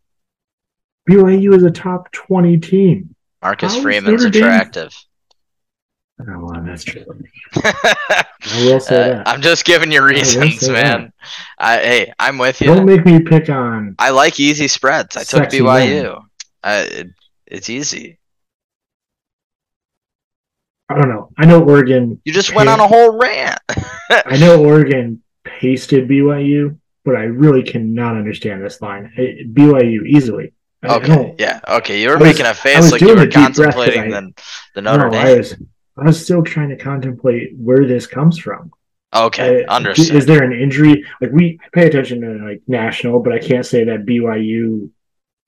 BYU 1.10 1.54
is 1.56 1.63
a 1.63 1.72
top 1.72 2.12
20 2.12 2.58
team. 2.58 3.15
Marcus 3.41 3.76
How 3.76 3.82
Freeman's 3.82 4.24
attractive. 4.24 4.96
Oh, 6.20 6.46
well, 6.46 6.63
that's 6.63 6.84
true. 6.84 7.04
I 7.56 8.26
will 8.65 8.80
say 8.80 8.96
Uh, 8.96 9.08
that. 9.15 9.28
I'm 9.28 9.41
just 9.41 9.65
giving 9.65 9.91
you 9.91 10.04
reasons, 10.04 10.62
say 10.62 10.72
man. 10.72 11.12
I, 11.60 11.78
hey, 11.78 12.13
I'm 12.18 12.38
with 12.38 12.62
you. 12.62 12.68
Don't 12.68 12.86
make 12.86 13.06
me 13.06 13.20
pick 13.20 13.50
on. 13.50 13.96
I 14.00 14.12
like 14.12 14.39
easy 14.39 14.68
spreads. 14.68 15.18
I 15.18 15.24
took 15.24 15.50
BYU. 15.50 16.22
I, 16.63 16.78
it, 16.80 17.08
it's 17.46 17.70
easy. 17.70 18.18
I 20.89 20.96
don't 20.96 21.10
know. 21.10 21.32
I 21.38 21.46
know 21.46 21.63
Oregon. 21.63 22.22
You 22.26 22.34
just 22.34 22.56
went 22.56 22.70
on 22.70 22.80
a 22.80 22.88
whole 22.88 23.20
rant. 23.20 23.60
I 24.10 24.38
know 24.38 24.63
Oregon 24.65 25.22
pasted 25.44 26.08
BYU, 26.08 26.78
but 27.04 27.15
I 27.15 27.24
really 27.24 27.63
cannot 27.63 28.15
understand 28.15 28.63
this 28.63 28.82
line. 28.82 29.12
BYU 29.54 30.08
easily. 30.08 30.54
Okay, 30.89 31.08
don't- 31.08 31.39
yeah, 31.39 31.60
okay. 31.67 32.02
You 32.02 32.10
were 32.10 32.15
I 32.17 32.19
was- 32.19 32.28
making 32.34 32.45
a 32.45 32.54
face 32.54 32.91
like 32.91 33.02
you 33.02 33.15
were 33.15 33.28
contemplating 33.28 34.13
I- 34.13 34.21
the, 34.21 34.34
the 34.76 34.82
Notre 34.82 35.10
no, 35.10 35.17
I 35.17 35.36
was. 35.38 35.56
I 35.98 36.04
was 36.04 36.21
still 36.21 36.43
trying 36.43 36.69
to 36.69 36.76
contemplate 36.78 37.56
where 37.58 37.86
this 37.88 38.06
comes 38.08 38.38
from. 38.38 38.71
Okay, 39.15 39.63
Uh, 39.63 39.74
understood. 39.74 40.15
Is 40.15 40.26
there 40.26 40.43
an 40.43 40.52
injury? 40.52 41.06
Like 41.21 41.32
we 41.32 41.58
pay 41.74 41.88
attention 41.88 42.19
to 42.21 42.45
like 42.45 42.62
national, 42.67 43.21
but 43.21 43.32
I 43.32 43.39
can't 43.39 43.65
say 43.65 43.86
that 43.86 44.06
BYU 44.06 44.89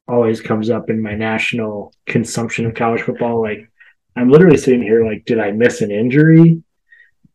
always 0.08 0.40
comes 0.40 0.70
up 0.70 0.90
in 0.90 1.02
my 1.02 1.16
national 1.16 1.94
consumption 2.06 2.66
of 2.66 2.76
college 2.76 3.02
football. 3.02 3.42
Like 3.42 3.70
I'm 4.16 4.30
literally 4.30 4.56
sitting 4.58 4.82
here 4.82 5.06
like, 5.06 5.26
did 5.26 5.38
I 5.40 5.52
miss 5.52 5.82
an 5.82 5.92
injury? 5.92 6.64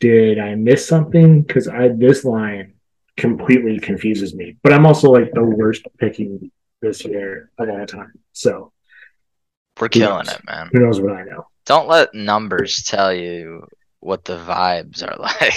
Did 0.00 0.38
I 0.38 0.54
miss 0.54 0.88
something? 0.88 1.42
Because 1.42 1.68
I 1.68 1.88
this 1.88 2.24
line 2.24 2.72
completely 3.18 3.78
confuses 3.78 4.34
me. 4.34 4.56
But 4.62 4.72
I'm 4.72 4.86
also 4.86 5.10
like 5.10 5.32
the 5.32 5.44
worst 5.44 5.86
picking 5.98 6.50
this 6.82 7.04
year 7.04 7.50
of 7.58 7.68
all 7.70 7.86
time. 7.86 8.12
So 8.32 8.72
We're 9.80 9.88
killing 9.88 10.26
knows? 10.26 10.34
it, 10.34 10.44
man. 10.46 10.68
who 10.72 10.80
knows 10.80 11.00
what 11.00 11.12
I 11.14 11.22
know? 11.24 11.46
Don't 11.64 11.88
let 11.88 12.12
numbers 12.12 12.82
tell 12.82 13.14
you 13.14 13.66
what 14.00 14.24
the 14.24 14.36
vibes 14.36 15.02
are 15.02 15.16
like. 15.16 15.54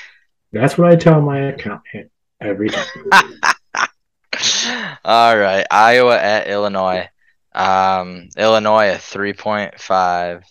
That's 0.52 0.76
what 0.76 0.90
I 0.90 0.96
tell 0.96 1.20
my 1.20 1.38
accountant 1.40 2.10
every 2.40 2.70
time. 2.70 2.86
All 5.04 5.36
right, 5.38 5.66
Iowa 5.70 6.18
at 6.18 6.48
Illinois. 6.48 7.08
Um, 7.54 8.28
Illinois 8.36 8.94
a 8.94 8.98
three 8.98 9.34
point 9.34 9.78
five 9.78 10.44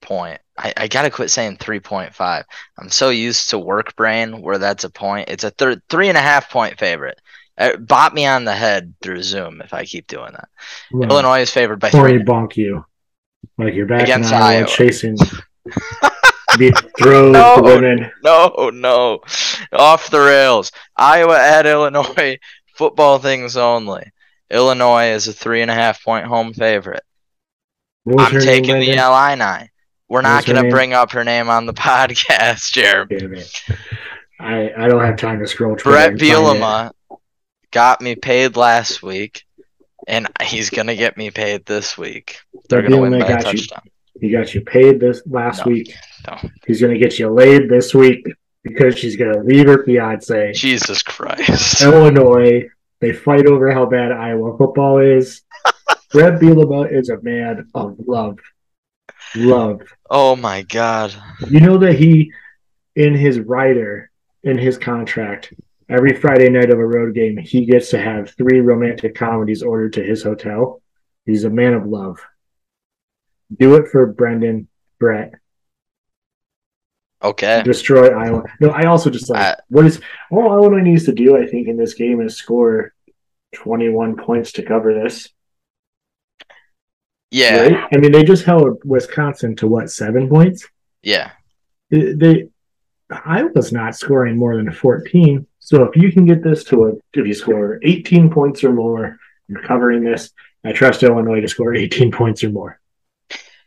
point. 0.00 0.40
I, 0.56 0.72
I 0.76 0.88
gotta 0.88 1.10
quit 1.10 1.30
saying 1.30 1.58
three 1.58 1.80
point 1.80 2.14
five. 2.14 2.44
I'm 2.78 2.88
so 2.88 3.10
used 3.10 3.50
to 3.50 3.58
work 3.58 3.94
brain 3.96 4.40
where 4.40 4.58
that's 4.58 4.84
a 4.84 4.90
point. 4.90 5.28
It's 5.28 5.44
a 5.44 5.50
third 5.50 5.82
three 5.90 6.08
and 6.08 6.16
a 6.18 6.22
half 6.22 6.50
point 6.50 6.78
favorite. 6.78 7.20
Uh, 7.60 7.76
bop 7.76 8.14
me 8.14 8.24
on 8.26 8.44
the 8.44 8.54
head 8.54 8.94
through 9.02 9.22
Zoom 9.22 9.60
if 9.60 9.74
I 9.74 9.84
keep 9.84 10.06
doing 10.06 10.32
that. 10.32 10.48
Well, 10.90 11.10
Illinois 11.10 11.42
is 11.42 11.50
favored 11.50 11.78
by 11.78 11.88
Or 11.88 11.90
three. 12.08 12.12
he 12.14 12.18
bonk 12.24 12.56
you. 12.56 12.84
Like 13.58 13.74
you're 13.74 13.86
back 13.86 14.02
Against 14.02 14.30
in 14.32 14.38
Iowa 14.38 14.58
Iowa. 14.60 14.66
chasing 14.68 15.16
be 16.58 16.72
throw 16.98 17.30
No. 17.30 17.60
women. 17.62 18.10
No, 18.24 18.70
no, 18.72 19.20
off 19.72 20.10
the 20.10 20.20
rails. 20.20 20.72
Iowa 20.96 21.38
at 21.38 21.66
Illinois. 21.66 22.38
Football 22.74 23.18
things 23.18 23.58
only. 23.58 24.10
Illinois 24.50 25.10
is 25.10 25.28
a 25.28 25.32
three 25.34 25.60
and 25.60 25.70
a 25.70 25.74
half 25.74 26.02
point 26.02 26.24
home 26.26 26.54
favorite. 26.54 27.02
I'm 28.08 28.32
name, 28.32 28.40
taking 28.42 28.80
the? 28.80 28.92
Illini. 28.96 29.68
We're 30.08 30.22
not 30.22 30.46
going 30.46 30.62
to 30.64 30.70
bring 30.70 30.94
up 30.94 31.12
her 31.12 31.22
name 31.22 31.50
on 31.50 31.66
the 31.66 31.74
podcast, 31.88 32.72
Jeremy. 32.72 33.44
I, 34.40 34.72
I 34.76 34.88
don't 34.88 35.04
have 35.04 35.16
time 35.18 35.38
to 35.40 35.46
scroll 35.46 35.76
Brett 35.76 36.12
and 36.12 36.18
find 36.18 36.30
it. 36.30 36.34
Bielema 36.34 36.90
got 37.70 38.00
me 38.00 38.14
paid 38.16 38.56
last 38.56 39.02
week, 39.02 39.44
and 40.08 40.28
he's 40.42 40.70
going 40.70 40.86
to 40.88 40.96
get 40.96 41.16
me 41.16 41.30
paid 41.30 41.66
this 41.66 41.96
week. 41.98 42.40
They're 42.68 42.80
going 42.82 42.92
to 42.92 42.98
win 42.98 43.18
by 43.18 43.26
a 43.26 43.28
got 43.28 43.52
you. 43.52 43.58
touchdown. 43.58 43.82
He 44.20 44.30
got 44.30 44.54
you 44.54 44.60
paid 44.60 45.00
this 45.00 45.22
last 45.26 45.64
No, 45.64 45.72
week. 45.72 45.94
no. 46.26 46.36
He's 46.66 46.80
going 46.80 46.92
to 46.92 46.98
get 46.98 47.18
you 47.18 47.30
laid 47.30 47.68
this 47.70 47.94
week 47.94 48.26
because 48.62 48.98
she's 48.98 49.16
going 49.16 49.32
to 49.32 49.40
leave 49.40 49.66
her 49.66 49.84
fiance. 49.84 50.52
Jesus 50.52 51.02
Christ. 51.02 51.82
Illinois. 51.82 52.68
They 53.00 53.12
fight 53.14 53.46
over 53.46 53.72
how 53.72 53.86
bad 53.86 54.12
Iowa 54.12 54.58
football 54.58 54.98
is. 54.98 55.42
Brett 56.12 56.38
Bielema 56.40 56.92
is 56.92 57.08
a 57.08 57.20
man 57.22 57.66
of 57.74 57.96
love. 58.06 58.38
Love. 59.36 59.80
Oh 60.10 60.36
my 60.36 60.62
God. 60.62 61.14
You 61.48 61.60
know 61.60 61.78
that 61.78 61.94
he, 61.94 62.32
in 62.96 63.14
his 63.14 63.38
rider, 63.38 64.10
in 64.42 64.58
his 64.58 64.76
contract, 64.76 65.54
every 65.90 66.14
Friday 66.14 66.48
night 66.48 66.70
of 66.70 66.78
a 66.78 66.86
road 66.86 67.14
game, 67.14 67.36
he 67.36 67.66
gets 67.66 67.90
to 67.90 68.00
have 68.00 68.30
three 68.30 68.60
romantic 68.60 69.14
comedies 69.14 69.62
ordered 69.62 69.92
to 69.94 70.02
his 70.02 70.22
hotel. 70.22 70.80
He's 71.26 71.44
a 71.44 71.50
man 71.50 71.74
of 71.74 71.86
love. 71.86 72.18
Do 73.58 73.74
it 73.74 73.88
for 73.88 74.06
Brendan, 74.06 74.68
Brett. 74.98 75.32
Okay. 77.22 77.62
Destroy 77.64 78.08
Iowa. 78.08 78.44
No, 78.60 78.70
I 78.70 78.84
also 78.86 79.10
just 79.10 79.28
like 79.28 79.40
I- 79.40 79.56
what 79.68 79.84
is 79.84 80.00
all 80.30 80.54
Illinois 80.54 80.80
needs 80.80 81.04
to 81.04 81.12
do. 81.12 81.36
I 81.36 81.46
think 81.46 81.68
in 81.68 81.76
this 81.76 81.94
game 81.94 82.20
is 82.20 82.36
score 82.36 82.94
twenty-one 83.54 84.16
points 84.16 84.52
to 84.52 84.62
cover 84.62 84.94
this. 84.94 85.28
Yeah. 87.30 87.60
Right? 87.60 87.88
I 87.92 87.96
mean, 87.98 88.12
they 88.12 88.24
just 88.24 88.44
held 88.44 88.78
Wisconsin 88.84 89.54
to 89.56 89.68
what 89.68 89.90
seven 89.90 90.28
points? 90.28 90.66
Yeah. 91.02 91.32
They, 91.90 92.48
they 93.10 93.16
Iowa's 93.24 93.72
not 93.72 93.96
scoring 93.96 94.36
more 94.36 94.56
than 94.56 94.70
14. 94.72 95.46
So 95.58 95.82
if 95.84 95.96
you 95.96 96.10
can 96.12 96.24
get 96.26 96.42
this 96.42 96.64
to 96.64 96.86
a 96.86 96.92
if 97.18 97.26
you 97.26 97.34
score 97.34 97.78
18 97.82 98.30
points 98.30 98.64
or 98.64 98.72
more, 98.72 99.18
you're 99.48 99.62
covering 99.62 100.02
this. 100.04 100.30
I 100.64 100.72
trust 100.72 101.02
Illinois 101.02 101.40
to 101.40 101.48
score 101.48 101.74
18 101.74 102.10
points 102.20 102.42
or 102.44 102.50
more. 102.50 102.78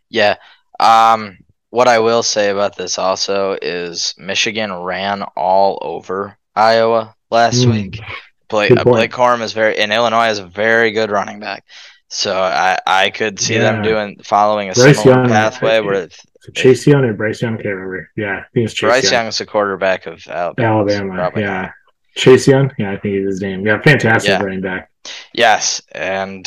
Yeah. 0.10 0.36
Um, 0.80 1.38
what 1.70 1.88
I 1.88 2.00
will 2.00 2.24
say 2.24 2.50
about 2.50 2.76
this 2.78 2.98
also 3.00 3.58
is 3.62 4.14
Michigan 4.18 4.72
ran 4.74 5.24
all 5.36 5.80
over 5.82 6.38
Iowa 6.56 7.16
last 7.32 7.66
Mm. 7.66 7.72
week. 7.72 8.00
Blake, 8.48 8.72
uh. 8.72 8.84
Blake 8.84 9.12
Corum 9.12 9.42
is 9.42 9.54
very, 9.54 9.78
and 9.80 9.92
Illinois 9.92 10.30
is 10.30 10.38
a 10.40 10.46
very 10.46 10.92
good 10.92 11.10
running 11.10 11.40
back. 11.40 11.66
So 12.10 12.40
I, 12.40 12.78
I 12.86 13.10
could 13.10 13.40
see 13.40 13.58
them 13.58 13.82
doing 13.82 14.20
following 14.24 14.70
a 14.70 14.74
Bryce 14.74 15.02
similar 15.02 15.22
Young, 15.22 15.30
pathway 15.30 15.78
I- 15.78 15.80
where 15.80 16.08
So 16.44 16.52
Chase 16.52 16.86
Young 16.86 17.06
or 17.06 17.14
Bryce 17.14 17.42
Young, 17.42 17.54
I 17.54 17.62
can't 17.62 17.76
remember. 17.76 18.10
Yeah, 18.18 18.40
I 18.40 18.46
think 18.54 18.66
it's 18.66 18.74
Chase 18.74 18.90
Bryce 18.90 19.04
Young. 19.06 19.14
Young 19.14 19.28
is 19.28 19.38
the 19.38 19.46
quarterback 19.46 20.06
of 20.08 20.28
Alabama. 20.28 20.80
Alabama. 20.80 21.16
Probably 21.16 21.44
yeah. 21.44 21.72
Chase 22.18 22.46
Young? 22.50 22.70
Yeah, 22.78 22.92
I 22.92 22.98
think 22.98 23.16
is 23.16 23.26
his 23.28 23.42
name. 23.42 23.66
Yeah, 23.66 23.82
fantastic 23.82 24.30
Yeah. 24.30 24.44
running 24.44 24.60
back. 24.60 24.92
Yes, 25.34 25.82
and 25.94 26.46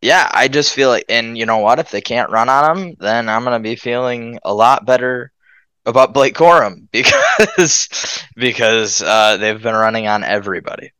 yeah, 0.00 0.30
I 0.32 0.48
just 0.48 0.72
feel 0.72 0.88
like, 0.88 1.04
and 1.10 1.36
you 1.36 1.44
know 1.44 1.58
what? 1.58 1.78
If 1.78 1.90
they 1.90 2.00
can't 2.00 2.30
run 2.30 2.48
on 2.48 2.78
him, 2.78 2.96
then 2.98 3.28
I'm 3.28 3.44
gonna 3.44 3.60
be 3.60 3.76
feeling 3.76 4.38
a 4.42 4.54
lot 4.54 4.86
better 4.86 5.32
about 5.84 6.14
Blake 6.14 6.34
Corum 6.34 6.88
because 6.90 8.24
because 8.36 9.02
uh, 9.02 9.36
they've 9.36 9.62
been 9.62 9.74
running 9.74 10.06
on 10.06 10.24
everybody. 10.24 10.92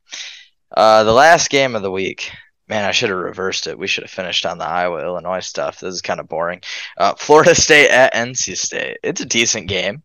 Uh, 0.76 1.04
the 1.04 1.12
last 1.12 1.48
game 1.48 1.74
of 1.74 1.80
the 1.80 1.90
week, 1.90 2.30
man, 2.68 2.84
I 2.84 2.92
should 2.92 3.10
have 3.10 3.18
reversed 3.18 3.66
it. 3.66 3.78
We 3.78 3.86
should 3.86 4.04
have 4.04 4.10
finished 4.10 4.46
on 4.46 4.58
the 4.58 4.66
Iowa 4.66 5.02
Illinois 5.02 5.40
stuff. 5.40 5.80
This 5.80 5.94
is 5.94 6.02
kind 6.02 6.20
of 6.20 6.28
boring. 6.28 6.62
Uh, 6.96 7.14
Florida 7.14 7.54
State 7.60 7.90
at 7.90 8.14
NC 8.14 8.56
State. 8.56 8.98
It's 9.02 9.20
a 9.20 9.26
decent 9.26 9.68
game. 9.68 10.02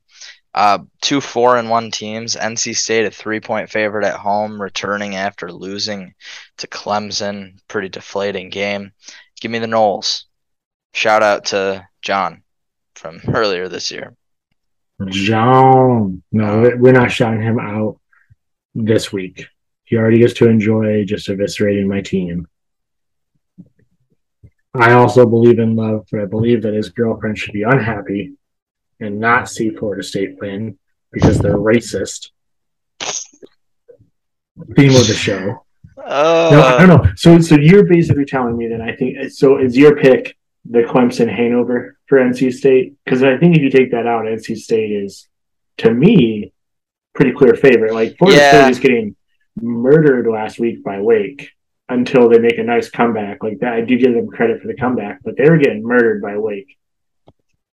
Uh, 0.55 0.79
two 1.01 1.19
four 1.19 1.57
and 1.57 1.69
one 1.69 1.89
teams. 1.89 2.35
NC 2.35 2.75
State 2.75 3.05
a 3.05 3.11
three 3.11 3.39
point 3.39 3.69
favorite 3.69 4.05
at 4.05 4.19
home, 4.19 4.61
returning 4.61 5.15
after 5.15 5.51
losing 5.51 6.13
to 6.57 6.67
Clemson. 6.67 7.59
Pretty 7.67 7.89
deflating 7.89 8.49
game. 8.49 8.91
Give 9.41 9.51
me 9.51 9.59
the 9.59 9.67
Noles. 9.67 10.25
Shout 10.93 11.23
out 11.23 11.45
to 11.45 11.87
John 12.01 12.43
from 12.95 13.19
earlier 13.33 13.67
this 13.67 13.89
year. 13.89 14.15
John. 15.09 16.21
No, 16.31 16.71
we're 16.77 16.91
not 16.93 17.11
shouting 17.11 17.41
him 17.41 17.59
out 17.59 17.99
this 18.75 19.11
week. 19.11 19.47
He 19.85 19.97
already 19.97 20.19
gets 20.19 20.33
to 20.35 20.47
enjoy 20.47 21.03
just 21.03 21.27
eviscerating 21.27 21.87
my 21.87 22.01
team. 22.01 22.47
I 24.75 24.93
also 24.93 25.25
believe 25.25 25.59
in 25.59 25.75
love, 25.75 26.07
but 26.11 26.21
I 26.21 26.25
believe 26.25 26.63
that 26.63 26.73
his 26.73 26.89
girlfriend 26.89 27.37
should 27.37 27.53
be 27.53 27.63
unhappy 27.63 28.33
and 28.99 29.19
not 29.19 29.49
see 29.49 29.69
Florida 29.69 30.01
State 30.03 30.37
win 30.39 30.77
because 31.11 31.37
they're 31.39 31.57
racist. 31.57 32.29
Theme 34.75 34.95
of 34.95 35.07
the 35.07 35.13
show. 35.15 35.65
Uh, 35.97 36.49
No, 36.51 36.61
I 36.61 36.77
don't 36.85 36.89
know. 36.89 37.11
So, 37.15 37.39
so 37.39 37.55
you're 37.55 37.85
basically 37.85 38.25
telling 38.25 38.57
me 38.57 38.67
that 38.67 38.81
I 38.81 38.95
think 38.95 39.31
so. 39.31 39.57
Is 39.57 39.77
your 39.77 39.95
pick 39.95 40.37
the 40.69 40.79
Clemson 40.83 41.29
hangover 41.33 41.97
for 42.07 42.17
NC 42.19 42.53
State? 42.53 42.95
Because 43.03 43.23
I 43.23 43.37
think 43.37 43.55
if 43.55 43.61
you 43.61 43.69
take 43.69 43.91
that 43.91 44.07
out, 44.07 44.25
NC 44.25 44.57
State 44.57 44.91
is, 44.91 45.27
to 45.77 45.91
me, 45.93 46.53
pretty 47.13 47.31
clear 47.31 47.53
favorite. 47.55 47.93
Like 47.93 48.17
Florida 48.17 48.39
Yeah. 48.39 48.51
State 48.63 48.71
is 48.71 48.79
getting 48.79 49.15
murdered 49.61 50.27
last 50.27 50.59
week 50.59 50.83
by 50.83 50.99
Wake 50.99 51.51
until 51.93 52.29
they 52.29 52.39
make 52.39 52.57
a 52.57 52.63
nice 52.63 52.89
comeback. 52.89 53.43
Like 53.43 53.59
that, 53.59 53.73
I 53.73 53.81
do 53.81 53.97
give 53.97 54.13
them 54.13 54.27
credit 54.27 54.61
for 54.61 54.67
the 54.67 54.75
comeback, 54.75 55.19
but 55.23 55.35
they 55.37 55.49
were 55.49 55.57
getting 55.57 55.83
murdered 55.83 56.21
by 56.21 56.37
Wake 56.37 56.77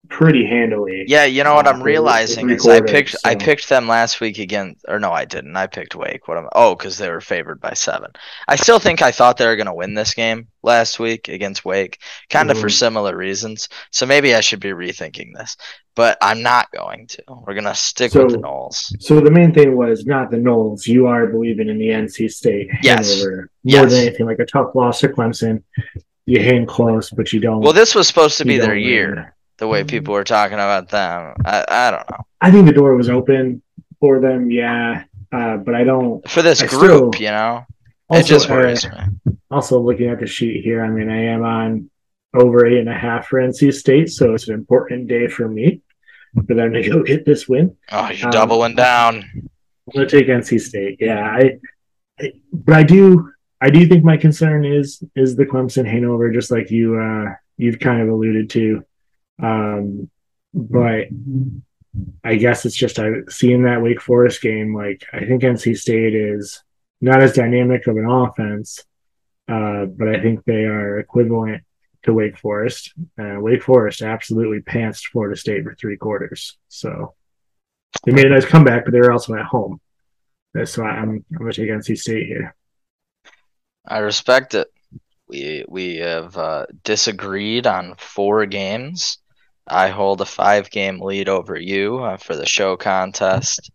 pretty 0.10 0.45
handily. 0.45 1.05
Yeah, 1.07 1.26
you 1.26 1.43
know 1.43 1.53
what 1.55 1.68
Uh, 1.68 1.72
I'm 1.72 1.82
realizing 1.84 2.47
for 2.47 2.53
is 2.55 2.68
I 2.68 2.76
recording, 2.76 2.93
picked 2.93 3.16
I 3.24 3.36
picked 3.36 3.70
them 3.70 3.88
last 3.88 4.20
week 4.20 4.39
again, 4.39 4.76
or 4.88 4.99
no, 4.99 5.12
I 5.12 5.26
didn't. 5.26 5.55
I 5.55 5.68
picked 5.68 5.95
Wake. 5.95 6.28
What 6.28 6.38
am 6.38 6.47
oh, 6.53 6.76
because 6.76 6.97
they 6.97 7.10
were 7.10 7.22
favored 7.22 7.62
by 7.62 7.74
seven. 7.74 8.12
I 8.47 8.55
still 8.55 8.80
think 8.80 9.01
I 9.01 9.12
thought 9.12 9.38
they 9.38 9.45
were 9.47 9.55
gonna 9.55 9.74
win 9.74 9.93
this 9.93 10.14
game 10.14 10.47
last 10.64 10.99
week 10.99 11.30
against 11.30 11.64
Wake, 11.64 11.99
kind 12.30 12.51
of 12.51 12.57
for 12.60 12.68
Mhm. 12.68 12.72
similar 12.80 13.16
reasons. 13.16 13.70
So 13.91 14.05
maybe 14.05 14.36
I 14.36 14.41
should 14.41 14.60
be 14.60 14.70
rethinking 14.72 15.34
this, 15.38 15.55
but 15.95 16.18
I'm 16.22 16.41
not 16.41 16.70
going 16.72 17.07
to. 17.07 17.24
We're 17.45 17.53
gonna 17.53 17.76
stick 17.76 18.14
with 18.14 18.30
the 18.30 18.34
So- 18.34 18.39
Noles. 18.41 18.93
So 19.01 19.20
the 19.22 19.32
main 19.32 19.53
thing 19.53 19.78
was 19.78 20.05
not 20.05 20.32
the 20.32 20.38
Noles. 20.38 20.86
You 20.88 21.07
are 21.07 21.28
believing 21.28 21.70
in 21.70 21.78
the 21.78 21.89
NC 21.91 22.28
State 22.30 22.68
Yes. 22.84 23.10
hangover 23.22 23.36
more 23.38 23.47
Yes. 23.84 23.91
than 23.91 24.01
anything. 24.07 24.26
Like 24.26 24.39
a 24.39 24.45
tough 24.45 24.76
loss 24.76 24.99
to 25.01 25.07
Clemson, 25.10 25.64
you 26.26 26.41
hang 26.41 26.66
close, 26.66 27.10
but 27.10 27.32
you 27.32 27.39
don't. 27.39 27.62
Well, 27.62 27.74
this 27.74 27.95
was 27.95 28.07
supposed 28.07 28.38
to 28.39 28.45
be 28.45 28.57
their 28.57 28.76
don't 28.76 28.84
win. 29.16 29.26
The 29.60 29.68
way 29.68 29.84
people 29.84 30.14
were 30.14 30.24
talking 30.24 30.55
about 30.55 30.89
them, 30.89 31.36
I 31.45 31.66
I 31.68 31.91
don't 31.91 32.10
know. 32.10 32.24
I 32.41 32.51
think 32.51 32.66
the 32.66 32.74
door 32.74 32.95
was 32.95 33.10
open 33.10 33.62
for 33.99 34.20
them. 34.20 34.49
Yeah, 34.49 35.03
uh, 35.32 35.57
but 35.57 35.76
I 35.76 35.84
don't. 35.84 36.28
For 36.30 36.41
this 36.41 36.62
I 36.64 36.68
group, 36.68 37.14
still- 37.16 37.22
you 37.26 37.32
know, 37.32 37.66
Also, 38.10 38.22
it 38.24 38.28
just 38.28 38.49
uh, 38.49 38.53
worries 38.53 38.86
me. 38.86 39.34
also 39.51 39.80
looking 39.80 40.10
at 40.10 40.20
the 40.20 40.28
sheet 40.28 40.64
here, 40.64 40.84
I 40.84 40.89
mean, 40.89 41.10
I 41.10 41.26
am 41.26 41.43
on 41.43 41.89
over 42.34 42.66
eight 42.66 42.80
and 42.80 42.89
a 42.89 42.93
half 42.97 43.28
for 43.28 43.39
NC 43.39 43.74
State, 43.74 44.10
so 44.10 44.34
it's 44.34 44.47
an 44.47 44.53
important 44.53 45.07
day 45.07 45.28
for 45.28 45.47
me 45.47 45.82
for 46.47 46.53
them 46.53 46.72
to 46.74 46.82
go 46.89 47.03
get 47.12 47.26
this 47.26 47.47
win. 47.49 47.76
Oh, 47.91 48.10
you're 48.10 48.28
um, 48.28 48.32
doubling 48.32 48.76
down. 48.76 49.16
I'm 49.36 49.49
gonna 49.93 50.07
take 50.07 50.28
NC 50.28 50.60
State. 50.62 50.97
Yeah, 50.99 51.20
I, 51.26 51.57
I 52.20 52.32
but 52.53 52.76
I 52.76 52.84
do 52.84 53.30
I 53.60 53.70
do 53.70 53.86
think 53.88 54.03
my 54.05 54.16
concern 54.16 54.64
is 54.64 55.03
is 55.16 55.36
the 55.36 55.45
Clemson 55.45 55.86
hangover, 55.86 56.32
just 56.32 56.49
like 56.49 56.72
you 56.72 56.97
uh 56.97 57.26
you've 57.57 57.80
kind 57.80 58.01
of 58.01 58.07
alluded 58.07 58.49
to. 58.51 58.86
Um 59.41 60.09
but 60.53 61.07
I 62.23 62.35
guess 62.35 62.65
it's 62.65 62.75
just 62.75 62.99
I 62.99 63.09
seeing 63.29 63.63
that 63.63 63.81
Wake 63.81 64.01
Forest 64.01 64.41
game, 64.41 64.75
like 64.75 65.05
I 65.13 65.25
think 65.25 65.43
NC 65.43 65.77
State 65.77 66.15
is 66.15 66.63
not 67.01 67.21
as 67.23 67.33
dynamic 67.33 67.87
of 67.87 67.97
an 67.97 68.05
offense, 68.05 68.83
uh, 69.47 69.85
but 69.85 70.09
I 70.09 70.21
think 70.21 70.43
they 70.45 70.65
are 70.65 70.99
equivalent 70.99 71.63
to 72.03 72.13
Wake 72.13 72.37
Forest. 72.37 72.93
Uh, 73.19 73.39
Wake 73.39 73.63
Forest 73.63 74.01
absolutely 74.01 74.59
pantsed 74.61 75.07
Florida 75.07 75.35
State 75.35 75.63
for 75.63 75.75
three 75.75 75.97
quarters. 75.97 76.57
So 76.67 77.15
they 78.05 78.11
made 78.11 78.25
a 78.25 78.29
nice 78.29 78.45
comeback, 78.45 78.85
but 78.85 78.91
they 78.91 78.99
were 78.99 79.11
also 79.11 79.35
at 79.35 79.45
home. 79.45 79.79
Uh, 80.57 80.65
So 80.65 80.83
I'm 80.83 81.25
I'm 81.31 81.37
gonna 81.37 81.53
take 81.53 81.69
NC 81.69 81.97
State 81.97 82.27
here. 82.27 82.55
I 83.85 83.99
respect 83.99 84.53
it. 84.53 84.67
We 85.27 85.65
we 85.67 85.97
have 85.97 86.37
uh, 86.37 86.65
disagreed 86.83 87.67
on 87.67 87.95
four 87.97 88.45
games. 88.45 89.19
I 89.70 89.89
hold 89.89 90.22
a 90.22 90.26
five 90.26 90.70
game 90.70 90.99
lead 91.01 91.30
over 91.30 91.55
you 91.57 91.99
uh, 91.99 92.17
for 92.17 92.36
the 92.36 92.45
show 92.45 92.76
contest. 92.78 93.72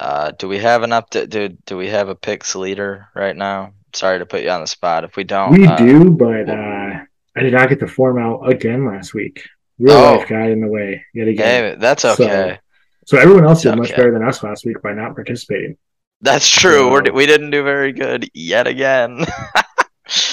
Uh, 0.00 0.32
do 0.38 0.48
we 0.48 0.58
have 0.58 0.82
an 0.82 0.90
update? 0.90 1.28
Do 1.30 1.48
do 1.66 1.76
we 1.76 1.88
have 1.88 2.08
a 2.08 2.14
picks 2.14 2.54
leader 2.54 3.08
right 3.14 3.36
now? 3.36 3.72
Sorry 3.92 4.18
to 4.20 4.26
put 4.26 4.42
you 4.42 4.50
on 4.50 4.60
the 4.60 4.66
spot. 4.66 5.04
If 5.04 5.16
we 5.16 5.24
don't, 5.24 5.52
We 5.52 5.66
uh, 5.66 5.76
do, 5.76 6.10
but 6.10 6.48
uh, 6.48 7.00
I 7.36 7.40
did 7.40 7.52
not 7.52 7.68
get 7.68 7.80
the 7.80 7.88
form 7.88 8.18
out 8.18 8.48
again 8.48 8.86
last 8.86 9.14
week. 9.14 9.42
Real 9.78 9.96
Oh. 9.96 10.16
life 10.18 10.28
got 10.28 10.48
in 10.50 10.60
the 10.60 10.68
way 10.68 11.04
yet 11.14 11.26
again. 11.28 11.72
Hey, 11.72 11.76
that's 11.78 12.04
okay. 12.04 12.58
So 13.06 13.18
everyone 13.18 13.44
else 13.44 13.62
did 13.62 13.74
much 13.76 13.88
okay. 13.88 13.96
better 13.96 14.12
than 14.12 14.22
us 14.22 14.42
last 14.42 14.64
week 14.64 14.80
by 14.82 14.92
not 14.92 15.14
participating. 15.14 15.76
That's 16.20 16.46
true. 16.46 16.90
We're, 16.92 17.10
we 17.12 17.26
didn't 17.26 17.50
do 17.50 17.64
very 17.64 17.92
good 17.92 18.30
yet 18.34 18.66
again. 18.68 19.24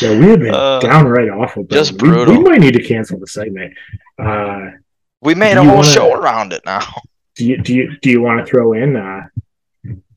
Yeah, 0.01 0.19
we 0.19 0.25
have 0.27 0.39
been 0.39 0.53
Uh, 0.53 0.79
downright 0.79 1.29
awful. 1.29 1.63
but 1.63 1.73
just 1.73 1.99
we- 2.01 2.09
We, 2.11 2.39
might 2.39 2.59
need 2.59 2.73
to 2.73 2.83
cancel 2.83 3.17
the 3.19 3.27
segment. 3.27 3.73
Uh, 5.27 5.29
we 5.29 5.35
made 5.35 5.53
Do 5.55 5.61
a 5.61 5.63
whole 5.63 5.75
wanna- 5.77 5.87
show 5.87 6.13
around 6.13 6.53
it 6.53 6.61
now. 6.65 6.79
do 7.35 7.45
you 7.45 7.57
do 7.61 7.73
you 7.75 7.97
do 8.01 8.09
you 8.09 8.21
want 8.21 8.39
to 8.39 8.45
throw 8.49 8.73
in 8.73 8.95
a 8.95 9.29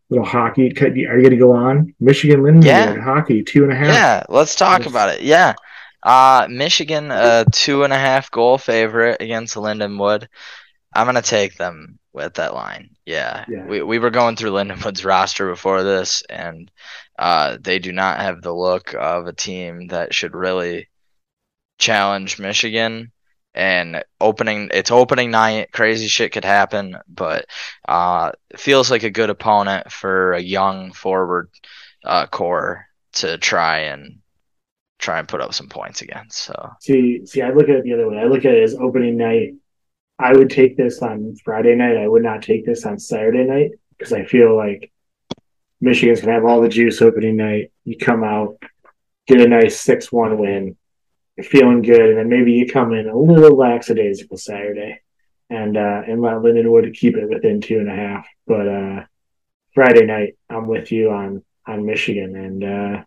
little 0.08 0.24
hockey? 0.26 0.72
Are 0.80 0.88
you 0.88 1.06
going 1.06 1.30
to 1.30 1.36
go 1.36 1.52
on 1.52 1.94
Michigan 2.00 2.40
Lindenwood 2.40 2.64
Yeah. 2.64 3.00
hockey 3.00 3.42
two 3.42 3.62
and 3.64 3.72
a 3.72 3.76
half? 3.76 3.86
Yeah, 3.88 4.22
let's 4.28 4.54
talk 4.54 4.80
Let's- 4.80 4.90
about 4.90 5.08
it. 5.11 5.22
Yeah. 5.22 5.54
Uh, 6.02 6.46
Michigan, 6.48 7.11
a 7.11 7.44
two 7.52 7.84
and 7.84 7.92
a 7.92 7.98
half 7.98 8.30
goal 8.30 8.56
favorite 8.56 9.18
against 9.20 9.56
Lindenwood. 9.56 10.26
I'm 10.94 11.06
gonna 11.06 11.20
take 11.22 11.56
them 11.56 11.98
with 12.12 12.34
that 12.34 12.54
line. 12.54 12.90
Yeah, 13.06 13.44
Yeah. 13.48 13.66
we 13.66 13.82
we 13.82 13.98
were 13.98 14.11
going 14.11 14.36
through 14.36 14.52
Lindenwood's 14.52 15.04
roster 15.04 15.48
before 15.50 15.82
this, 15.82 16.22
and 16.30 16.70
uh, 17.18 17.58
they 17.61 17.78
do 17.78 17.92
not 17.92 18.20
have 18.20 18.40
the 18.42 18.52
look 18.54 18.94
of 18.94 19.26
a 19.26 19.32
team 19.34 19.88
that 19.88 20.14
should 20.14 20.34
really 20.34 20.88
challenge 21.78 22.38
Michigan. 22.38 23.12
And 23.53 24.05
opening, 24.20 24.70
it's 24.72 24.90
opening 24.90 25.30
night. 25.30 25.72
Crazy 25.72 26.07
shit 26.07 26.32
could 26.32 26.44
happen, 26.44 26.96
but 27.09 27.46
uh, 27.88 28.32
feels 28.57 28.90
like 28.90 29.03
a 29.03 29.11
good 29.11 29.30
opponent 29.30 29.90
for 29.90 30.32
a 30.32 30.40
young 30.40 30.92
forward 30.92 31.51
uh, 32.05 32.26
core 32.26 32.86
to 33.14 33.38
try 33.38 33.78
and 33.80 34.20
try 34.98 35.18
and 35.18 35.28
put 35.28 35.40
up 35.40 35.55
some 35.55 35.68
points 35.68 36.03
against. 36.03 36.38
So 36.38 36.70
See, 36.80 37.26
see, 37.26 37.42
I 37.42 37.51
look 37.51 37.68
at 37.68 37.76
it 37.76 37.84
the 37.84 37.94
other 37.94 38.09
way. 38.09 38.18
I 38.18 38.24
look 38.24 38.44
at 38.44 38.55
it 38.55 38.62
as 38.62 38.74
opening 38.74 39.16
night. 39.16 39.55
I 40.18 40.32
would 40.32 40.51
take 40.51 40.76
this 40.76 41.01
on 41.03 41.34
Friday 41.44 41.74
night. 41.74 41.96
I 41.96 42.07
would 42.07 42.22
not 42.22 42.42
take 42.42 42.66
this 42.66 42.84
on 42.84 42.98
Saturday 42.98 43.44
night 43.44 43.70
because 43.98 44.12
I 44.12 44.24
feel 44.24 44.55
like 44.57 44.92
Michigan's 45.80 46.20
gonna 46.20 46.34
have 46.34 46.44
all 46.44 46.61
the 46.61 46.68
juice 46.68 47.01
opening 47.01 47.36
night. 47.36 47.72
You 47.84 47.96
come 47.96 48.22
out, 48.22 48.62
get 49.26 49.40
a 49.40 49.48
nice 49.48 49.80
six-one 49.80 50.38
win, 50.38 50.64
you're 50.64 50.76
feeling 51.43 51.82
good, 51.82 52.01
and 52.01 52.18
then 52.18 52.28
maybe 52.28 52.53
you 52.53 52.66
come 52.66 52.93
in 52.93 53.09
a 53.09 53.16
little 53.16 53.57
lackadaisical 53.57 54.36
Saturday, 54.36 55.01
and 55.49 55.76
uh, 55.76 56.03
and 56.07 56.20
let 56.20 56.36
Lindenwood 56.36 56.95
keep 56.95 57.16
it 57.16 57.28
within 57.28 57.61
two 57.61 57.78
and 57.78 57.91
a 57.91 57.95
half. 57.95 58.26
But 58.47 58.68
uh, 58.68 59.05
Friday 59.74 60.07
night, 60.07 60.36
I'm 60.49 60.66
with 60.66 60.93
you 60.93 61.11
on 61.11 61.45
on 61.66 61.86
Michigan, 61.86 62.36
and 62.36 62.64
uh, 62.64 63.05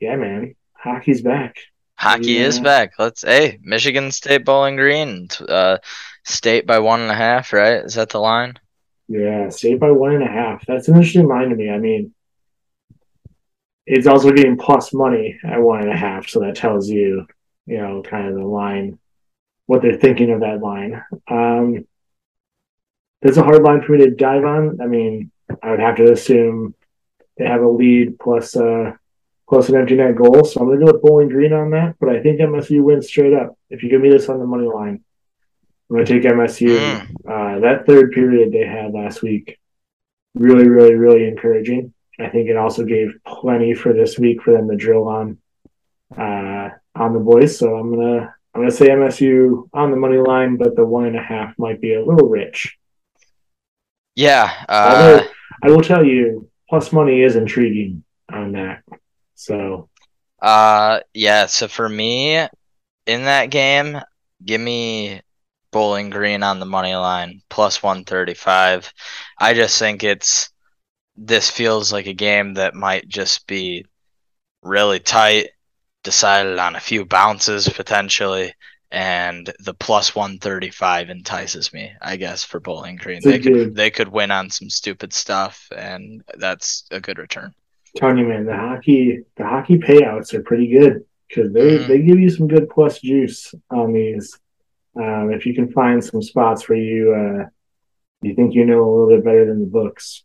yeah, 0.00 0.16
man, 0.16 0.54
hockey's 0.72 1.22
back. 1.22 1.56
hockey 1.96 2.38
is 2.38 2.60
back. 2.60 2.92
Let's 2.98 3.22
hey 3.22 3.58
Michigan 3.62 4.10
State 4.10 4.44
Bowling 4.44 4.76
Green, 4.76 5.28
uh, 5.48 5.78
state 6.24 6.66
by 6.66 6.78
one 6.78 7.00
and 7.00 7.10
a 7.10 7.14
half. 7.14 7.52
Right? 7.52 7.84
Is 7.84 7.94
that 7.94 8.10
the 8.10 8.20
line? 8.20 8.58
Yeah, 9.08 9.50
state 9.50 9.80
by 9.80 9.90
one 9.90 10.14
and 10.14 10.22
a 10.22 10.28
half. 10.28 10.64
That's 10.66 10.88
an 10.88 10.94
interesting 10.94 11.28
line 11.28 11.50
to 11.50 11.56
me. 11.56 11.68
I 11.70 11.78
mean, 11.78 12.13
it's 13.86 14.06
also 14.06 14.32
getting 14.32 14.56
plus 14.56 14.92
money 14.92 15.38
at 15.44 15.60
one 15.60 15.80
and 15.80 15.92
a 15.92 15.96
half, 15.96 16.28
so 16.28 16.40
that 16.40 16.56
tells 16.56 16.88
you, 16.88 17.26
you 17.66 17.78
know, 17.78 18.02
kind 18.02 18.28
of 18.28 18.34
the 18.34 18.44
line, 18.44 18.98
what 19.66 19.82
they're 19.82 19.98
thinking 19.98 20.30
of 20.30 20.40
that 20.40 20.60
line. 20.60 21.02
Um, 21.28 21.86
that's 23.22 23.38
a 23.38 23.42
hard 23.42 23.62
line 23.62 23.82
for 23.82 23.92
me 23.92 24.04
to 24.04 24.10
dive 24.10 24.44
on. 24.44 24.80
I 24.82 24.86
mean, 24.86 25.30
I 25.62 25.70
would 25.70 25.80
have 25.80 25.96
to 25.96 26.12
assume 26.12 26.74
they 27.38 27.46
have 27.46 27.62
a 27.62 27.68
lead 27.68 28.18
plus 28.18 28.54
uh 28.54 28.92
plus 29.48 29.68
an 29.68 29.76
empty 29.76 29.96
net 29.96 30.14
goal, 30.16 30.44
so 30.44 30.60
I'm 30.60 30.68
gonna 30.68 30.84
go 30.84 30.92
with 30.92 31.02
Bowling 31.02 31.28
Green 31.28 31.52
on 31.52 31.70
that. 31.70 31.96
But 31.98 32.10
I 32.10 32.22
think 32.22 32.40
MSU 32.40 32.82
wins 32.82 33.06
straight 33.06 33.32
up. 33.32 33.56
If 33.70 33.82
you 33.82 33.88
give 33.88 34.00
me 34.00 34.10
this 34.10 34.28
on 34.28 34.38
the 34.38 34.46
money 34.46 34.66
line, 34.66 35.02
I'm 35.88 35.96
gonna 35.96 36.06
take 36.06 36.22
MSU. 36.22 36.76
Mm. 36.76 37.00
Uh, 37.26 37.60
that 37.60 37.86
third 37.86 38.12
period 38.12 38.52
they 38.52 38.66
had 38.66 38.92
last 38.92 39.22
week, 39.22 39.58
really, 40.34 40.68
really, 40.68 40.94
really 40.94 41.26
encouraging. 41.26 41.93
I 42.20 42.28
think 42.28 42.48
it 42.48 42.56
also 42.56 42.84
gave 42.84 43.14
plenty 43.26 43.74
for 43.74 43.92
this 43.92 44.18
week 44.18 44.42
for 44.42 44.52
them 44.52 44.68
to 44.68 44.76
drill 44.76 45.08
on 45.08 45.38
uh, 46.16 46.70
on 46.94 47.12
the 47.12 47.20
boys. 47.20 47.58
So 47.58 47.74
I'm 47.74 47.94
gonna 47.94 48.34
I'm 48.54 48.60
gonna 48.60 48.70
say 48.70 48.88
MSU 48.88 49.68
on 49.72 49.90
the 49.90 49.96
money 49.96 50.18
line, 50.18 50.56
but 50.56 50.76
the 50.76 50.84
one 50.84 51.06
and 51.06 51.16
a 51.16 51.22
half 51.22 51.58
might 51.58 51.80
be 51.80 51.94
a 51.94 52.04
little 52.04 52.28
rich. 52.28 52.76
Yeah. 54.14 54.52
Uh, 54.68 54.90
Although 54.90 55.28
I 55.62 55.70
will 55.70 55.82
tell 55.82 56.04
you, 56.04 56.48
plus 56.68 56.92
money 56.92 57.22
is 57.22 57.36
intriguing 57.36 58.04
on 58.32 58.52
that. 58.52 58.82
So 59.34 59.88
uh, 60.40 61.00
yeah. 61.12 61.46
So 61.46 61.68
for 61.68 61.88
me, 61.88 62.36
in 63.06 63.24
that 63.24 63.50
game, 63.50 64.00
give 64.44 64.60
me 64.60 65.20
Bowling 65.72 66.10
Green 66.10 66.44
on 66.44 66.60
the 66.60 66.66
money 66.66 66.94
line 66.94 67.42
plus 67.48 67.82
one 67.82 68.04
thirty 68.04 68.34
five. 68.34 68.92
I 69.38 69.54
just 69.54 69.78
think 69.78 70.04
it's 70.04 70.50
this 71.16 71.50
feels 71.50 71.92
like 71.92 72.06
a 72.06 72.14
game 72.14 72.54
that 72.54 72.74
might 72.74 73.08
just 73.08 73.46
be 73.46 73.86
really 74.62 75.00
tight, 75.00 75.50
decided 76.02 76.58
on 76.58 76.76
a 76.76 76.80
few 76.80 77.04
bounces 77.04 77.68
potentially, 77.68 78.52
and 78.90 79.52
the 79.60 79.74
plus 79.74 80.14
one 80.14 80.38
thirty 80.38 80.70
five 80.70 81.10
entices 81.10 81.72
me. 81.72 81.92
I 82.00 82.16
guess 82.16 82.44
for 82.44 82.60
Bowling 82.60 82.96
Green, 82.96 83.20
they 83.22 83.38
could 83.38 83.74
they 83.74 83.90
could 83.90 84.08
win 84.08 84.30
on 84.30 84.50
some 84.50 84.70
stupid 84.70 85.12
stuff, 85.12 85.68
and 85.76 86.22
that's 86.38 86.84
a 86.90 87.00
good 87.00 87.18
return. 87.18 87.52
you, 87.94 88.26
man, 88.26 88.46
the 88.46 88.56
hockey 88.56 89.20
the 89.36 89.44
hockey 89.44 89.78
payouts 89.78 90.34
are 90.34 90.42
pretty 90.42 90.68
good 90.68 91.04
because 91.28 91.52
they 91.52 91.78
Mhm. 91.78 91.88
they 91.88 91.98
give 92.00 92.18
you 92.18 92.30
some 92.30 92.48
good 92.48 92.68
plus 92.68 93.00
juice 93.00 93.54
on 93.70 93.92
these. 93.92 94.38
Um, 94.96 95.32
if 95.32 95.44
you 95.46 95.54
can 95.54 95.72
find 95.72 96.02
some 96.04 96.22
spots 96.22 96.68
where 96.68 96.78
you 96.78 97.14
uh, 97.14 97.46
you 98.22 98.34
think 98.34 98.54
you 98.54 98.64
know 98.64 98.80
a 98.82 98.90
little 98.90 99.08
bit 99.16 99.24
better 99.24 99.44
than 99.46 99.60
the 99.60 99.66
books, 99.66 100.24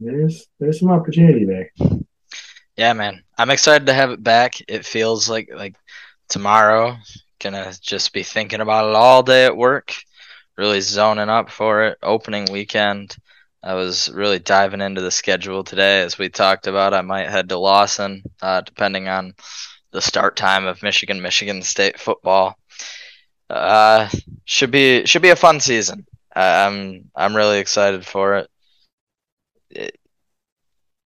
there's 0.00 0.46
there's 0.58 0.80
some 0.80 0.90
opportunity 0.90 1.44
there. 1.44 1.70
Yeah, 2.76 2.92
man. 2.92 3.22
I'm 3.36 3.50
excited 3.50 3.86
to 3.86 3.94
have 3.94 4.10
it 4.10 4.22
back. 4.22 4.54
It 4.68 4.84
feels 4.84 5.28
like 5.28 5.50
like 5.54 5.76
tomorrow 6.28 6.96
gonna 7.40 7.72
just 7.80 8.12
be 8.12 8.22
thinking 8.22 8.60
about 8.60 8.88
it 8.88 8.94
all 8.94 9.22
day 9.22 9.46
at 9.46 9.56
work, 9.56 9.94
really 10.56 10.80
zoning 10.80 11.28
up 11.28 11.50
for 11.50 11.84
it. 11.84 11.98
Opening 12.02 12.50
weekend. 12.50 13.16
I 13.62 13.74
was 13.74 14.10
really 14.10 14.38
diving 14.38 14.80
into 14.80 15.02
the 15.02 15.10
schedule 15.10 15.64
today 15.64 16.00
as 16.00 16.18
we 16.18 16.30
talked 16.30 16.66
about. 16.66 16.94
I 16.94 17.02
might 17.02 17.28
head 17.28 17.50
to 17.50 17.58
Lawson, 17.58 18.22
uh, 18.40 18.62
depending 18.62 19.08
on 19.08 19.34
the 19.90 20.00
start 20.00 20.36
time 20.36 20.66
of 20.66 20.82
Michigan 20.82 21.20
Michigan 21.20 21.60
State 21.62 21.98
football. 21.98 22.56
Uh, 23.50 24.08
should 24.44 24.70
be 24.70 25.04
should 25.04 25.22
be 25.22 25.30
a 25.30 25.36
fun 25.36 25.60
season. 25.60 26.06
I'm 26.34 27.10
I'm 27.14 27.36
really 27.36 27.58
excited 27.58 28.06
for 28.06 28.36
it. 28.36 28.50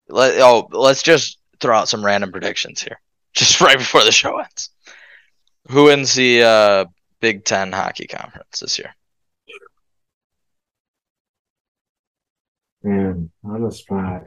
Let 0.08 0.40
oh 0.40 0.68
let's 0.70 1.02
just 1.02 1.38
throw 1.60 1.76
out 1.76 1.88
some 1.88 2.04
random 2.04 2.30
predictions 2.32 2.82
here, 2.82 3.00
just 3.34 3.60
right 3.60 3.78
before 3.78 4.04
the 4.04 4.12
show 4.12 4.38
ends. 4.38 4.70
Who 5.70 5.84
wins 5.84 6.14
the 6.14 6.42
uh, 6.42 6.84
Big 7.20 7.44
Ten 7.44 7.72
hockey 7.72 8.06
conference 8.06 8.60
this 8.60 8.78
year? 8.78 8.94
Man, 12.82 13.30
on 13.42 13.62
the 13.62 13.72
spot. 13.72 14.24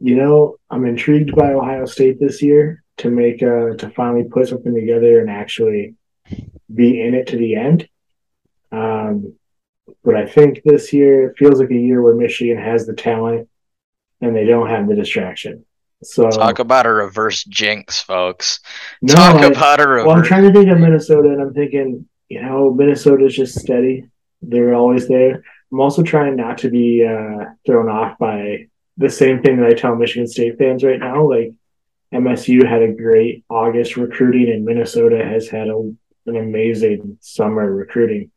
You 0.00 0.16
know, 0.16 0.56
I'm 0.70 0.86
intrigued 0.86 1.36
by 1.36 1.52
Ohio 1.52 1.84
State 1.84 2.18
this 2.18 2.42
year 2.42 2.82
to 2.98 3.10
make 3.10 3.42
uh 3.42 3.76
to 3.76 3.92
finally 3.94 4.24
put 4.24 4.48
something 4.48 4.74
together 4.74 5.20
and 5.20 5.30
actually 5.30 5.94
be 6.74 7.00
in 7.00 7.14
it 7.14 7.28
to 7.28 7.36
the 7.36 7.54
end. 7.54 7.88
Um, 8.70 9.34
but 10.04 10.14
I 10.16 10.26
think 10.26 10.62
this 10.64 10.92
year 10.92 11.30
it 11.30 11.36
feels 11.38 11.60
like 11.60 11.70
a 11.70 11.74
year 11.74 12.02
where 12.02 12.14
Michigan 12.14 12.58
has 12.58 12.86
the 12.86 12.94
talent 12.94 13.48
and 14.20 14.34
they 14.34 14.44
don't 14.44 14.68
have 14.68 14.88
the 14.88 14.94
distraction. 14.94 15.64
So 16.04 16.30
Talk 16.30 16.58
about 16.58 16.86
a 16.86 16.92
reverse 16.92 17.44
jinx, 17.44 18.00
folks. 18.00 18.60
no, 19.02 19.14
Talk 19.14 19.36
I- 19.42 19.46
about 19.46 19.80
a 19.80 19.86
reverse. 19.88 20.06
well, 20.06 20.16
I'm 20.16 20.22
trying 20.24 20.42
to 20.44 20.52
think 20.52 20.70
of 20.70 20.78
Minnesota, 20.80 21.28
and 21.28 21.40
I'm 21.40 21.54
thinking, 21.54 22.08
you 22.28 22.42
know, 22.42 22.72
Minnesota's 22.72 23.36
just 23.36 23.58
steady. 23.58 24.06
They're 24.40 24.74
always 24.74 25.06
there. 25.06 25.44
I'm 25.72 25.80
also 25.80 26.02
trying 26.02 26.34
not 26.36 26.58
to 26.58 26.70
be 26.70 27.06
uh, 27.06 27.44
thrown 27.64 27.88
off 27.88 28.18
by 28.18 28.66
the 28.96 29.08
same 29.08 29.42
thing 29.42 29.58
that 29.58 29.66
I 29.68 29.74
tell 29.74 29.94
Michigan 29.94 30.26
State 30.26 30.58
fans 30.58 30.82
right 30.82 30.98
now. 30.98 31.28
Like 31.28 31.52
MSU 32.12 32.66
had 32.68 32.82
a 32.82 32.92
great 32.92 33.44
August 33.48 33.96
recruiting, 33.96 34.50
and 34.52 34.64
Minnesota 34.64 35.24
has 35.24 35.48
had 35.48 35.68
a, 35.68 35.76
an 36.26 36.36
amazing 36.36 37.18
summer 37.20 37.72
recruiting. 37.72 38.30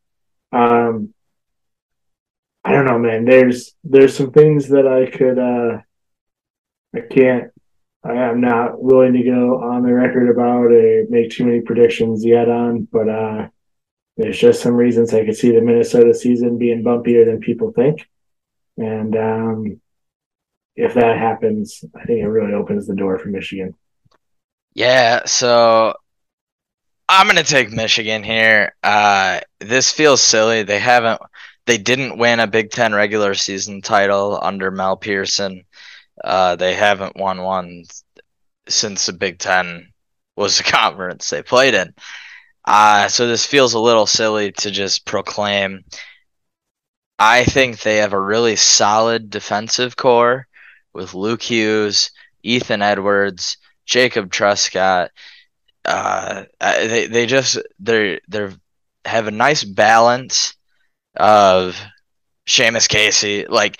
Um, 0.51 1.13
I 2.65 2.71
don't 2.71 2.85
know, 2.85 2.97
man. 2.97 3.25
There's 3.25 3.75
there's 3.83 4.17
some 4.17 4.31
things 4.31 4.69
that 4.69 4.87
I 4.87 5.09
could 5.09 5.37
uh, 5.37 5.81
I 6.95 6.99
can't 7.01 7.51
I 8.03 8.13
am 8.13 8.39
not 8.39 8.81
willing 8.81 9.13
to 9.13 9.23
go 9.23 9.63
on 9.63 9.83
the 9.83 9.93
record 9.93 10.29
about 10.29 10.65
or 10.65 11.05
make 11.09 11.31
too 11.31 11.45
many 11.45 11.61
predictions 11.61 12.23
yet 12.23 12.49
on, 12.49 12.87
but 12.91 13.09
uh, 13.09 13.47
there's 14.17 14.39
just 14.39 14.61
some 14.61 14.75
reasons 14.75 15.13
I 15.13 15.25
could 15.25 15.35
see 15.35 15.51
the 15.51 15.61
Minnesota 15.61 16.13
season 16.13 16.59
being 16.59 16.83
bumpier 16.83 17.25
than 17.25 17.39
people 17.39 17.71
think. 17.71 18.07
And 18.77 19.15
um, 19.15 19.81
if 20.75 20.93
that 20.93 21.17
happens, 21.17 21.83
I 21.95 22.05
think 22.05 22.19
it 22.19 22.27
really 22.27 22.53
opens 22.53 22.85
the 22.85 22.95
door 22.95 23.17
for 23.17 23.29
Michigan. 23.29 23.73
Yeah, 24.75 25.25
so 25.25 25.95
I'm 27.09 27.25
gonna 27.27 27.43
take 27.43 27.71
Michigan 27.71 28.23
here. 28.23 28.75
Uh, 28.83 29.39
this 29.59 29.91
feels 29.91 30.21
silly. 30.21 30.61
They 30.61 30.79
haven't, 30.79 31.21
they 31.65 31.77
didn't 31.77 32.17
win 32.17 32.39
a 32.39 32.47
Big 32.47 32.71
Ten 32.71 32.93
regular 32.93 33.33
season 33.33 33.81
title 33.81 34.39
under 34.41 34.71
Mel 34.71 34.97
Pearson. 34.97 35.63
Uh, 36.23 36.55
they 36.55 36.73
haven't 36.73 37.17
won 37.17 37.41
one 37.41 37.83
since 38.67 39.05
the 39.05 39.13
Big 39.13 39.39
Ten 39.39 39.91
was 40.35 40.57
the 40.57 40.63
conference 40.71 41.29
they 41.29 41.41
played 41.41 41.73
in. 41.73 41.93
Uh, 42.65 43.07
so 43.07 43.27
this 43.27 43.45
feels 43.45 43.73
a 43.73 43.79
little 43.79 44.07
silly 44.07 44.51
to 44.53 44.71
just 44.71 45.05
proclaim. 45.05 45.83
I 47.19 47.43
think 47.45 47.79
they 47.79 47.97
have 47.97 48.13
a 48.13 48.19
really 48.19 48.55
solid 48.55 49.29
defensive 49.29 49.95
core 49.95 50.47
with 50.93 51.13
Luke 51.13 51.41
Hughes, 51.41 52.11
Ethan 52.43 52.81
Edwards, 52.81 53.57
Jacob 53.85 54.31
Truscott. 54.31 55.09
Uh, 55.85 56.45
they 56.59 57.07
they 57.07 57.25
just 57.27 57.59
they're 57.79 58.19
they're 58.27 58.53
have 59.05 59.27
a 59.27 59.31
nice 59.31 59.63
balance 59.63 60.54
of 61.17 61.79
Seamus 62.47 62.87
Casey, 62.87 63.45
like 63.47 63.79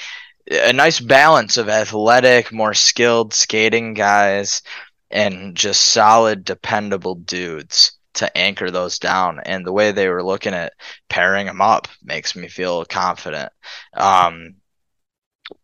a 0.50 0.74
nice 0.74 1.00
balance 1.00 1.58
of 1.58 1.70
athletic, 1.70 2.52
more 2.52 2.74
skilled 2.74 3.34
skating 3.34 3.94
guys, 3.94 4.62
and 5.10 5.56
just 5.56 5.82
solid, 5.82 6.44
dependable 6.44 7.16
dudes 7.16 7.94
to 8.16 8.38
anchor 8.38 8.72
those 8.72 9.00
down. 9.00 9.40
And 9.46 9.66
the 9.66 9.74
way 9.74 9.92
they 9.92 10.08
were 10.08 10.24
looking 10.24 10.54
at 10.54 10.74
pairing 11.10 11.48
them 11.48 11.62
up 11.62 11.88
makes 12.04 12.36
me 12.36 12.48
feel 12.48 12.86
confident. 12.86 13.52
Um, 13.94 14.56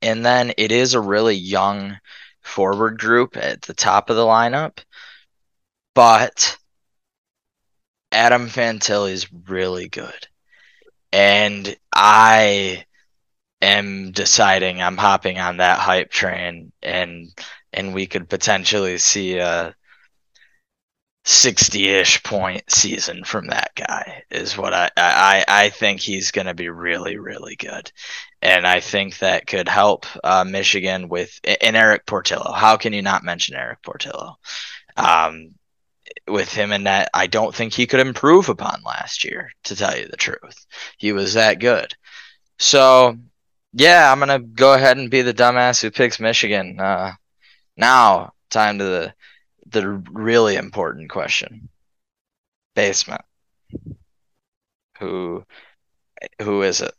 and 0.01 0.26
then 0.26 0.53
it 0.57 0.72
is 0.72 0.93
a 0.93 1.01
really 1.01 1.36
young 1.36 1.97
forward 2.41 2.99
group 2.99 3.38
at 3.38 3.61
the 3.63 3.74
top 3.74 4.09
of 4.09 4.15
the 4.15 4.24
lineup, 4.24 4.80
but 5.93 6.57
Adam 8.11 8.47
Fantilli 8.47 9.11
is 9.11 9.32
really 9.32 9.88
good. 9.89 10.28
And 11.22 11.78
I 11.93 12.86
am 13.61 14.11
deciding 14.11 14.82
I'm 14.82 14.97
hopping 14.97 15.38
on 15.39 15.57
that 15.57 15.78
hype 15.80 16.09
train 16.09 16.72
and 16.82 17.30
and 17.74 17.93
we 17.93 18.07
could 18.07 18.28
potentially 18.28 18.97
see 18.97 19.38
a 19.38 19.76
60-ish 21.24 22.24
point 22.24 22.63
season 22.72 23.24
from 23.24 23.47
that 23.47 23.69
guy 23.76 24.24
is 24.32 24.57
what 24.57 24.74
I 24.74 24.89
I, 24.97 25.45
I 25.47 25.69
think 25.69 26.01
he's 26.01 26.32
going 26.32 26.47
to 26.47 26.55
be 26.55 26.69
really 26.69 27.17
really 27.17 27.55
good, 27.55 27.91
and 28.41 28.65
I 28.65 28.80
think 28.80 29.19
that 29.19 29.45
could 29.45 29.67
help 29.67 30.07
uh, 30.24 30.43
Michigan 30.43 31.07
with 31.07 31.39
and 31.43 31.76
Erik 31.76 32.07
Portillo. 32.07 32.51
How 32.53 32.78
can 32.78 32.93
you 32.93 33.03
not 33.03 33.24
mention 33.24 33.55
Erik 33.55 33.84
Portillo? 33.84 34.38
Um, 34.97 35.53
with 36.32 36.54
him 36.54 36.72
in 36.72 36.84
that, 36.86 37.10
I 37.14 37.28
don't 37.28 37.54
think 37.54 37.74
he 37.74 37.88
could 37.88 38.00
improve 38.00 38.50
upon 38.50 38.82
last 38.86 39.24
year. 39.24 39.52
To 39.66 39.76
tell 39.76 39.98
you 39.98 40.08
the 40.08 40.18
truth, 40.18 40.66
he 40.98 41.14
was 41.14 41.34
that 41.34 41.60
good. 41.60 41.94
So 42.60 43.18
yeah, 43.74 44.12
I'm 44.12 44.20
gonna 44.20 44.40
go 44.40 44.74
ahead 44.74 44.98
and 44.98 45.10
be 45.10 45.22
the 45.22 45.34
dumbass 45.34 45.82
who 45.82 45.92
picks 45.92 46.20
Michigan. 46.20 46.80
Uh, 46.80 47.14
now, 47.78 48.34
time 48.50 48.80
to 48.80 48.84
the 48.84 49.14
the 49.68 49.88
really 50.12 50.56
important 50.56 51.10
question. 51.10 51.70
Basement. 52.76 53.22
Who 55.00 55.46
who 56.42 56.62
is 56.64 56.82
it? 56.82 56.94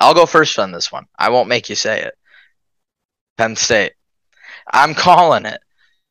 I'll 0.00 0.14
go 0.14 0.26
first 0.26 0.58
on 0.58 0.70
this 0.72 0.92
one. 0.92 1.06
I 1.18 1.30
won't 1.30 1.48
make 1.48 1.68
you 1.68 1.74
say 1.74 2.02
it. 2.02 2.14
Penn 3.36 3.56
State. 3.56 3.92
I'm 4.72 4.94
calling 4.94 5.46
it. 5.46 5.60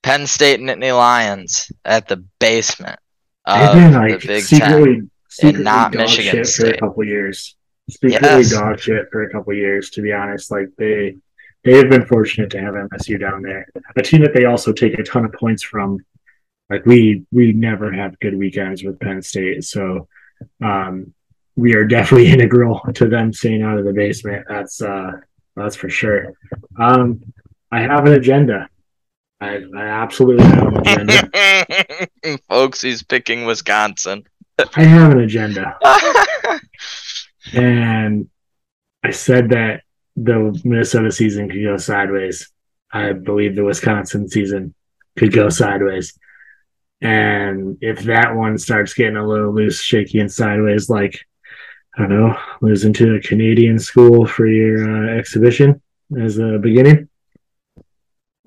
Penn 0.08 0.26
State 0.26 0.62
Nittany 0.62 0.98
Lions 0.98 1.70
at 1.84 2.08
the 2.08 2.24
basement 2.40 2.98
of 3.46 3.74
been 3.74 3.94
like 3.94 4.22
the 4.22 4.28
Big 4.28 4.42
secretly, 4.42 4.96
Ten. 4.96 5.12
secretly 5.30 5.64
not 5.64 5.92
dog 5.92 6.00
Michigan 6.02 6.46
shit 6.46 6.48
for 6.48 6.68
a 6.68 6.78
couple 6.78 7.04
years. 7.04 7.58
Secretly 7.90 8.20
Yes. 8.22 8.52
dog 8.52 8.80
shit 8.80 9.08
for 9.12 9.24
a 9.24 9.30
couple 9.30 9.54
years. 9.54 9.90
To 9.92 10.02
be 10.02 10.14
honest, 10.14 10.50
like 10.50 10.70
they 10.78 11.18
they 11.66 11.76
have 11.76 11.90
been 11.90 12.06
fortunate 12.06 12.50
to 12.52 12.62
have 12.62 12.76
MSU 12.76 13.20
down 13.20 13.42
there, 13.42 13.68
a 13.98 14.02
team 14.02 14.22
that 14.22 14.34
they 14.34 14.46
also 14.46 14.72
take 14.72 14.98
a 14.98 15.04
ton 15.04 15.26
of 15.26 15.34
points 15.34 15.62
from. 15.62 16.00
Like 16.70 16.86
we 16.86 17.26
we 17.34 17.52
never 17.52 17.92
have 17.92 18.18
good 18.20 18.38
weekends 18.38 18.84
with 18.86 19.02
Penn 19.02 19.22
State, 19.22 19.66
so 19.66 20.08
um, 20.64 21.14
we 21.58 21.76
are 21.76 21.84
definitely 21.84 22.28
integral 22.36 22.80
to 22.94 23.10
them 23.10 23.34
staying 23.34 23.62
out 23.62 23.78
of 23.78 23.84
the 23.84 23.92
basement. 23.94 24.46
That's 24.48 24.82
uh, 24.82 25.12
that's 25.58 25.76
for 25.76 25.90
sure. 25.90 26.32
Um, 26.80 27.22
I 27.74 27.82
have 27.82 28.06
an 28.06 28.14
agenda. 28.14 28.70
I, 29.40 29.62
I 29.76 29.84
absolutely 29.84 30.46
have 30.46 30.68
an 30.68 30.78
agenda. 30.80 32.40
Folks, 32.50 32.82
he's 32.82 33.04
picking 33.04 33.46
Wisconsin. 33.46 34.26
I 34.76 34.84
have 34.84 35.12
an 35.12 35.20
agenda. 35.20 35.78
and 37.54 38.30
I 39.04 39.12
said 39.12 39.50
that 39.50 39.84
the 40.16 40.60
Minnesota 40.64 41.12
season 41.12 41.50
could 41.50 41.64
go 41.64 41.78
sideways. 41.78 42.52
I 42.92 43.14
believe 43.14 43.56
the 43.56 43.64
Wisconsin 43.64 44.28
season 44.28 44.74
could 45.18 45.34
go 45.34 45.50
sideways. 45.50 46.18
And 47.02 47.78
if 47.82 48.00
that 48.04 48.36
one 48.36 48.58
starts 48.58 48.96
getting 48.96 49.18
a 49.18 49.28
little 49.28 49.54
loose, 49.54 49.82
shaky, 49.82 50.20
and 50.20 50.32
sideways, 50.32 50.90
like 50.90 51.20
I 51.96 52.02
don't 52.02 52.10
know, 52.10 52.38
losing 52.62 52.94
to 52.94 53.16
a 53.16 53.22
Canadian 53.22 53.78
school 53.80 54.26
for 54.26 54.48
your 54.48 55.14
uh, 55.14 55.18
exhibition 55.18 55.82
as 56.20 56.38
a 56.38 56.58
beginning, 56.60 57.10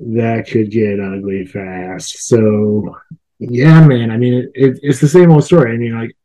that 0.01 0.49
could 0.49 0.71
get 0.71 0.99
ugly 0.99 1.47
fast. 1.47 2.27
So, 2.27 2.97
yeah, 3.39 3.87
man. 3.87 4.11
I 4.11 4.17
mean, 4.17 4.35
it, 4.35 4.51
it, 4.55 4.81
it's 4.83 5.01
the 5.01 5.09
same 5.09 5.31
old 5.31 5.45
story. 5.45 5.73
I 5.73 5.77
mean, 5.77 5.99
like 5.99 6.17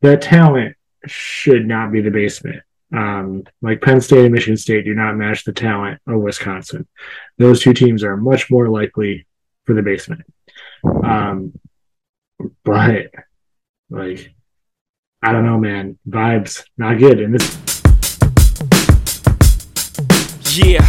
the 0.00 0.16
talent 0.16 0.76
should 1.06 1.66
not 1.66 1.92
be 1.92 2.00
the 2.00 2.10
basement. 2.10 2.62
Um, 2.94 3.44
like 3.62 3.82
Penn 3.82 4.00
State 4.00 4.24
and 4.24 4.32
Michigan 4.32 4.56
State 4.56 4.84
do 4.84 4.94
not 4.94 5.16
match 5.16 5.44
the 5.44 5.52
talent 5.52 6.00
of 6.06 6.20
Wisconsin. 6.20 6.86
Those 7.36 7.60
two 7.60 7.74
teams 7.74 8.04
are 8.04 8.16
much 8.16 8.50
more 8.50 8.68
likely 8.68 9.26
for 9.64 9.74
the 9.74 9.82
basement. 9.82 10.22
Um, 10.84 11.58
but 12.64 13.06
like, 13.90 14.32
I 15.20 15.32
don't 15.32 15.44
know, 15.44 15.58
man. 15.58 15.98
Vibes 16.08 16.64
not 16.78 16.98
good. 16.98 17.20
And 17.20 17.34
this 17.34 17.66
Yeah, 20.56 20.88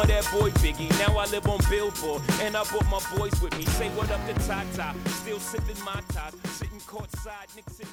of 0.01 0.07
that 0.07 0.25
boy 0.31 0.49
Biggie. 0.61 0.89
Now 0.99 1.17
I 1.17 1.25
live 1.27 1.47
on 1.47 1.59
Billboard, 1.69 2.21
and 2.41 2.55
I 2.55 2.63
brought 2.65 2.89
my 2.89 3.01
boys 3.15 3.39
with 3.41 3.55
me. 3.57 3.65
Say 3.65 3.89
what 3.89 4.09
up 4.11 4.21
to 4.27 4.33
Tata, 4.47 4.95
still 5.09 5.39
sipping 5.39 5.83
my 5.83 6.01
top, 6.09 6.33
sitting 6.47 6.79
courtside. 6.79 7.53
Knicks 7.55 7.79
and 7.79 7.89